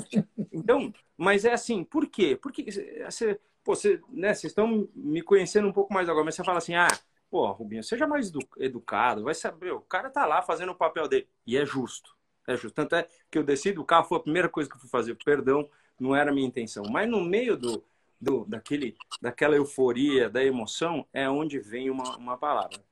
Então, 0.52 0.92
mas 1.16 1.44
é 1.44 1.52
assim, 1.52 1.84
por 1.84 2.06
quê? 2.06 2.36
Porque 2.40 2.70
você, 3.10 3.40
você, 3.64 4.00
né, 4.10 4.34
vocês 4.34 4.50
estão 4.50 4.88
me 4.94 5.22
conhecendo 5.22 5.68
um 5.68 5.72
pouco 5.72 5.92
mais 5.92 6.08
agora, 6.08 6.24
mas 6.24 6.34
você 6.34 6.44
fala 6.44 6.58
assim, 6.58 6.74
ah, 6.74 6.88
pô, 7.30 7.50
Rubinho, 7.52 7.82
seja 7.82 8.06
mais 8.06 8.32
educado, 8.58 9.24
vai 9.24 9.34
saber, 9.34 9.72
o 9.72 9.80
cara 9.80 10.10
tá 10.10 10.26
lá 10.26 10.42
fazendo 10.42 10.72
o 10.72 10.74
papel 10.74 11.08
dele. 11.08 11.28
E 11.46 11.56
é 11.56 11.64
justo. 11.66 12.16
É 12.46 12.56
justo. 12.56 12.74
Tanto 12.74 12.94
é 12.96 13.06
que 13.30 13.38
eu 13.38 13.44
desci 13.44 13.72
do 13.72 13.84
carro, 13.84 14.06
foi 14.06 14.18
a 14.18 14.22
primeira 14.22 14.48
coisa 14.48 14.68
que 14.68 14.76
eu 14.76 14.80
fui 14.80 14.88
fazer. 14.88 15.14
Perdão, 15.24 15.68
não 16.00 16.16
era 16.16 16.30
a 16.30 16.34
minha 16.34 16.46
intenção. 16.46 16.84
Mas 16.90 17.08
no 17.08 17.20
meio 17.20 17.56
do, 17.56 17.84
do, 18.20 18.44
daquele, 18.46 18.96
daquela 19.20 19.54
euforia, 19.56 20.30
da 20.30 20.42
emoção, 20.42 21.06
é 21.12 21.28
onde 21.28 21.58
vem 21.58 21.90
uma, 21.90 22.16
uma 22.16 22.38
palavra. 22.38 22.82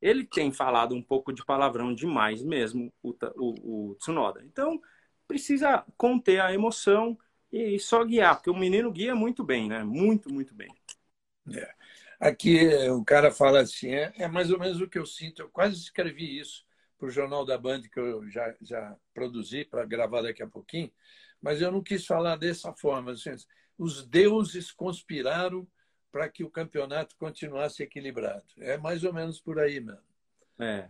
Ele 0.00 0.24
tem 0.24 0.52
falado 0.52 0.94
um 0.94 1.02
pouco 1.02 1.32
de 1.32 1.44
palavrão 1.44 1.94
demais 1.94 2.42
mesmo, 2.42 2.92
o, 3.02 3.14
o, 3.36 3.90
o 3.90 3.94
Tsunoda. 3.96 4.42
Então, 4.44 4.80
precisa 5.28 5.84
conter 5.96 6.40
a 6.40 6.52
emoção 6.52 7.16
e 7.52 7.78
só 7.78 8.04
guiar, 8.04 8.36
porque 8.36 8.50
o 8.50 8.56
menino 8.56 8.90
guia 8.90 9.14
muito 9.14 9.44
bem, 9.44 9.68
né? 9.68 9.84
Muito, 9.84 10.32
muito 10.32 10.54
bem. 10.54 10.74
É. 11.54 11.81
Aqui 12.22 12.68
o 12.88 13.04
cara 13.04 13.32
fala 13.32 13.62
assim, 13.62 13.88
é, 13.88 14.12
é, 14.16 14.28
mais 14.28 14.48
ou 14.52 14.56
menos 14.56 14.80
o 14.80 14.88
que 14.88 14.96
eu 14.96 15.04
sinto. 15.04 15.42
Eu 15.42 15.48
quase 15.48 15.74
escrevi 15.74 16.38
isso 16.38 16.64
para 16.96 17.08
o 17.08 17.10
Jornal 17.10 17.44
da 17.44 17.58
Band, 17.58 17.82
que 17.82 17.98
eu 17.98 18.30
já, 18.30 18.54
já 18.62 18.96
produzi 19.12 19.64
para 19.64 19.84
gravar 19.84 20.22
daqui 20.22 20.40
a 20.40 20.46
pouquinho, 20.46 20.88
mas 21.42 21.60
eu 21.60 21.72
não 21.72 21.82
quis 21.82 22.06
falar 22.06 22.36
dessa 22.36 22.72
forma. 22.74 23.10
Assim, 23.10 23.34
os 23.76 24.06
deuses 24.06 24.70
conspiraram 24.70 25.66
para 26.12 26.28
que 26.28 26.44
o 26.44 26.50
campeonato 26.50 27.16
continuasse 27.16 27.82
equilibrado. 27.82 28.44
É 28.58 28.78
mais 28.78 29.02
ou 29.02 29.12
menos 29.12 29.40
por 29.40 29.58
aí 29.58 29.80
mesmo. 29.80 29.98
É. 30.60 30.88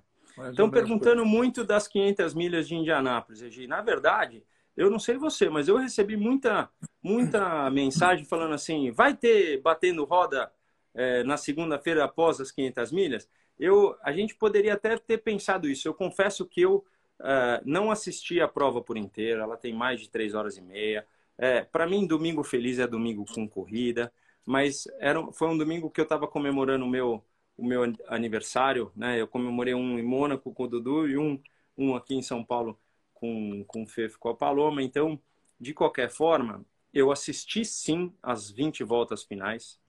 Estão 0.51 0.71
perguntando 0.71 1.25
muito 1.25 1.65
das 1.65 1.89
500 1.89 2.35
milhas 2.35 2.69
de 2.69 2.75
Indianápolis, 2.75 3.41
Regi. 3.41 3.67
Na 3.67 3.81
verdade, 3.81 4.45
eu 4.77 4.91
não 4.91 4.99
sei 4.99 5.17
você, 5.17 5.49
mas 5.49 5.67
eu 5.67 5.79
recebi 5.79 6.15
muita, 6.15 6.69
muita 7.03 7.71
mensagem 7.71 8.27
falando 8.27 8.53
assim: 8.53 8.91
vai 8.91 9.17
ter 9.17 9.63
batendo 9.63 10.05
roda 10.05 10.53
é, 10.95 11.23
na 11.25 11.37
segunda-feira 11.37 12.05
após 12.05 12.41
as 12.41 12.51
500 12.51 12.93
milhas? 12.93 13.29
Eu, 13.59 13.97
a 14.03 14.13
gente 14.13 14.35
poderia 14.35 14.75
até 14.75 14.97
ter 14.97 15.19
pensado 15.19 15.69
isso. 15.69 15.87
Eu 15.87 15.95
confesso 15.95 16.47
que 16.47 16.63
eu 16.63 16.85
uh, 17.21 17.63
não 17.65 17.91
assisti 17.91 18.41
a 18.41 18.49
prova 18.49 18.83
por 18.83 18.97
inteiro. 18.97 19.41
Ela 19.41 19.57
tem 19.57 19.73
mais 19.73 20.01
de 20.01 20.11
três 20.11 20.35
horas 20.35 20.57
e 20.57 20.63
meia. 20.63 21.07
É, 21.39 21.63
para 21.63 21.87
mim, 21.87 22.07
domingo 22.07 22.43
feliz 22.45 22.79
é 22.79 22.87
domingo 22.87 23.25
com 23.33 23.49
corrida, 23.49 24.13
mas 24.45 24.87
era, 24.99 25.21
foi 25.33 25.49
um 25.49 25.57
domingo 25.57 25.91
que 25.91 26.01
eu 26.01 26.05
estava 26.05 26.27
comemorando 26.27 26.85
o 26.85 26.89
meu, 26.89 27.25
o 27.57 27.65
meu 27.65 27.83
aniversário, 28.09 28.93
né? 28.95 29.21
Eu 29.21 29.27
comemorei 29.29 29.75
um 29.75 29.99
em 29.99 30.03
Mônaco 30.03 30.53
com 30.53 30.65
o 30.65 30.69
Dudu 30.69 31.09
e 31.09 31.17
um, 31.17 31.41
um 31.77 31.95
aqui 31.97 32.15
em 32.15 32.23
São 32.23 32.45
Paulo 32.45 32.79
com, 33.15 33.65
com 33.67 33.83
o 33.83 33.87
Fefo 33.87 34.19
com 34.19 34.29
a 34.29 34.37
Paloma. 34.37 34.83
Então, 34.83 35.21
de 35.59 35.73
qualquer 35.73 36.11
forma, 36.11 36.65
eu 36.93 37.11
assisti 37.11 37.65
sim 37.65 38.13
as 38.23 38.51
20 38.51 38.85
voltas 38.85 39.23
finais. 39.23 39.81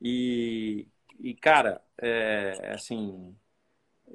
E, 0.00 0.86
e 1.18 1.34
cara, 1.34 1.80
é, 2.00 2.72
assim, 2.74 3.34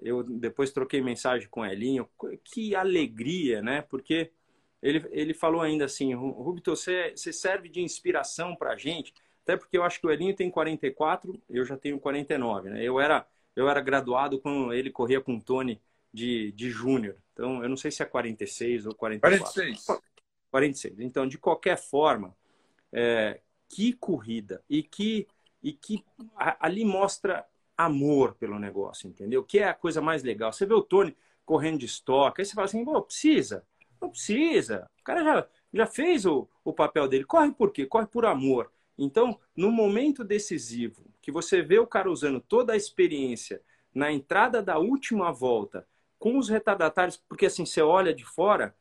eu 0.01 0.23
depois 0.23 0.71
troquei 0.71 1.01
mensagem 1.01 1.47
com 1.49 1.61
o 1.61 1.65
Elinho. 1.65 2.07
Que 2.43 2.75
alegria, 2.75 3.61
né? 3.61 3.81
Porque 3.81 4.31
ele, 4.81 5.05
ele 5.11 5.34
falou 5.34 5.61
ainda 5.61 5.86
assim, 5.86 6.13
Rubito, 6.13 6.75
você, 6.75 7.13
você 7.15 7.31
serve 7.31 7.69
de 7.69 7.81
inspiração 7.81 8.55
para 8.55 8.73
a 8.73 8.77
gente, 8.77 9.13
até 9.43 9.55
porque 9.55 9.77
eu 9.77 9.84
acho 9.84 9.99
que 9.99 10.07
o 10.07 10.11
Elinho 10.11 10.36
tem 10.36 10.51
44, 10.51 11.41
eu 11.49 11.65
já 11.65 11.77
tenho 11.77 11.99
49, 11.99 12.69
né? 12.69 12.84
Eu 12.84 12.99
era, 12.99 13.25
eu 13.55 13.69
era 13.69 13.79
graduado 13.79 14.39
quando 14.39 14.73
ele 14.73 14.91
corria 14.91 15.21
com 15.21 15.36
o 15.36 15.41
Tony 15.41 15.81
de, 16.13 16.51
de 16.51 16.69
júnior, 16.69 17.17
então 17.31 17.63
eu 17.63 17.69
não 17.69 17.77
sei 17.77 17.91
se 17.91 18.03
é 18.03 18.05
46 18.05 18.86
ou 18.86 18.93
44. 18.93 19.53
46. 19.53 20.01
46. 20.51 20.99
Então, 20.99 21.27
de 21.27 21.38
qualquer 21.38 21.77
forma, 21.77 22.36
é, 22.91 23.39
que 23.69 23.93
corrida 23.93 24.61
e 24.69 24.84
que, 24.84 25.27
e 25.64 25.72
que 25.72 26.03
ali 26.59 26.84
mostra 26.84 27.45
amor 27.78 28.36
pelo 28.36 28.59
negócio, 28.59 29.07
entendeu? 29.07 29.43
Que 29.43 29.59
é 29.59 29.70
a 29.70 29.74
coisa 29.74 30.01
mais 30.01 30.22
legal. 30.22 30.51
Você 30.51 30.66
vê 30.66 30.74
o 30.74 30.82
Tony 30.82 31.16
correndo 31.45 31.80
de 31.80 31.86
estoque, 31.86 32.41
aí 32.41 32.45
você 32.45 32.53
fala 32.53 32.66
assim, 32.66 32.84
pô, 32.84 33.01
precisa. 33.01 33.66
Não 34.01 34.09
precisa. 34.09 34.89
O 34.99 35.03
cara 35.03 35.24
já, 35.24 35.47
já 35.74 35.86
fez 35.88 36.26
o, 36.26 36.47
o 36.64 36.74
papel 36.74 37.07
dele. 37.07 37.24
Corre 37.24 37.51
por 37.51 37.72
quê? 37.72 37.86
Corre 37.86 38.05
por 38.05 38.26
amor. 38.26 38.72
Então, 38.97 39.39
no 39.55 39.72
momento 39.72 40.24
decisivo, 40.24 41.03
que 41.22 41.32
você 41.32 41.61
vê 41.61 41.80
o 41.80 41.88
cara 41.88 42.11
usando 42.11 42.39
toda 42.39 42.74
a 42.74 42.78
experiência 42.78 43.61
na 43.93 44.11
entrada 44.11 44.61
da 44.61 44.78
última 44.78 45.32
volta 45.32 45.88
com 46.20 46.38
os 46.38 46.49
retardatários, 46.49 47.18
porque 47.18 47.47
assim, 47.47 47.66
você 47.66 47.82
olha 47.82 48.14
de 48.14 48.24
fora, 48.24 48.76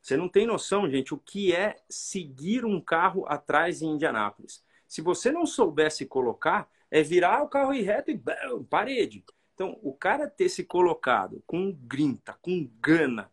você 0.00 0.16
não 0.16 0.28
tem 0.28 0.46
noção, 0.46 0.88
gente, 0.88 1.14
o 1.14 1.18
que 1.18 1.52
é 1.52 1.76
seguir 1.88 2.64
um 2.64 2.80
carro 2.80 3.24
atrás 3.26 3.80
em 3.80 3.90
Indianápolis. 3.90 4.62
Se 4.94 5.02
você 5.02 5.32
não 5.32 5.44
soubesse 5.44 6.06
colocar, 6.06 6.70
é 6.88 7.02
virar 7.02 7.42
o 7.42 7.48
carro 7.48 7.74
e 7.74 7.82
reto 7.82 8.12
e 8.12 8.16
bam, 8.16 8.62
parede. 8.70 9.24
Então, 9.52 9.76
o 9.82 9.92
cara 9.92 10.28
ter 10.28 10.48
se 10.48 10.62
colocado 10.62 11.42
com 11.48 11.72
grinta, 11.72 12.38
com 12.40 12.70
gana, 12.80 13.28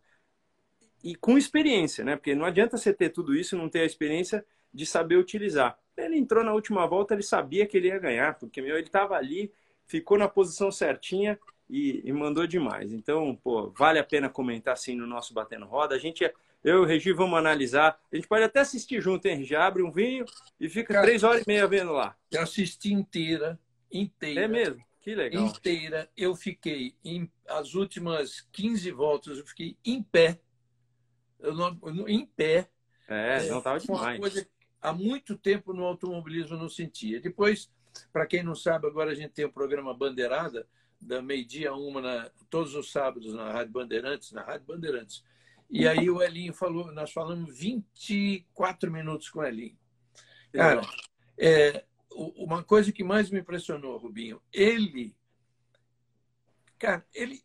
e 1.04 1.14
com 1.14 1.38
experiência, 1.38 2.04
né? 2.04 2.16
Porque 2.16 2.34
não 2.34 2.44
adianta 2.44 2.76
você 2.76 2.92
ter 2.92 3.10
tudo 3.10 3.32
isso 3.32 3.54
e 3.54 3.58
não 3.58 3.68
ter 3.68 3.82
a 3.82 3.84
experiência 3.84 4.44
de 4.74 4.84
saber 4.84 5.14
utilizar. 5.14 5.78
Ele 5.96 6.16
entrou 6.18 6.42
na 6.42 6.52
última 6.52 6.84
volta, 6.84 7.14
ele 7.14 7.22
sabia 7.22 7.64
que 7.64 7.76
ele 7.76 7.86
ia 7.86 7.98
ganhar, 8.00 8.36
porque 8.40 8.60
meu, 8.60 8.76
ele 8.76 8.88
estava 8.88 9.14
ali, 9.14 9.52
ficou 9.86 10.18
na 10.18 10.26
posição 10.26 10.68
certinha 10.72 11.38
e, 11.70 12.02
e, 12.04 12.12
mandou 12.12 12.44
demais. 12.44 12.92
Então, 12.92 13.36
pô, 13.36 13.70
vale 13.70 14.00
a 14.00 14.04
pena 14.04 14.28
comentar 14.28 14.74
assim 14.74 14.96
no 14.96 15.06
nosso 15.06 15.32
Batendo 15.32 15.66
Roda. 15.66 15.94
A 15.94 15.98
gente, 15.98 16.28
eu 16.62 16.78
e 16.78 16.80
o 16.80 16.84
Regi 16.84 17.12
vamos 17.12 17.38
analisar. 17.38 17.98
A 18.12 18.16
gente 18.16 18.28
pode 18.28 18.44
até 18.44 18.60
assistir 18.60 19.00
junto, 19.00 19.26
hein, 19.26 19.38
Regi? 19.38 19.56
Abre 19.56 19.82
um 19.82 19.90
vinho 19.90 20.24
e 20.60 20.68
fica 20.68 20.94
Cara, 20.94 21.06
três 21.06 21.22
horas 21.22 21.42
e 21.42 21.48
meia 21.48 21.66
vendo 21.66 21.92
lá. 21.92 22.16
Eu 22.30 22.42
assisti 22.42 22.92
inteira, 22.92 23.58
inteira. 23.92 24.42
É 24.42 24.48
mesmo? 24.48 24.82
Que 25.00 25.14
legal. 25.14 25.46
Inteira. 25.46 26.08
Eu 26.16 26.34
fiquei, 26.36 26.94
em, 27.04 27.30
as 27.48 27.74
últimas 27.74 28.46
15 28.52 28.90
voltas, 28.92 29.38
eu 29.38 29.46
fiquei 29.46 29.76
em 29.84 30.02
pé 30.02 30.38
eu 31.42 31.54
não, 31.54 31.76
em 32.08 32.24
pé. 32.24 32.68
É, 33.08 33.46
não 33.48 33.58
estava 33.58 33.78
demais. 33.78 34.18
Coisa, 34.18 34.48
há 34.80 34.92
muito 34.92 35.36
tempo 35.36 35.72
no 35.72 35.84
automobilismo 35.84 36.56
não 36.56 36.68
sentia. 36.68 37.20
Depois, 37.20 37.70
para 38.12 38.26
quem 38.26 38.42
não 38.42 38.54
sabe, 38.54 38.86
agora 38.86 39.10
a 39.10 39.14
gente 39.14 39.32
tem 39.32 39.44
o 39.44 39.52
programa 39.52 39.92
Bandeirada, 39.92 40.66
da 41.00 41.20
meio-dia 41.20 41.74
uma, 41.74 42.00
na, 42.00 42.30
todos 42.48 42.74
os 42.74 42.92
sábados 42.92 43.34
na 43.34 43.50
Rádio 43.50 43.72
Bandeirantes, 43.72 44.30
na 44.30 44.42
Rádio 44.42 44.66
Bandeirantes. 44.66 45.24
E 45.72 45.88
aí 45.88 46.08
o 46.10 46.22
Elinho 46.22 46.52
falou, 46.52 46.92
nós 46.92 47.10
falamos 47.10 47.58
24 47.58 48.92
minutos 48.92 49.28
com 49.28 49.40
o 49.40 49.44
Elinho. 49.44 49.78
Cara, 50.52 50.82
é, 51.38 51.84
uma 52.10 52.62
coisa 52.62 52.92
que 52.92 53.02
mais 53.02 53.30
me 53.30 53.40
impressionou, 53.40 53.96
Rubinho, 53.96 54.40
ele. 54.52 55.16
Cara, 56.78 57.04
ele. 57.14 57.42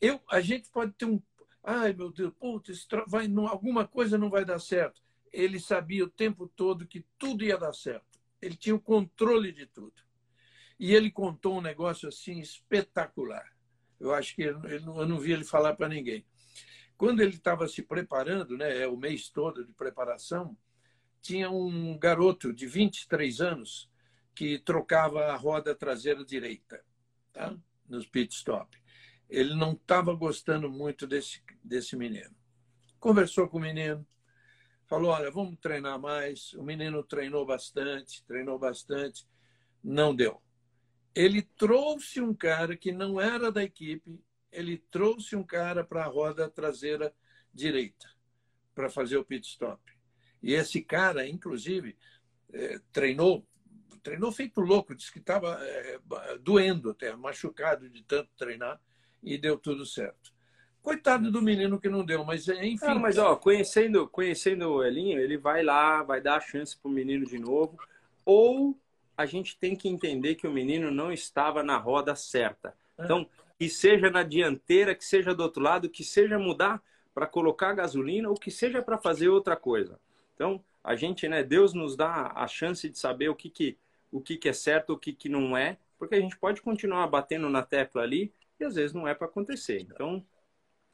Eu, 0.00 0.20
a 0.28 0.40
gente 0.40 0.68
pode 0.70 0.92
ter 0.92 1.04
um 1.06 1.22
Ai, 1.66 1.94
meu 1.94 2.12
Deus, 2.12 2.30
putz, 2.38 2.86
vai, 3.08 3.26
não, 3.26 3.46
alguma 3.46 3.88
coisa 3.88 4.18
não 4.18 4.28
vai 4.28 4.44
dar 4.44 4.58
certo. 4.58 5.00
Ele 5.32 5.58
sabia 5.58 6.04
o 6.04 6.10
tempo 6.10 6.46
todo 6.46 6.86
que 6.86 7.06
tudo 7.18 7.42
ia 7.42 7.56
dar 7.56 7.72
certo. 7.72 8.20
Ele 8.40 8.54
tinha 8.54 8.74
o 8.74 8.80
controle 8.80 9.50
de 9.50 9.64
tudo. 9.64 9.94
E 10.78 10.94
ele 10.94 11.10
contou 11.10 11.56
um 11.56 11.62
negócio 11.62 12.06
assim 12.06 12.38
espetacular. 12.38 13.50
Eu 13.98 14.12
acho 14.12 14.34
que 14.36 14.42
ele, 14.42 14.58
eu 14.66 15.08
não 15.08 15.18
vi 15.18 15.32
ele 15.32 15.44
falar 15.44 15.74
para 15.74 15.88
ninguém. 15.88 16.26
Quando 16.96 17.20
ele 17.20 17.34
estava 17.34 17.66
se 17.68 17.82
preparando, 17.82 18.56
né, 18.56 18.82
é 18.82 18.88
o 18.88 18.96
mês 18.96 19.28
todo 19.28 19.64
de 19.64 19.72
preparação, 19.72 20.56
tinha 21.20 21.50
um 21.50 21.98
garoto 21.98 22.52
de 22.52 22.66
23 22.66 23.40
anos 23.40 23.90
que 24.34 24.58
trocava 24.58 25.26
a 25.26 25.36
roda 25.36 25.74
traseira 25.74 26.24
direita, 26.24 26.84
tá? 27.32 27.56
nos 27.88 28.06
pit 28.06 28.34
stop. 28.34 28.76
Ele 29.28 29.54
não 29.54 29.72
estava 29.72 30.14
gostando 30.14 30.70
muito 30.70 31.06
desse, 31.06 31.42
desse 31.62 31.96
menino. 31.96 32.34
Conversou 32.98 33.48
com 33.48 33.58
o 33.58 33.60
menino, 33.60 34.06
falou: 34.86 35.10
Olha, 35.12 35.30
vamos 35.30 35.58
treinar 35.60 35.98
mais. 35.98 36.52
O 36.54 36.62
menino 36.62 37.02
treinou 37.02 37.44
bastante, 37.46 38.24
treinou 38.24 38.58
bastante, 38.58 39.26
não 39.82 40.14
deu. 40.14 40.42
Ele 41.14 41.42
trouxe 41.42 42.20
um 42.20 42.34
cara 42.34 42.76
que 42.76 42.92
não 42.92 43.20
era 43.20 43.50
da 43.50 43.62
equipe, 43.62 44.20
ele 44.54 44.78
trouxe 44.90 45.36
um 45.36 45.42
cara 45.42 45.84
para 45.84 46.04
a 46.04 46.08
roda 46.08 46.48
traseira 46.48 47.14
direita 47.52 48.08
para 48.74 48.88
fazer 48.88 49.16
o 49.16 49.24
pit 49.24 49.46
stop. 49.48 49.80
E 50.42 50.52
esse 50.54 50.82
cara, 50.82 51.26
inclusive, 51.26 51.96
é, 52.52 52.78
treinou 52.92 53.46
treinou 54.02 54.30
feito 54.30 54.60
louco, 54.60 54.94
disse 54.94 55.10
que 55.10 55.18
estava 55.18 55.58
é, 55.62 55.98
doendo 56.38 56.90
até, 56.90 57.16
machucado 57.16 57.88
de 57.88 58.02
tanto 58.02 58.28
treinar, 58.36 58.78
e 59.22 59.38
deu 59.38 59.58
tudo 59.58 59.86
certo. 59.86 60.30
Coitado 60.82 61.32
do 61.32 61.40
menino 61.40 61.80
que 61.80 61.88
não 61.88 62.04
deu, 62.04 62.22
mas 62.22 62.46
é, 62.46 62.66
enfim. 62.66 62.84
Ah, 62.84 62.94
mas 62.94 63.16
ó, 63.16 63.34
conhecendo, 63.34 64.06
conhecendo 64.06 64.68
o 64.68 64.84
Elinho, 64.84 65.18
ele 65.18 65.38
vai 65.38 65.62
lá, 65.62 66.02
vai 66.02 66.20
dar 66.20 66.36
a 66.36 66.40
chance 66.40 66.76
para 66.76 66.90
o 66.90 66.92
menino 66.92 67.24
de 67.24 67.38
novo, 67.38 67.78
ou 68.26 68.78
a 69.16 69.24
gente 69.24 69.56
tem 69.56 69.74
que 69.74 69.88
entender 69.88 70.34
que 70.34 70.46
o 70.46 70.52
menino 70.52 70.90
não 70.90 71.10
estava 71.10 71.62
na 71.62 71.78
roda 71.78 72.14
certa. 72.14 72.76
É. 72.98 73.04
Então, 73.04 73.26
que 73.64 73.70
seja 73.70 74.10
na 74.10 74.22
dianteira, 74.22 74.94
que 74.94 75.02
seja 75.02 75.34
do 75.34 75.42
outro 75.42 75.62
lado, 75.62 75.88
que 75.88 76.04
seja 76.04 76.38
mudar 76.38 76.82
para 77.14 77.26
colocar 77.26 77.72
gasolina 77.72 78.28
ou 78.28 78.34
que 78.34 78.50
seja 78.50 78.82
para 78.82 78.98
fazer 78.98 79.30
outra 79.30 79.56
coisa. 79.56 79.98
Então, 80.34 80.62
a 80.82 80.94
gente, 80.94 81.26
né, 81.26 81.42
Deus 81.42 81.72
nos 81.72 81.96
dá 81.96 82.30
a 82.34 82.46
chance 82.46 82.86
de 82.90 82.98
saber 82.98 83.30
o 83.30 83.34
que, 83.34 83.48
que 83.48 83.78
o 84.12 84.20
que, 84.20 84.36
que 84.36 84.50
é 84.50 84.52
certo, 84.52 84.90
o 84.92 84.98
que, 84.98 85.14
que 85.14 85.30
não 85.30 85.56
é, 85.56 85.78
porque 85.98 86.14
a 86.14 86.20
gente 86.20 86.36
pode 86.36 86.60
continuar 86.60 87.06
batendo 87.06 87.48
na 87.48 87.62
tecla 87.62 88.02
ali 88.02 88.34
e 88.60 88.64
às 88.64 88.74
vezes 88.74 88.92
não 88.92 89.08
é 89.08 89.14
para 89.14 89.26
acontecer. 89.26 89.80
Então, 89.80 90.22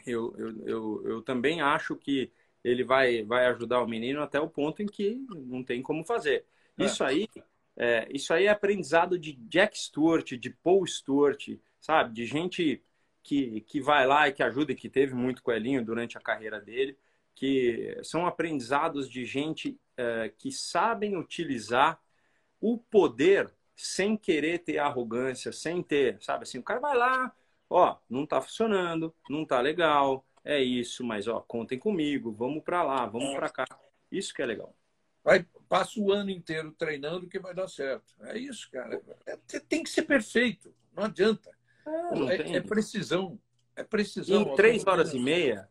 eu, 0.06 0.32
eu, 0.38 0.62
eu, 0.64 1.02
eu, 1.06 1.22
também 1.22 1.60
acho 1.60 1.96
que 1.96 2.30
ele 2.62 2.84
vai, 2.84 3.24
vai 3.24 3.46
ajudar 3.46 3.82
o 3.82 3.88
menino 3.88 4.22
até 4.22 4.38
o 4.38 4.48
ponto 4.48 4.80
em 4.80 4.86
que 4.86 5.20
não 5.28 5.64
tem 5.64 5.82
como 5.82 6.04
fazer. 6.04 6.44
É. 6.78 6.84
Isso 6.84 7.02
aí 7.02 7.28
é, 7.76 8.06
isso 8.12 8.32
aí 8.32 8.44
é 8.44 8.50
aprendizado 8.50 9.18
de 9.18 9.32
Jack 9.32 9.76
Stewart, 9.76 10.34
de 10.34 10.50
Paul 10.50 10.86
Stewart, 10.86 11.48
sabe? 11.80 12.12
De 12.14 12.26
gente 12.26 12.82
que, 13.22 13.60
que 13.62 13.80
vai 13.80 14.06
lá 14.06 14.28
e 14.28 14.32
que 14.32 14.42
ajuda, 14.42 14.72
e 14.72 14.76
que 14.76 14.88
teve 14.88 15.14
muito 15.14 15.42
coelhinho 15.42 15.84
durante 15.84 16.16
a 16.16 16.20
carreira 16.20 16.60
dele, 16.60 16.96
que 17.34 17.98
são 18.02 18.26
aprendizados 18.26 19.08
de 19.08 19.24
gente 19.24 19.78
é, 19.96 20.32
que 20.36 20.52
sabem 20.52 21.16
utilizar 21.16 22.00
o 22.60 22.78
poder 22.78 23.52
sem 23.74 24.16
querer 24.16 24.58
ter 24.58 24.78
arrogância, 24.78 25.52
sem 25.52 25.82
ter, 25.82 26.20
sabe 26.20 26.42
assim, 26.42 26.58
o 26.58 26.62
cara 26.62 26.80
vai 26.80 26.96
lá, 26.96 27.34
ó, 27.68 27.96
não 28.08 28.26
tá 28.26 28.40
funcionando, 28.40 29.14
não 29.28 29.44
tá 29.46 29.60
legal, 29.60 30.26
é 30.44 30.60
isso, 30.60 31.02
mas 31.04 31.26
ó, 31.26 31.40
contem 31.40 31.78
comigo, 31.78 32.32
vamos 32.32 32.62
para 32.62 32.82
lá, 32.82 33.06
vamos 33.06 33.34
para 33.34 33.48
cá. 33.48 33.64
Isso 34.10 34.34
que 34.34 34.42
é 34.42 34.46
legal. 34.46 34.74
Vai, 35.22 35.46
passa 35.68 36.00
o 36.00 36.12
ano 36.12 36.30
inteiro 36.30 36.72
treinando 36.72 37.28
que 37.28 37.38
vai 37.38 37.54
dar 37.54 37.68
certo. 37.68 38.14
É 38.22 38.38
isso, 38.38 38.70
cara. 38.70 39.00
É, 39.26 39.36
tem 39.60 39.82
que 39.82 39.90
ser 39.90 40.02
perfeito, 40.02 40.74
não 40.94 41.04
adianta. 41.04 41.50
É, 41.90 42.14
não 42.14 42.30
é, 42.30 42.56
é 42.56 42.60
precisão. 42.60 43.38
É 43.74 43.82
precisão. 43.82 44.42
Em 44.42 44.54
três 44.54 44.86
horas 44.86 45.12
e 45.14 45.18
meia, 45.18 45.68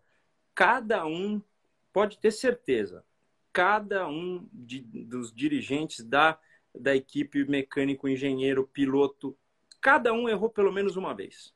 cada 0.53 1.05
um 1.05 1.41
pode 1.93 2.17
ter 2.17 2.32
certeza, 2.32 3.03
cada 3.51 4.07
um 4.07 4.47
de, 4.51 4.82
dos 4.82 5.34
dirigentes 5.34 6.03
da 6.03 6.39
da 6.74 6.95
equipe 6.95 7.43
mecânico, 7.45 8.07
engenheiro, 8.07 8.67
piloto, 8.67 9.38
cada 9.82 10.13
um 10.13 10.28
errou 10.28 10.49
pelo 10.49 10.72
menos 10.72 10.95
uma 10.95 11.13
vez. 11.13 11.53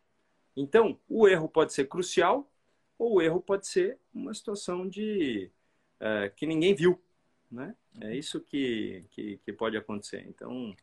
Então, 0.55 0.99
o 1.07 1.27
erro 1.27 1.47
pode 1.47 1.73
ser 1.73 1.87
crucial 1.87 2.49
ou 2.97 3.15
o 3.15 3.21
erro 3.21 3.41
pode 3.41 3.67
ser 3.67 3.97
uma 4.13 4.33
situação 4.33 4.87
de 4.87 5.49
é, 5.99 6.29
que 6.29 6.45
ninguém 6.45 6.75
viu, 6.75 7.01
né? 7.51 7.75
É 8.01 8.15
isso 8.15 8.39
que, 8.39 9.05
que, 9.11 9.37
que, 9.37 9.53
pode 9.53 9.77
acontecer. 9.77 10.25
Então, 10.27 10.75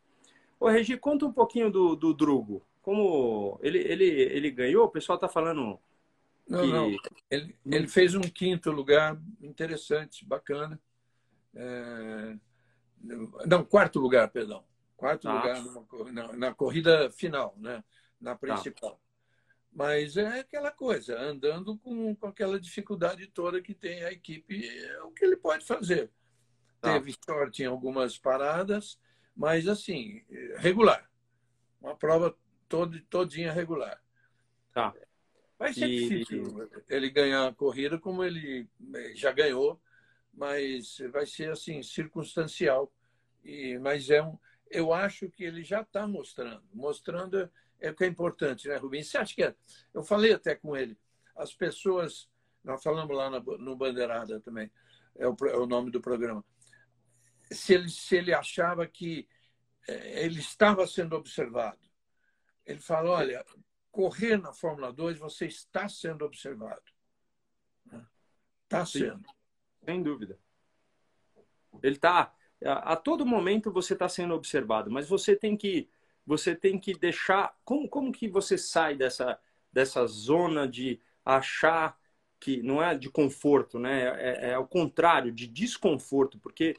ô 0.59 0.69
Regi, 0.69 0.97
conta 0.97 1.27
um 1.27 1.33
pouquinho 1.33 1.71
do, 1.71 1.97
do 1.97 2.15
Drugo. 2.15 2.65
Como 2.83 3.59
ele, 3.63 3.79
ele, 3.79 4.05
ele 4.05 4.51
ganhou, 4.51 4.85
o 4.85 4.91
pessoal 4.91 5.17
está 5.17 5.29
falando. 5.29 5.79
Não, 6.49 6.61
que... 6.63 6.67
não. 6.73 6.97
Ele, 7.31 7.57
ele 7.67 7.89
fez 7.89 8.15
um 8.15 8.21
quinto 8.21 8.71
lugar 8.71 9.21
interessante, 9.41 10.25
bacana. 10.25 10.81
É 11.55 12.37
não, 13.47 13.65
quarto 13.65 13.99
lugar, 13.99 14.31
perdão. 14.31 14.65
Quarto 14.97 15.29
ah. 15.29 15.35
lugar 15.35 15.63
numa, 15.63 16.13
na, 16.13 16.33
na, 16.37 16.55
corrida 16.55 17.11
final, 17.11 17.55
né? 17.59 17.83
na 18.21 18.37
principal. 18.37 18.93
Tá. 18.93 18.99
Mas 19.73 20.17
é 20.17 20.41
aquela 20.41 20.71
coisa, 20.71 21.19
andando 21.19 21.79
com, 21.79 22.15
com 22.15 22.27
aquela 22.27 22.61
dificuldade 22.61 23.27
toda 23.29 23.63
que 23.63 23.73
tem 23.73 24.03
a 24.03 24.13
equipe, 24.13 24.69
é 24.69 25.03
o 25.03 25.11
que 25.11 25.25
ele 25.25 25.37
pode 25.37 25.65
fazer. 25.65 26.11
Tá. 26.81 26.95
Teve 26.95 27.15
sorte 27.25 27.63
em 27.63 27.67
algumas 27.67 28.19
paradas, 28.19 28.99
mas 29.35 29.69
assim, 29.69 30.23
regular. 30.57 31.09
Uma 31.81 31.97
prova 31.97 32.37
todo, 32.71 32.99
todinha 33.03 33.53
regular. 33.53 34.03
Tá. 34.73 34.95
Vai 35.59 35.75
ser 35.75 35.89
e... 35.89 36.09
difícil 36.09 36.71
ele 36.89 37.11
ganhar 37.11 37.49
a 37.49 37.55
corrida 37.55 37.99
como 37.99 38.25
ele 38.25 38.67
eh, 38.95 39.13
já 39.15 39.31
ganhou 39.31 39.79
mas 40.33 40.99
vai 41.13 41.27
ser 41.27 41.51
assim 41.51 41.83
circunstancial. 41.83 42.93
E, 43.45 43.79
mas 43.79 44.11
é 44.11 44.23
um, 44.23 44.39
eu 44.71 44.93
acho 44.93 45.31
que 45.31 45.45
ele 45.45 45.63
já 45.63 45.83
está 45.83 46.07
mostrando, 46.07 46.63
mostrando 46.73 47.51
é 47.81 47.91
o 47.91 47.95
que 47.95 48.05
é 48.05 48.07
importante, 48.07 48.69
né, 48.69 48.77
Rubens? 48.77 49.09
Você 49.09 49.19
acha 49.19 49.35
que 49.35 49.43
é? 49.43 49.55
Eu 49.93 50.03
falei 50.03 50.33
até 50.33 50.55
com 50.55 50.77
ele, 50.77 50.99
as 51.35 51.55
pessoas, 51.55 52.29
nós 52.63 52.83
falamos 52.83 53.17
lá 53.17 53.31
no 53.31 53.77
Bandeirada 53.77 54.39
também, 54.41 54.71
é 55.17 55.27
o, 55.27 55.35
é 55.47 55.57
o 55.57 55.67
nome 55.67 55.91
do 55.91 56.01
programa. 56.01 56.45
Se 57.51 57.75
ele, 57.75 57.89
se 57.89 58.17
ele 58.17 58.35
achava 58.35 58.87
que 58.87 59.27
é, 59.89 60.25
ele 60.25 60.41
estava 60.41 60.87
sendo 60.87 61.17
observado, 61.17 61.81
ele 62.67 62.81
fala: 62.81 63.11
olha, 63.11 63.45
correr 63.91 64.37
na 64.37 64.53
Fórmula 64.53 64.93
2 64.93 65.19
você 65.19 65.47
está 65.47 65.89
sendo 65.89 66.25
observado. 66.25 66.83
Está 68.65 68.87
sendo. 68.87 69.29
Sem 69.85 70.03
dúvida. 70.03 70.39
Ele 71.83 71.97
está 71.97 72.33
a, 72.65 72.93
a, 72.93 72.97
todo 72.97 73.27
momento 73.27 73.73
você 73.73 73.95
está 73.95 74.09
sendo 74.09 74.35
observado, 74.35 74.91
mas 74.91 75.09
você 75.09 75.35
tem 75.35 75.57
que 75.57 75.89
você 76.27 76.55
tem 76.55 76.79
que 76.79 76.95
deixar 76.95 77.57
como 77.65 77.89
como 77.89 78.13
que 78.13 78.29
você 78.29 78.57
sai 78.59 78.97
dessa 78.97 79.39
dessa 79.73 80.07
zona 80.07 80.69
de 80.69 81.01
achar 81.25 81.99
que 82.39 82.63
não 82.63 82.83
é 82.83 82.97
de 82.97 83.11
conforto, 83.11 83.79
né? 83.79 84.03
É, 84.03 84.49
é, 84.49 84.51
é 84.51 84.55
ao 84.55 84.67
contrário 84.67 85.33
de 85.33 85.47
desconforto, 85.47 86.39
porque 86.39 86.77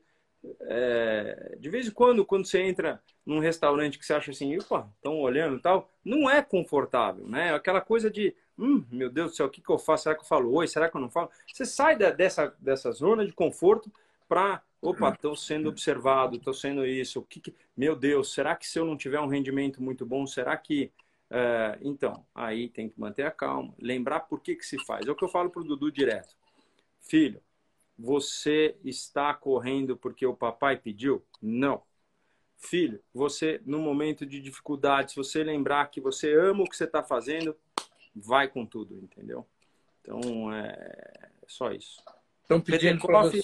é, 0.62 1.58
de 1.60 1.70
vez 1.70 1.88
em 1.88 1.92
quando, 1.92 2.26
quando 2.26 2.46
você 2.46 2.62
entra 2.62 3.02
num 3.26 3.39
restaurante 3.39 4.00
que 4.00 4.06
você 4.06 4.14
acha 4.14 4.32
assim, 4.32 4.54
estão 4.54 5.20
olhando 5.20 5.58
e 5.58 5.62
tal, 5.62 5.89
não 6.04 6.30
é 6.30 6.42
confortável, 6.42 7.28
né? 7.28 7.54
Aquela 7.54 7.82
coisa 7.82 8.10
de, 8.10 8.36
hum, 8.58 8.84
meu 8.92 9.10
Deus 9.10 9.32
do 9.32 9.38
céu, 9.38 9.46
o 9.46 9.50
que, 9.50 9.62
que 9.62 9.70
eu 9.70 9.78
faço? 9.78 10.04
Será 10.04 10.16
que 10.16 10.22
eu 10.22 10.28
falo 10.28 10.52
oi? 10.54 10.68
Será 10.68 10.89
que 10.89 10.98
eu 10.98 11.02
não 11.02 11.10
falo? 11.10 11.30
Você 11.52 11.66
sai 11.66 11.96
da, 11.96 12.10
dessa, 12.10 12.56
dessa 12.60 12.92
zona 12.92 13.26
de 13.26 13.34
conforto 13.34 13.92
para, 14.28 14.62
opa, 14.82 15.10
estou 15.10 15.36
sendo 15.36 15.70
observado, 15.70 16.38
estou 16.38 16.54
sendo 16.54 16.86
isso, 16.86 17.20
o 17.20 17.24
que, 17.24 17.39
que, 17.39 17.56
meu 17.76 17.96
Deus, 17.96 18.34
será 18.34 18.56
que 18.56 18.68
se 18.68 18.80
eu 18.80 18.86
não 18.86 18.98
tiver 18.98 19.20
um 19.20 19.28
rendimento 19.28 19.82
muito 19.82 20.06
bom, 20.06 20.26
será 20.26 20.58
que 20.58 20.92
é, 21.34 21.80
então, 21.82 22.26
aí 22.36 22.68
tem 22.68 22.89
que 22.89 23.00
manter 23.00 23.24
a 23.24 23.32
calma, 23.32 23.74
lembrar 23.80 24.22
por 24.22 24.42
que, 24.42 24.54
que 24.54 24.66
se 24.66 24.78
faz. 24.84 25.08
É 25.08 25.12
o 25.12 25.16
que 25.16 25.24
eu 25.24 25.30
falo 25.30 25.50
para 25.50 25.62
o 25.62 25.66
Dudu 25.66 25.89
direto. 25.89 26.36
Filho, 27.00 27.42
você 27.98 28.78
está 28.84 29.34
correndo 29.34 29.98
porque 29.98 30.26
o 30.26 30.36
papai 30.36 30.78
pediu? 30.78 31.26
Não. 31.42 31.84
Filho, 32.58 33.02
você, 33.14 33.60
no 33.66 33.80
momento 33.80 34.26
de 34.26 34.39
dificuldade, 34.39 35.12
se 35.12 35.18
você 35.18 35.44
lembrar 35.44 35.89
que 35.89 36.00
você 36.00 36.34
ama 36.34 36.64
o 36.64 36.70
que 36.70 36.78
você 36.78 36.84
está 36.84 37.04
fazendo, 37.04 37.56
vai 38.16 38.48
com 38.48 38.66
tudo, 38.66 38.96
entendeu? 38.96 39.48
Então, 40.02 40.54
é 40.54 41.32
só 41.48 41.72
isso. 41.72 42.02
Estão 42.42 42.62
pedindo 42.62 43.02
para 43.02 43.22
você, 43.22 43.42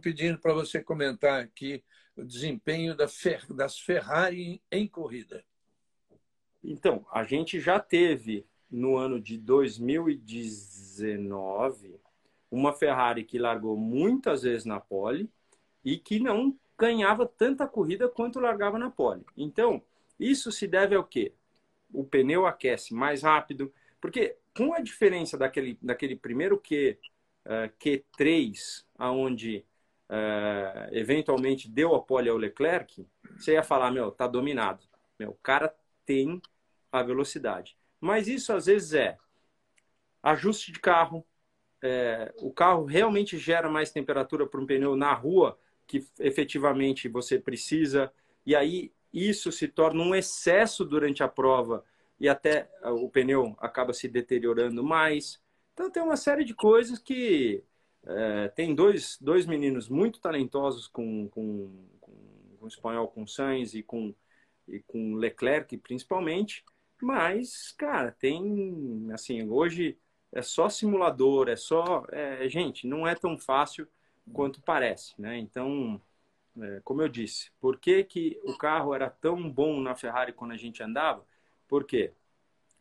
pedindo 0.00 0.40
você 0.42 0.82
comentar 0.82 1.42
aqui 1.42 1.84
o 2.16 2.24
desempenho 2.24 2.96
da 2.96 3.06
Fer, 3.08 3.44
das 3.52 3.78
Ferrari 3.78 4.62
em 4.70 4.86
corrida. 4.86 5.44
Então, 6.62 7.04
a 7.10 7.24
gente 7.24 7.58
já 7.60 7.80
teve 7.80 8.46
no 8.70 8.96
ano 8.96 9.20
de 9.20 9.36
2019 9.38 12.00
uma 12.52 12.74
Ferrari 12.74 13.24
que 13.24 13.38
largou 13.38 13.78
muitas 13.78 14.42
vezes 14.42 14.66
na 14.66 14.78
pole 14.78 15.28
e 15.82 15.96
que 15.96 16.20
não 16.20 16.54
ganhava 16.78 17.26
tanta 17.26 17.66
corrida 17.66 18.10
quanto 18.10 18.38
largava 18.38 18.78
na 18.78 18.90
pole. 18.90 19.24
Então, 19.34 19.82
isso 20.20 20.52
se 20.52 20.68
deve 20.68 20.94
ao 20.94 21.02
quê? 21.02 21.32
O 21.90 22.04
pneu 22.04 22.46
aquece 22.46 22.92
mais 22.92 23.22
rápido, 23.22 23.72
porque 23.98 24.36
com 24.54 24.74
a 24.74 24.80
diferença 24.80 25.38
daquele, 25.38 25.78
daquele 25.80 26.14
primeiro 26.14 26.60
Q, 26.60 26.98
uh, 27.46 27.72
Q3, 27.80 28.84
aonde 28.98 29.64
uh, 30.10 30.94
eventualmente 30.94 31.70
deu 31.70 31.94
a 31.94 32.02
pole 32.02 32.28
ao 32.28 32.36
Leclerc, 32.36 33.06
você 33.34 33.52
ia 33.52 33.62
falar, 33.62 33.90
meu, 33.90 34.10
tá 34.10 34.26
dominado. 34.26 34.84
Meu, 35.18 35.30
o 35.30 35.38
cara 35.42 35.74
tem 36.04 36.40
a 36.90 37.02
velocidade. 37.02 37.78
Mas 37.98 38.28
isso 38.28 38.52
às 38.52 38.66
vezes 38.66 38.92
é 38.92 39.16
ajuste 40.22 40.70
de 40.70 40.80
carro, 40.80 41.26
é, 41.82 42.32
o 42.38 42.52
carro 42.52 42.84
realmente 42.84 43.36
gera 43.36 43.68
mais 43.68 43.90
temperatura 43.90 44.46
para 44.46 44.60
um 44.60 44.66
pneu 44.66 44.94
na 44.96 45.12
rua 45.12 45.58
que 45.86 46.06
efetivamente 46.20 47.08
você 47.08 47.38
precisa, 47.38 48.12
e 48.46 48.54
aí 48.54 48.92
isso 49.12 49.52
se 49.52 49.68
torna 49.68 50.02
um 50.02 50.14
excesso 50.14 50.84
durante 50.84 51.22
a 51.22 51.28
prova 51.28 51.84
e 52.18 52.28
até 52.28 52.70
o 52.84 53.10
pneu 53.10 53.54
acaba 53.58 53.92
se 53.92 54.08
deteriorando 54.08 54.82
mais. 54.82 55.40
Então 55.74 55.90
tem 55.90 56.02
uma 56.02 56.16
série 56.16 56.44
de 56.44 56.54
coisas 56.54 56.98
que 56.98 57.62
é, 58.06 58.48
tem 58.48 58.74
dois, 58.74 59.18
dois 59.20 59.44
meninos 59.44 59.88
muito 59.88 60.20
talentosos 60.20 60.86
com, 60.86 61.28
com, 61.28 61.86
com, 62.00 62.12
com 62.58 62.64
o 62.64 62.68
espanhol, 62.68 63.08
com 63.08 63.26
Sainz 63.26 63.74
e 63.74 63.82
com, 63.82 64.14
e 64.68 64.80
com 64.80 65.14
Leclerc 65.16 65.76
principalmente, 65.78 66.64
mas, 67.02 67.72
cara, 67.72 68.12
tem, 68.12 69.08
assim, 69.12 69.48
hoje 69.48 69.98
é 70.32 70.42
só 70.42 70.68
simulador, 70.68 71.48
é 71.48 71.56
só. 71.56 72.04
É, 72.10 72.48
gente, 72.48 72.86
não 72.86 73.06
é 73.06 73.14
tão 73.14 73.38
fácil 73.38 73.86
quanto 74.32 74.62
parece, 74.62 75.14
né? 75.20 75.38
Então, 75.38 76.00
é, 76.60 76.80
como 76.82 77.02
eu 77.02 77.08
disse, 77.08 77.50
por 77.60 77.78
que, 77.78 78.02
que 78.04 78.40
o 78.44 78.56
carro 78.56 78.94
era 78.94 79.10
tão 79.10 79.50
bom 79.50 79.80
na 79.80 79.94
Ferrari 79.94 80.32
quando 80.32 80.52
a 80.52 80.56
gente 80.56 80.82
andava? 80.82 81.24
Porque 81.68 82.12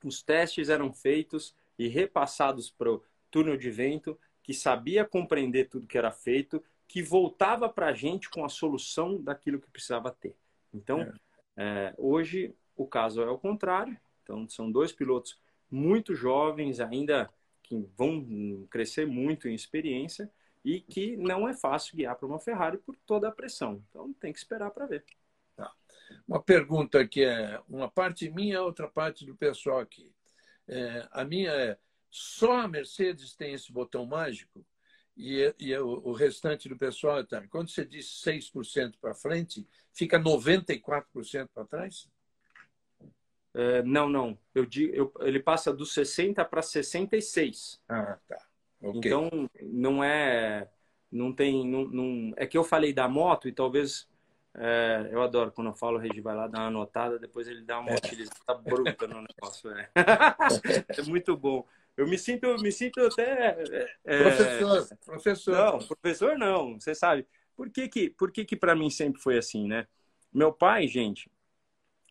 os 0.04 0.22
testes 0.24 0.70
eram 0.70 0.94
feitos 0.94 1.56
e 1.78 1.88
repassados 1.88 2.70
para 2.70 2.92
o 2.92 3.04
túnel 3.30 3.58
de 3.58 3.70
vento, 3.70 4.18
que 4.44 4.54
sabia 4.54 5.06
compreender 5.06 5.70
tudo 5.70 5.88
que 5.88 5.98
era 5.98 6.12
feito, 6.12 6.64
que 6.88 7.02
voltava 7.02 7.70
para 7.70 7.88
a 7.88 7.94
gente 7.94 8.30
com 8.30 8.44
a 8.44 8.50
solução 8.50 9.22
daquilo 9.22 9.60
que 9.60 9.70
precisava 9.70 10.12
ter. 10.12 10.36
Então, 10.74 11.02
é. 11.02 11.14
É, 11.58 11.94
hoje 11.98 12.56
o 12.76 12.88
caso 12.88 13.22
é 13.22 13.30
o 13.30 13.38
contrário. 13.38 13.98
Então, 14.24 14.48
são 14.50 14.72
dois 14.72 14.92
pilotos 14.92 15.40
muito 15.70 16.16
jovens, 16.16 16.80
ainda 16.80 17.30
que 17.72 17.90
vão 17.98 18.68
crescer 18.70 19.08
muito 19.08 19.48
em 19.48 19.56
experiência 19.56 20.30
e 20.64 20.82
que 20.82 21.16
não 21.16 21.48
é 21.48 21.54
fácil 21.54 21.96
guiar 21.96 22.18
para 22.18 22.28
uma 22.28 22.40
Ferrari 22.40 22.78
por 22.78 22.98
toda 23.06 23.30
a 23.30 23.32
pressão. 23.32 23.82
Então 23.90 24.12
tem 24.14 24.34
que 24.34 24.40
esperar 24.40 24.72
para 24.72 24.86
ver. 24.86 25.06
Tá. 25.56 25.72
Uma 26.28 26.44
pergunta 26.44 27.08
que 27.08 27.24
é 27.24 27.62
uma 27.70 27.90
parte 27.90 28.30
minha, 28.30 28.62
outra 28.62 28.90
parte 28.90 29.26
do 29.26 29.36
pessoal 29.38 29.80
aqui. 29.80 30.14
É, 30.68 31.08
a 31.12 31.24
minha 31.24 31.52
é: 31.52 31.78
só 32.10 32.60
a 32.60 32.68
Mercedes 32.68 33.34
tem 33.36 33.54
esse 33.54 33.72
botão 33.72 34.06
mágico? 34.06 34.66
E, 35.16 35.56
e 35.58 35.74
o, 35.78 36.10
o, 36.10 36.14
restante 36.14 36.68
do 36.68 36.78
pessoal, 36.78 37.26
quando 37.50 37.70
você 37.70 37.86
diz 37.86 38.22
6% 38.26 38.96
para 39.00 39.14
frente, 39.14 39.66
fica 39.94 40.20
94% 40.20 41.50
para 41.54 41.66
trás? 41.66 42.10
É, 43.54 43.84
não, 43.84 44.08
não. 44.08 44.38
Eu 44.56 44.66
digo, 44.66 44.94
eu, 44.96 45.14
ele 45.22 45.40
passa 45.40 45.74
dos 45.74 45.94
60 45.94 46.44
para 46.46 46.62
66. 46.62 47.82
Ah, 47.88 48.18
tá. 48.28 48.38
Okay. 48.82 49.00
Então, 49.00 49.30
não 49.62 50.04
é. 50.04 50.68
Não 51.12 51.34
tem. 51.34 51.68
Não, 51.68 51.86
não, 51.86 52.34
é 52.38 52.48
que 52.48 52.58
eu 52.58 52.64
falei 52.64 52.94
da 52.94 53.08
moto 53.08 53.48
e 53.48 53.52
talvez. 53.52 54.10
É, 54.54 55.08
eu 55.12 55.22
adoro 55.22 55.50
quando 55.52 55.68
eu 55.68 55.74
falo, 55.74 55.98
o 55.98 56.00
Regi 56.00 56.20
vai 56.20 56.36
lá 56.36 56.46
dar 56.46 56.60
uma 56.60 56.68
anotada, 56.68 57.18
depois 57.18 57.48
ele 57.48 57.62
dá 57.62 57.80
uma 57.80 57.92
é. 57.92 57.96
utilizada 57.96 58.54
bruta 58.56 59.08
no 59.08 59.24
negócio. 59.40 59.72
É. 59.72 59.90
é 61.00 61.02
muito 61.04 61.38
bom. 61.38 61.66
Eu 61.96 62.08
me 62.08 62.18
sinto, 62.18 62.54
me 62.58 62.72
sinto 62.72 63.00
até. 63.00 63.58
É, 64.04 64.24
professor, 64.24 64.98
professor. 65.06 65.54
Não, 65.54 65.80
professor 65.80 66.38
não, 66.38 66.80
você 66.80 66.96
sabe. 66.96 67.26
Por 67.56 67.70
que 67.70 67.88
que, 67.88 68.10
por 68.10 68.32
que, 68.32 68.44
que 68.44 68.56
para 68.56 68.76
mim 68.76 68.90
sempre 68.90 69.22
foi 69.22 69.38
assim, 69.38 69.68
né? 69.68 69.88
Meu 70.34 70.52
pai, 70.52 70.88
gente, 70.88 71.30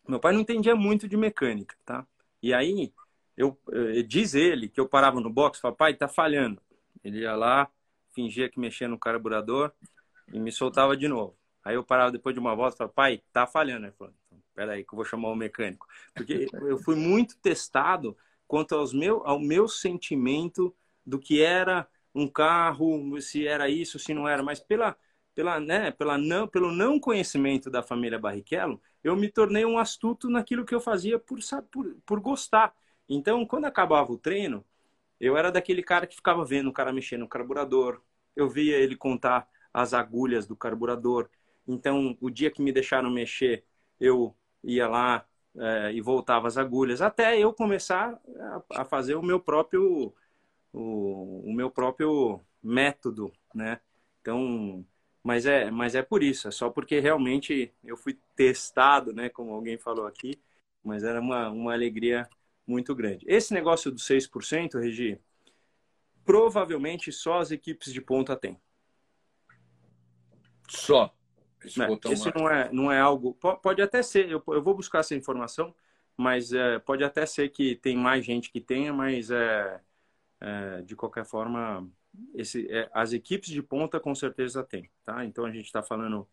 meu 0.07 0.19
pai 0.19 0.33
não 0.33 0.41
entendia 0.41 0.75
muito 0.75 1.07
de 1.07 1.15
mecânica, 1.15 1.75
tá? 1.85 2.05
E 2.41 2.53
aí, 2.53 2.91
eu, 3.37 3.57
eh, 3.71 4.03
diz 4.03 4.33
ele 4.33 4.67
que 4.67 4.79
eu 4.79 4.87
parava 4.87 5.19
no 5.19 5.29
box 5.29 5.57
e 5.57 5.61
falava, 5.61 5.77
pai, 5.77 5.93
tá 5.93 6.07
falhando. 6.07 6.61
Ele 7.03 7.19
ia 7.21 7.35
lá, 7.35 7.69
fingia 8.13 8.49
que 8.49 8.59
mexia 8.59 8.87
no 8.87 8.99
carburador 8.99 9.71
e 10.31 10.39
me 10.39 10.51
soltava 10.51 10.95
de 10.95 11.07
novo. 11.07 11.37
Aí 11.63 11.75
eu 11.75 11.83
parava 11.83 12.11
depois 12.11 12.33
de 12.33 12.39
uma 12.39 12.55
volta 12.55 12.75
e 12.75 12.77
falava, 12.77 12.93
pai, 12.93 13.21
tá 13.31 13.45
falhando. 13.47 13.85
Ele 13.85 13.93
falou, 13.93 14.13
então, 14.27 14.43
peraí 14.53 14.83
que 14.83 14.93
eu 14.93 14.97
vou 14.97 15.05
chamar 15.05 15.29
o 15.29 15.35
mecânico. 15.35 15.87
Porque 16.13 16.47
eu 16.53 16.77
fui 16.79 16.95
muito 16.95 17.37
testado 17.37 18.17
quanto 18.47 18.75
aos 18.75 18.93
meu, 18.93 19.25
ao 19.25 19.39
meu 19.39 19.67
sentimento 19.67 20.75
do 21.05 21.19
que 21.19 21.41
era 21.41 21.87
um 22.13 22.27
carro, 22.27 23.19
se 23.21 23.47
era 23.47 23.69
isso, 23.69 23.97
se 23.97 24.13
não 24.13 24.27
era. 24.27 24.43
Mas 24.43 24.59
pela, 24.59 24.97
pela, 25.35 25.59
né, 25.59 25.91
pela 25.91 26.17
não, 26.17 26.47
pelo 26.47 26.71
não 26.71 26.99
conhecimento 26.99 27.69
da 27.69 27.81
família 27.83 28.19
Barrichello, 28.19 28.81
eu 29.03 29.15
me 29.15 29.29
tornei 29.29 29.65
um 29.65 29.77
astuto 29.77 30.29
naquilo 30.29 30.65
que 30.65 30.75
eu 30.75 30.81
fazia 30.81 31.17
por, 31.19 31.39
por, 31.71 31.95
por 32.05 32.19
gostar. 32.19 32.73
Então, 33.09 33.45
quando 33.45 33.65
acabava 33.65 34.11
o 34.11 34.17
treino, 34.17 34.65
eu 35.19 35.37
era 35.37 35.51
daquele 35.51 35.83
cara 35.83 36.07
que 36.07 36.15
ficava 36.15 36.45
vendo 36.45 36.69
o 36.69 36.73
cara 36.73 36.93
mexer 36.93 37.17
no 37.17 37.27
carburador, 37.27 38.01
eu 38.35 38.49
via 38.49 38.77
ele 38.77 38.95
contar 38.95 39.47
as 39.73 39.93
agulhas 39.93 40.47
do 40.47 40.55
carburador. 40.55 41.29
Então, 41.67 42.17
o 42.21 42.29
dia 42.29 42.51
que 42.51 42.61
me 42.61 42.71
deixaram 42.71 43.09
mexer, 43.09 43.63
eu 43.99 44.35
ia 44.63 44.87
lá 44.87 45.25
é, 45.57 45.93
e 45.93 46.01
voltava 46.01 46.47
as 46.47 46.57
agulhas, 46.57 47.01
até 47.01 47.37
eu 47.39 47.53
começar 47.53 48.19
a, 48.71 48.81
a 48.81 48.85
fazer 48.85 49.15
o 49.15 49.23
meu 49.23 49.39
próprio 49.39 50.13
o, 50.73 51.49
o 51.49 51.53
meu 51.53 51.69
próprio 51.69 52.41
método, 52.63 53.31
né? 53.53 53.79
Então, 54.21 54.85
mas 55.23 55.45
é, 55.45 55.69
mas 55.69 55.95
é 55.95 56.01
por 56.01 56.23
isso, 56.23 56.47
é 56.47 56.51
só 56.51 56.69
porque 56.69 56.99
realmente 56.99 57.71
eu 57.83 57.95
fui 57.95 58.17
testado, 58.35 59.13
né, 59.13 59.29
como 59.29 59.53
alguém 59.53 59.77
falou 59.77 60.07
aqui, 60.07 60.39
mas 60.83 61.03
era 61.03 61.19
uma, 61.19 61.49
uma 61.49 61.73
alegria 61.73 62.27
muito 62.65 62.95
grande. 62.95 63.25
Esse 63.27 63.53
negócio 63.53 63.91
dos 63.91 64.03
6%, 64.07 64.79
Regi, 64.79 65.19
provavelmente 66.25 67.11
só 67.11 67.39
as 67.39 67.51
equipes 67.51 67.93
de 67.93 68.01
ponta 68.01 68.35
têm. 68.35 68.59
Só. 70.67 71.13
Esse, 71.63 71.77
né? 71.77 71.87
Esse 72.05 72.35
não, 72.35 72.49
é, 72.49 72.71
não 72.71 72.91
é 72.91 72.99
algo. 72.99 73.33
Pode 73.61 73.81
até 73.81 74.01
ser, 74.01 74.29
eu, 74.29 74.41
eu 74.47 74.63
vou 74.63 74.73
buscar 74.73 74.99
essa 74.99 75.13
informação, 75.13 75.75
mas 76.17 76.51
é, 76.53 76.79
pode 76.79 77.03
até 77.03 77.25
ser 77.25 77.49
que 77.49 77.75
tem 77.75 77.95
mais 77.95 78.25
gente 78.25 78.51
que 78.51 78.59
tenha, 78.59 78.91
mas 78.91 79.29
é, 79.29 79.79
é 80.39 80.81
de 80.81 80.95
qualquer 80.95 81.25
forma 81.25 81.87
esse, 82.33 82.69
é, 82.71 82.89
as 82.93 83.13
equipes 83.13 83.49
de 83.49 83.61
ponta 83.61 83.99
com 83.99 84.13
certeza 84.13 84.63
tem, 84.63 84.89
tá? 85.03 85.25
Então 85.25 85.45
a 85.45 85.51
gente 85.51 85.65
está 85.65 85.81
falando 85.81 86.27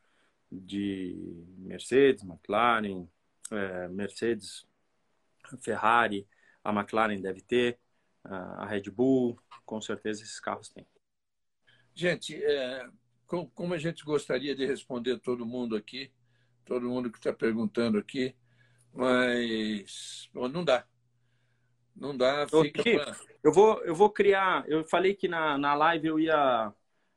de 0.50 1.44
Mercedes, 1.58 2.22
McLaren, 2.24 3.06
é, 3.50 3.88
Mercedes, 3.88 4.66
Ferrari, 5.60 6.26
a 6.62 6.72
McLaren 6.72 7.20
deve 7.20 7.40
ter, 7.40 7.78
a 8.24 8.66
Red 8.66 8.90
Bull, 8.90 9.40
com 9.64 9.80
certeza 9.80 10.22
esses 10.22 10.38
carros 10.38 10.68
têm. 10.68 10.86
Gente, 11.94 12.34
é, 12.34 12.86
como 13.26 13.72
a 13.72 13.78
gente 13.78 14.04
gostaria 14.04 14.54
de 14.54 14.66
responder 14.66 15.18
todo 15.18 15.46
mundo 15.46 15.76
aqui, 15.76 16.12
todo 16.64 16.88
mundo 16.88 17.10
que 17.10 17.18
está 17.18 17.32
perguntando 17.32 17.98
aqui, 17.98 18.34
mas 18.92 20.28
bom, 20.32 20.48
não 20.48 20.64
dá. 20.64 20.86
Não 21.98 22.16
dá, 22.16 22.46
fica 22.46 22.82
pra... 22.82 23.16
Eu 23.42 23.52
vou, 23.52 23.82
eu 23.82 23.94
vou 23.94 24.10
criar. 24.10 24.64
Eu 24.68 24.84
falei 24.84 25.14
que 25.14 25.26
na, 25.26 25.58
na 25.58 25.74
live 25.74 26.06
eu 26.06 26.20
ia, 26.20 26.72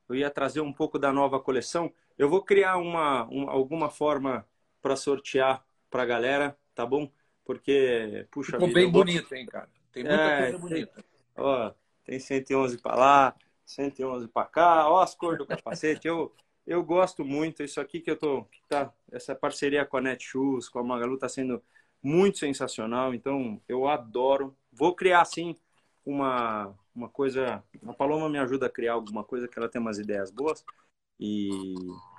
eu 0.10 0.16
ia 0.16 0.30
trazer 0.30 0.62
um 0.62 0.74
pouco 0.74 0.98
da 0.98 1.14
nova 1.14 1.40
coleção. 1.40 1.94
Eu 2.18 2.30
vou 2.30 2.44
criar 2.44 2.78
uma, 2.78 3.26
uma 3.26 3.52
alguma 3.52 3.90
forma 3.90 4.46
para 4.82 4.96
sortear 4.96 5.64
para 5.90 6.04
a 6.04 6.06
galera, 6.06 6.58
tá 6.74 6.86
bom? 6.86 7.12
Porque, 7.46 8.28
puxa 8.32 8.54
Ficou 8.54 8.68
vida, 8.68 8.80
bem 8.80 8.92
bonito, 8.92 9.34
hein, 9.36 9.46
cara? 9.46 9.70
Tem 9.92 10.04
muita 10.04 10.22
é, 10.22 10.42
coisa 10.44 10.58
bonita. 10.58 10.94
Tem, 10.94 11.04
ó, 11.38 11.74
tem 12.04 12.20
111 12.20 12.78
para 12.80 12.96
lá, 12.96 13.36
111 13.66 14.28
para 14.28 14.48
cá, 14.48 14.90
ó 14.90 15.02
as 15.02 15.14
cores 15.14 15.38
do 15.38 15.46
capacete. 15.46 16.08
eu, 16.08 16.34
eu 16.66 16.84
gosto 16.84 17.24
muito. 17.26 17.62
Isso 17.62 17.80
aqui 17.80 18.00
que 18.00 18.10
eu 18.10 18.18
tô. 18.18 18.48
Tá, 18.68 18.92
essa 19.12 19.36
parceria 19.36 19.86
com 19.86 19.98
a 19.98 20.02
Netshoes, 20.02 20.70
com 20.70 20.80
a 20.80 20.84
Magalu, 20.84 21.18
tá 21.18 21.28
sendo 21.30 21.62
muito 22.02 22.38
sensacional. 22.38 23.14
Então, 23.14 23.62
eu 23.68 23.88
adoro 23.88 24.56
vou 24.72 24.96
criar 24.96 25.22
assim 25.22 25.56
uma, 26.06 26.74
uma 26.96 27.10
coisa. 27.10 27.64
A 27.86 27.94
Paloma 27.94 28.30
me 28.30 28.40
ajuda 28.40 28.68
a 28.68 28.70
criar 28.70 28.94
alguma 28.94 29.24
coisa 29.24 29.48
que 29.48 29.58
ela 29.58 29.70
tem 29.70 29.82
umas 29.82 30.00
ideias 30.00 30.32
boas 30.32 30.64
e, 31.20 31.76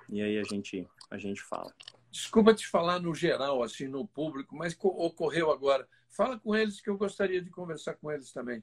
e 0.09 0.23
aí 0.23 0.39
a 0.39 0.45
gente, 0.45 0.87
a 1.11 1.19
gente 1.19 1.43
fala. 1.43 1.75
Desculpa 2.11 2.55
te 2.55 2.69
falar 2.69 3.01
no 3.01 3.15
geral, 3.15 3.63
assim, 3.63 3.89
no 3.89 4.07
público, 4.07 4.55
mas 4.55 4.77
ocorreu 4.81 5.51
agora. 5.51 5.89
Fala 6.11 6.39
com 6.39 6.55
eles 6.55 6.81
que 6.81 6.91
eu 6.91 6.99
gostaria 6.99 7.41
de 7.41 7.51
conversar 7.51 7.95
com 7.95 8.13
eles 8.13 8.31
também. 8.33 8.63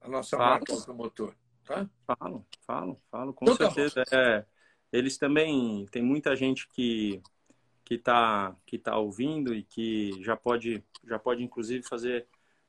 A 0.00 0.08
nossa 0.08 0.36
falo. 0.36 0.50
marca 0.50 0.72
automotor. 0.72 1.34
Tá? 1.64 1.88
Falo, 2.04 2.44
falo, 2.66 3.00
falo, 3.10 3.32
com 3.32 3.44
então, 3.44 3.56
tá 3.56 3.70
certeza. 3.70 4.04
Tá 4.04 4.18
é, 4.18 4.46
eles 4.92 5.16
também, 5.16 5.86
tem 5.86 6.02
muita 6.02 6.34
gente 6.34 6.68
que 6.68 7.22
que 7.90 7.96
está 7.96 8.54
que 8.64 8.78
tá 8.78 8.96
ouvindo 8.96 9.52
e 9.52 9.64
que 9.64 10.12
já 10.22 10.36
pode, 10.36 10.80
já 11.04 11.18
pode 11.18 11.42
inclusive 11.42 11.82
fazer, 11.82 12.24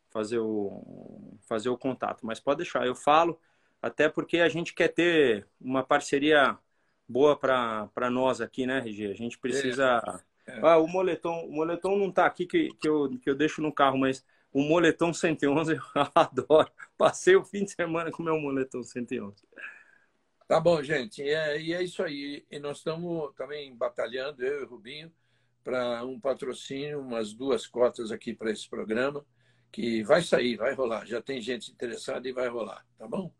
fazer, 0.10 0.40
o, 0.40 1.38
fazer 1.48 1.70
o 1.70 1.78
contato. 1.78 2.26
Mas 2.26 2.40
pode 2.40 2.58
deixar, 2.64 2.88
eu 2.88 2.96
falo, 2.96 3.40
até 3.80 4.10
porque 4.10 4.40
a 4.40 4.50
gente 4.50 4.74
quer 4.74 4.88
ter 4.88 5.48
uma 5.60 5.84
parceria 5.84 6.58
boa 7.08 7.38
para 7.38 8.10
nós 8.10 8.42
aqui, 8.42 8.66
né, 8.66 8.80
RG? 8.80 9.12
A 9.12 9.14
gente 9.14 9.38
precisa. 9.38 10.02
É. 10.48 10.54
É. 10.54 10.60
Ah, 10.64 10.80
o 10.80 10.88
moletom, 10.88 11.46
o 11.46 11.52
moletom 11.52 11.96
não 12.00 12.10
está 12.10 12.26
aqui 12.26 12.48
que, 12.48 12.74
que, 12.74 12.90
eu, 12.90 13.16
que 13.22 13.30
eu 13.30 13.36
deixo 13.36 13.62
no 13.62 13.72
carro, 13.72 14.00
mas 14.00 14.26
o 14.52 14.64
moletom 14.64 15.14
111 15.14 15.74
eu 15.78 15.82
adoro. 16.16 16.72
Passei 16.98 17.36
o 17.36 17.46
fim 17.46 17.64
de 17.64 17.72
semana 17.72 18.10
com 18.10 18.24
o 18.24 18.26
meu 18.26 18.40
moletom 18.40 18.82
111. 18.82 19.36
Tá 20.52 20.60
bom, 20.60 20.84
gente. 20.84 21.24
E 21.24 21.30
é, 21.30 21.62
e 21.62 21.74
é 21.74 21.82
isso 21.82 22.04
aí. 22.04 22.46
E 22.52 22.60
nós 22.60 22.80
estamos 22.80 23.34
também 23.38 23.74
batalhando, 23.74 24.44
eu 24.44 24.60
e 24.60 24.64
o 24.66 24.68
Rubinho, 24.68 25.10
para 25.64 26.04
um 26.04 26.20
patrocínio, 26.20 27.00
umas 27.00 27.34
duas 27.34 27.66
cotas 27.66 28.12
aqui 28.12 28.34
para 28.34 28.52
esse 28.52 28.70
programa, 28.70 29.26
que 29.72 30.04
vai 30.04 30.22
sair, 30.22 30.58
vai 30.58 30.74
rolar. 30.74 31.06
Já 31.06 31.22
tem 31.22 31.40
gente 31.40 31.72
interessada 31.72 32.28
e 32.28 32.34
vai 32.34 32.50
rolar, 32.50 32.86
tá 32.98 33.08
bom? 33.08 33.32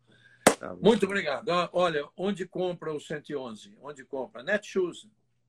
Tá 0.58 0.74
Muito 0.80 1.04
obrigado. 1.04 1.50
Olha, 1.74 2.08
onde 2.16 2.46
compra 2.46 2.90
o 2.94 2.98
111? 2.98 3.76
Onde 3.82 4.06
compra? 4.06 4.42
Netshoes. 4.42 5.06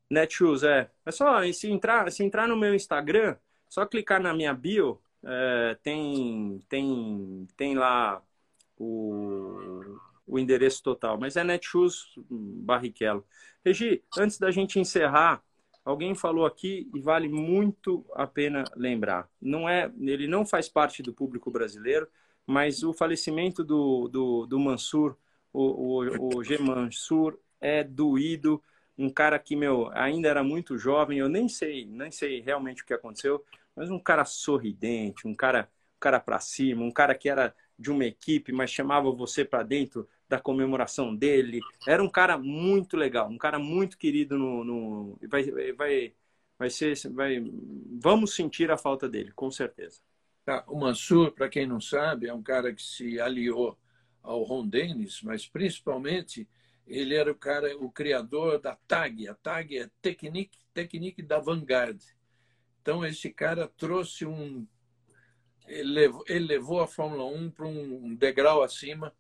Netshoes, 0.10 0.64
é. 0.64 0.92
É 1.06 1.12
só, 1.14 1.50
se 1.54 1.72
entrar, 1.72 2.12
se 2.12 2.26
entrar 2.26 2.46
no 2.46 2.58
meu 2.58 2.76
Instagram, 2.76 3.38
só 3.70 3.86
clicar 3.86 4.22
na 4.22 4.34
minha 4.34 4.54
bio, 4.54 5.02
é, 5.24 5.78
tem, 5.82 6.60
tem, 6.68 7.48
tem 7.56 7.74
lá 7.74 8.22
o 8.78 9.98
o 10.26 10.40
endereço 10.40 10.82
total, 10.82 11.18
mas 11.20 11.36
é 11.36 11.44
Netshoes 11.44 12.06
Barrichello. 12.30 13.26
Regi, 13.64 14.04
antes 14.18 14.38
da 14.38 14.52
gente 14.52 14.80
encerrar, 14.80 15.44
alguém 15.84 16.16
falou 16.16 16.46
aqui 16.46 16.90
e 16.94 17.00
vale 17.00 17.28
muito 17.28 18.06
a 18.14 18.26
pena 18.26 18.64
lembrar. 18.76 19.30
Não 19.42 19.68
é, 19.68 19.92
ele 20.00 20.28
não 20.28 20.46
faz 20.46 20.70
parte 20.70 21.04
do 21.04 21.14
público 21.14 21.52
brasileiro, 21.52 22.08
mas 22.46 22.84
o 22.84 22.94
falecimento 22.94 23.64
do, 23.64 24.08
do, 24.08 24.46
do 24.46 24.60
Mansur, 24.60 25.16
o, 25.52 26.02
o, 26.02 26.38
o 26.38 26.44
G. 26.44 26.58
Mansur, 26.58 27.38
é 27.60 27.84
doído. 27.84 28.62
Um 28.98 29.10
cara 29.10 29.40
que, 29.40 29.56
meu, 29.56 29.90
ainda 29.94 30.28
era 30.28 30.44
muito 30.44 30.78
jovem, 30.78 31.20
eu 31.20 31.30
nem 31.30 31.48
sei, 31.48 31.86
nem 31.86 32.12
sei 32.12 32.42
realmente 32.42 32.84
o 32.84 32.86
que 32.86 32.94
aconteceu, 32.94 33.44
mas 33.76 33.90
um 33.90 34.00
cara 34.00 34.24
sorridente, 34.26 35.28
um 35.28 35.34
cara, 35.34 35.70
um 35.96 36.00
cara 36.00 36.20
para 36.20 36.40
cima, 36.40 36.84
um 36.84 36.92
cara 36.92 37.16
que 37.16 37.28
era 37.28 37.56
de 37.84 37.92
uma 37.92 38.06
equipe, 38.06 38.54
mas 38.54 38.72
chamava 38.72 39.12
você 39.12 39.44
para 39.44 39.62
dentro 39.62 40.08
da 40.28 40.40
comemoração 40.40 41.14
dele. 41.14 41.60
Era 41.86 42.02
um 42.02 42.10
cara 42.10 42.38
muito 42.38 42.96
legal, 42.96 43.30
um 43.30 43.38
cara 43.38 43.60
muito 43.60 43.98
querido 43.98 44.38
no, 44.38 44.64
no 44.64 45.20
vai, 45.30 45.44
vai, 45.74 46.14
vai 46.58 46.70
ser, 46.70 46.96
vai, 47.12 47.44
vamos 48.00 48.34
sentir 48.34 48.72
a 48.72 48.78
falta 48.78 49.08
dele, 49.10 49.34
com 49.34 49.52
certeza. 49.52 50.00
Tá, 50.46 50.64
o 50.68 50.80
Mansur, 50.80 51.32
para 51.32 51.50
quem 51.50 51.68
não 51.68 51.82
sabe, 51.82 52.28
é 52.28 52.34
um 52.34 52.42
cara 52.42 52.74
que 52.74 52.82
se 52.82 53.20
aliou 53.20 53.78
ao 54.22 54.44
Ron 54.44 54.66
Dennis, 54.66 55.22
mas 55.22 55.46
principalmente 55.46 56.48
ele 56.88 57.16
era 57.16 57.32
o 57.32 57.36
cara, 57.36 57.78
o 57.78 57.92
criador 57.92 58.60
da 58.60 58.78
TAG. 58.88 59.28
A 59.28 59.36
TAG 59.36 59.78
é 59.78 59.90
Technique, 60.02 60.58
Technique 60.74 61.22
da 61.22 61.40
Vanguard. 61.40 62.02
Então 62.82 63.06
esse 63.06 63.30
cara 63.30 63.68
trouxe 63.78 64.26
um 64.26 64.66
ele 65.68 65.92
levou, 65.92 66.24
ele 66.28 66.46
levou 66.46 66.82
a 66.82 66.88
Fórmula 66.88 67.26
1 67.26 67.52
para 67.52 67.66
um 67.66 68.16
degrau 68.16 68.64
acima 68.64 69.14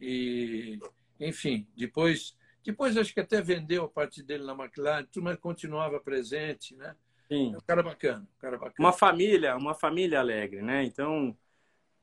e, 0.00 0.78
enfim, 1.18 1.66
depois, 1.76 2.36
depois 2.64 2.96
acho 2.96 3.12
que 3.12 3.20
até 3.20 3.40
vendeu 3.40 3.84
a 3.84 3.88
parte 3.88 4.22
dele 4.22 4.44
na 4.44 4.54
McLaren, 4.54 5.06
mas 5.16 5.38
continuava 5.38 6.00
presente, 6.00 6.74
né? 6.76 6.94
Sim. 7.28 7.54
É 7.54 7.56
um 7.56 7.60
cara 7.60 7.82
bacana, 7.82 8.22
um 8.22 8.40
cara 8.40 8.58
bacana. 8.58 8.74
Uma 8.78 8.92
família, 8.92 9.56
uma 9.56 9.74
família 9.74 10.18
alegre, 10.18 10.62
né? 10.62 10.82
Então, 10.84 11.36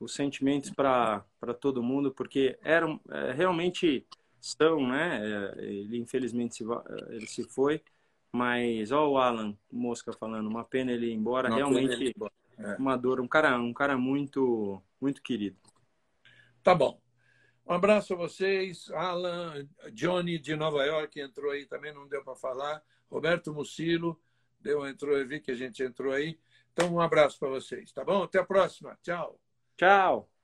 os 0.00 0.14
sentimentos 0.14 0.70
para 0.70 1.24
todo 1.60 1.82
mundo, 1.82 2.12
porque 2.12 2.58
eram 2.62 3.00
é, 3.10 3.32
realmente 3.32 4.06
são, 4.40 4.86
né? 4.86 5.20
É, 5.58 5.64
ele 5.64 5.98
infelizmente 5.98 6.56
se, 6.56 6.64
ele 7.08 7.26
se 7.26 7.42
foi, 7.44 7.82
mas 8.32 8.92
ó 8.92 9.08
o 9.08 9.18
Alan 9.18 9.56
Mosca 9.70 10.12
falando, 10.12 10.48
uma 10.48 10.64
pena 10.64 10.92
ele 10.92 11.06
ir 11.06 11.14
embora, 11.14 11.48
uma 11.48 11.56
realmente. 11.56 12.14
É. 12.58 12.74
uma 12.76 12.96
dor, 12.96 13.20
um 13.20 13.28
cara, 13.28 13.56
um 13.58 13.72
cara 13.72 13.96
muito 13.96 14.82
muito 15.00 15.22
querido. 15.22 15.56
Tá 16.62 16.74
bom. 16.74 17.00
Um 17.66 17.72
abraço 17.72 18.14
a 18.14 18.16
vocês. 18.16 18.90
Alan, 18.90 19.68
Johnny 19.92 20.38
de 20.38 20.56
Nova 20.56 20.84
York 20.84 21.20
entrou 21.20 21.52
aí 21.52 21.66
também, 21.66 21.92
não 21.92 22.08
deu 22.08 22.24
para 22.24 22.34
falar. 22.34 22.82
Roberto 23.10 23.52
Mucilo 23.52 24.20
deu, 24.60 24.86
entrou, 24.86 25.16
eu 25.16 25.26
vi 25.26 25.40
que 25.40 25.50
a 25.50 25.54
gente 25.54 25.82
entrou 25.82 26.12
aí. 26.12 26.38
Então, 26.72 26.94
um 26.94 27.00
abraço 27.00 27.38
para 27.38 27.48
vocês, 27.48 27.92
tá 27.92 28.04
bom? 28.04 28.22
Até 28.22 28.38
a 28.38 28.44
próxima. 28.44 28.98
Tchau. 29.02 29.40
Tchau. 29.76 30.37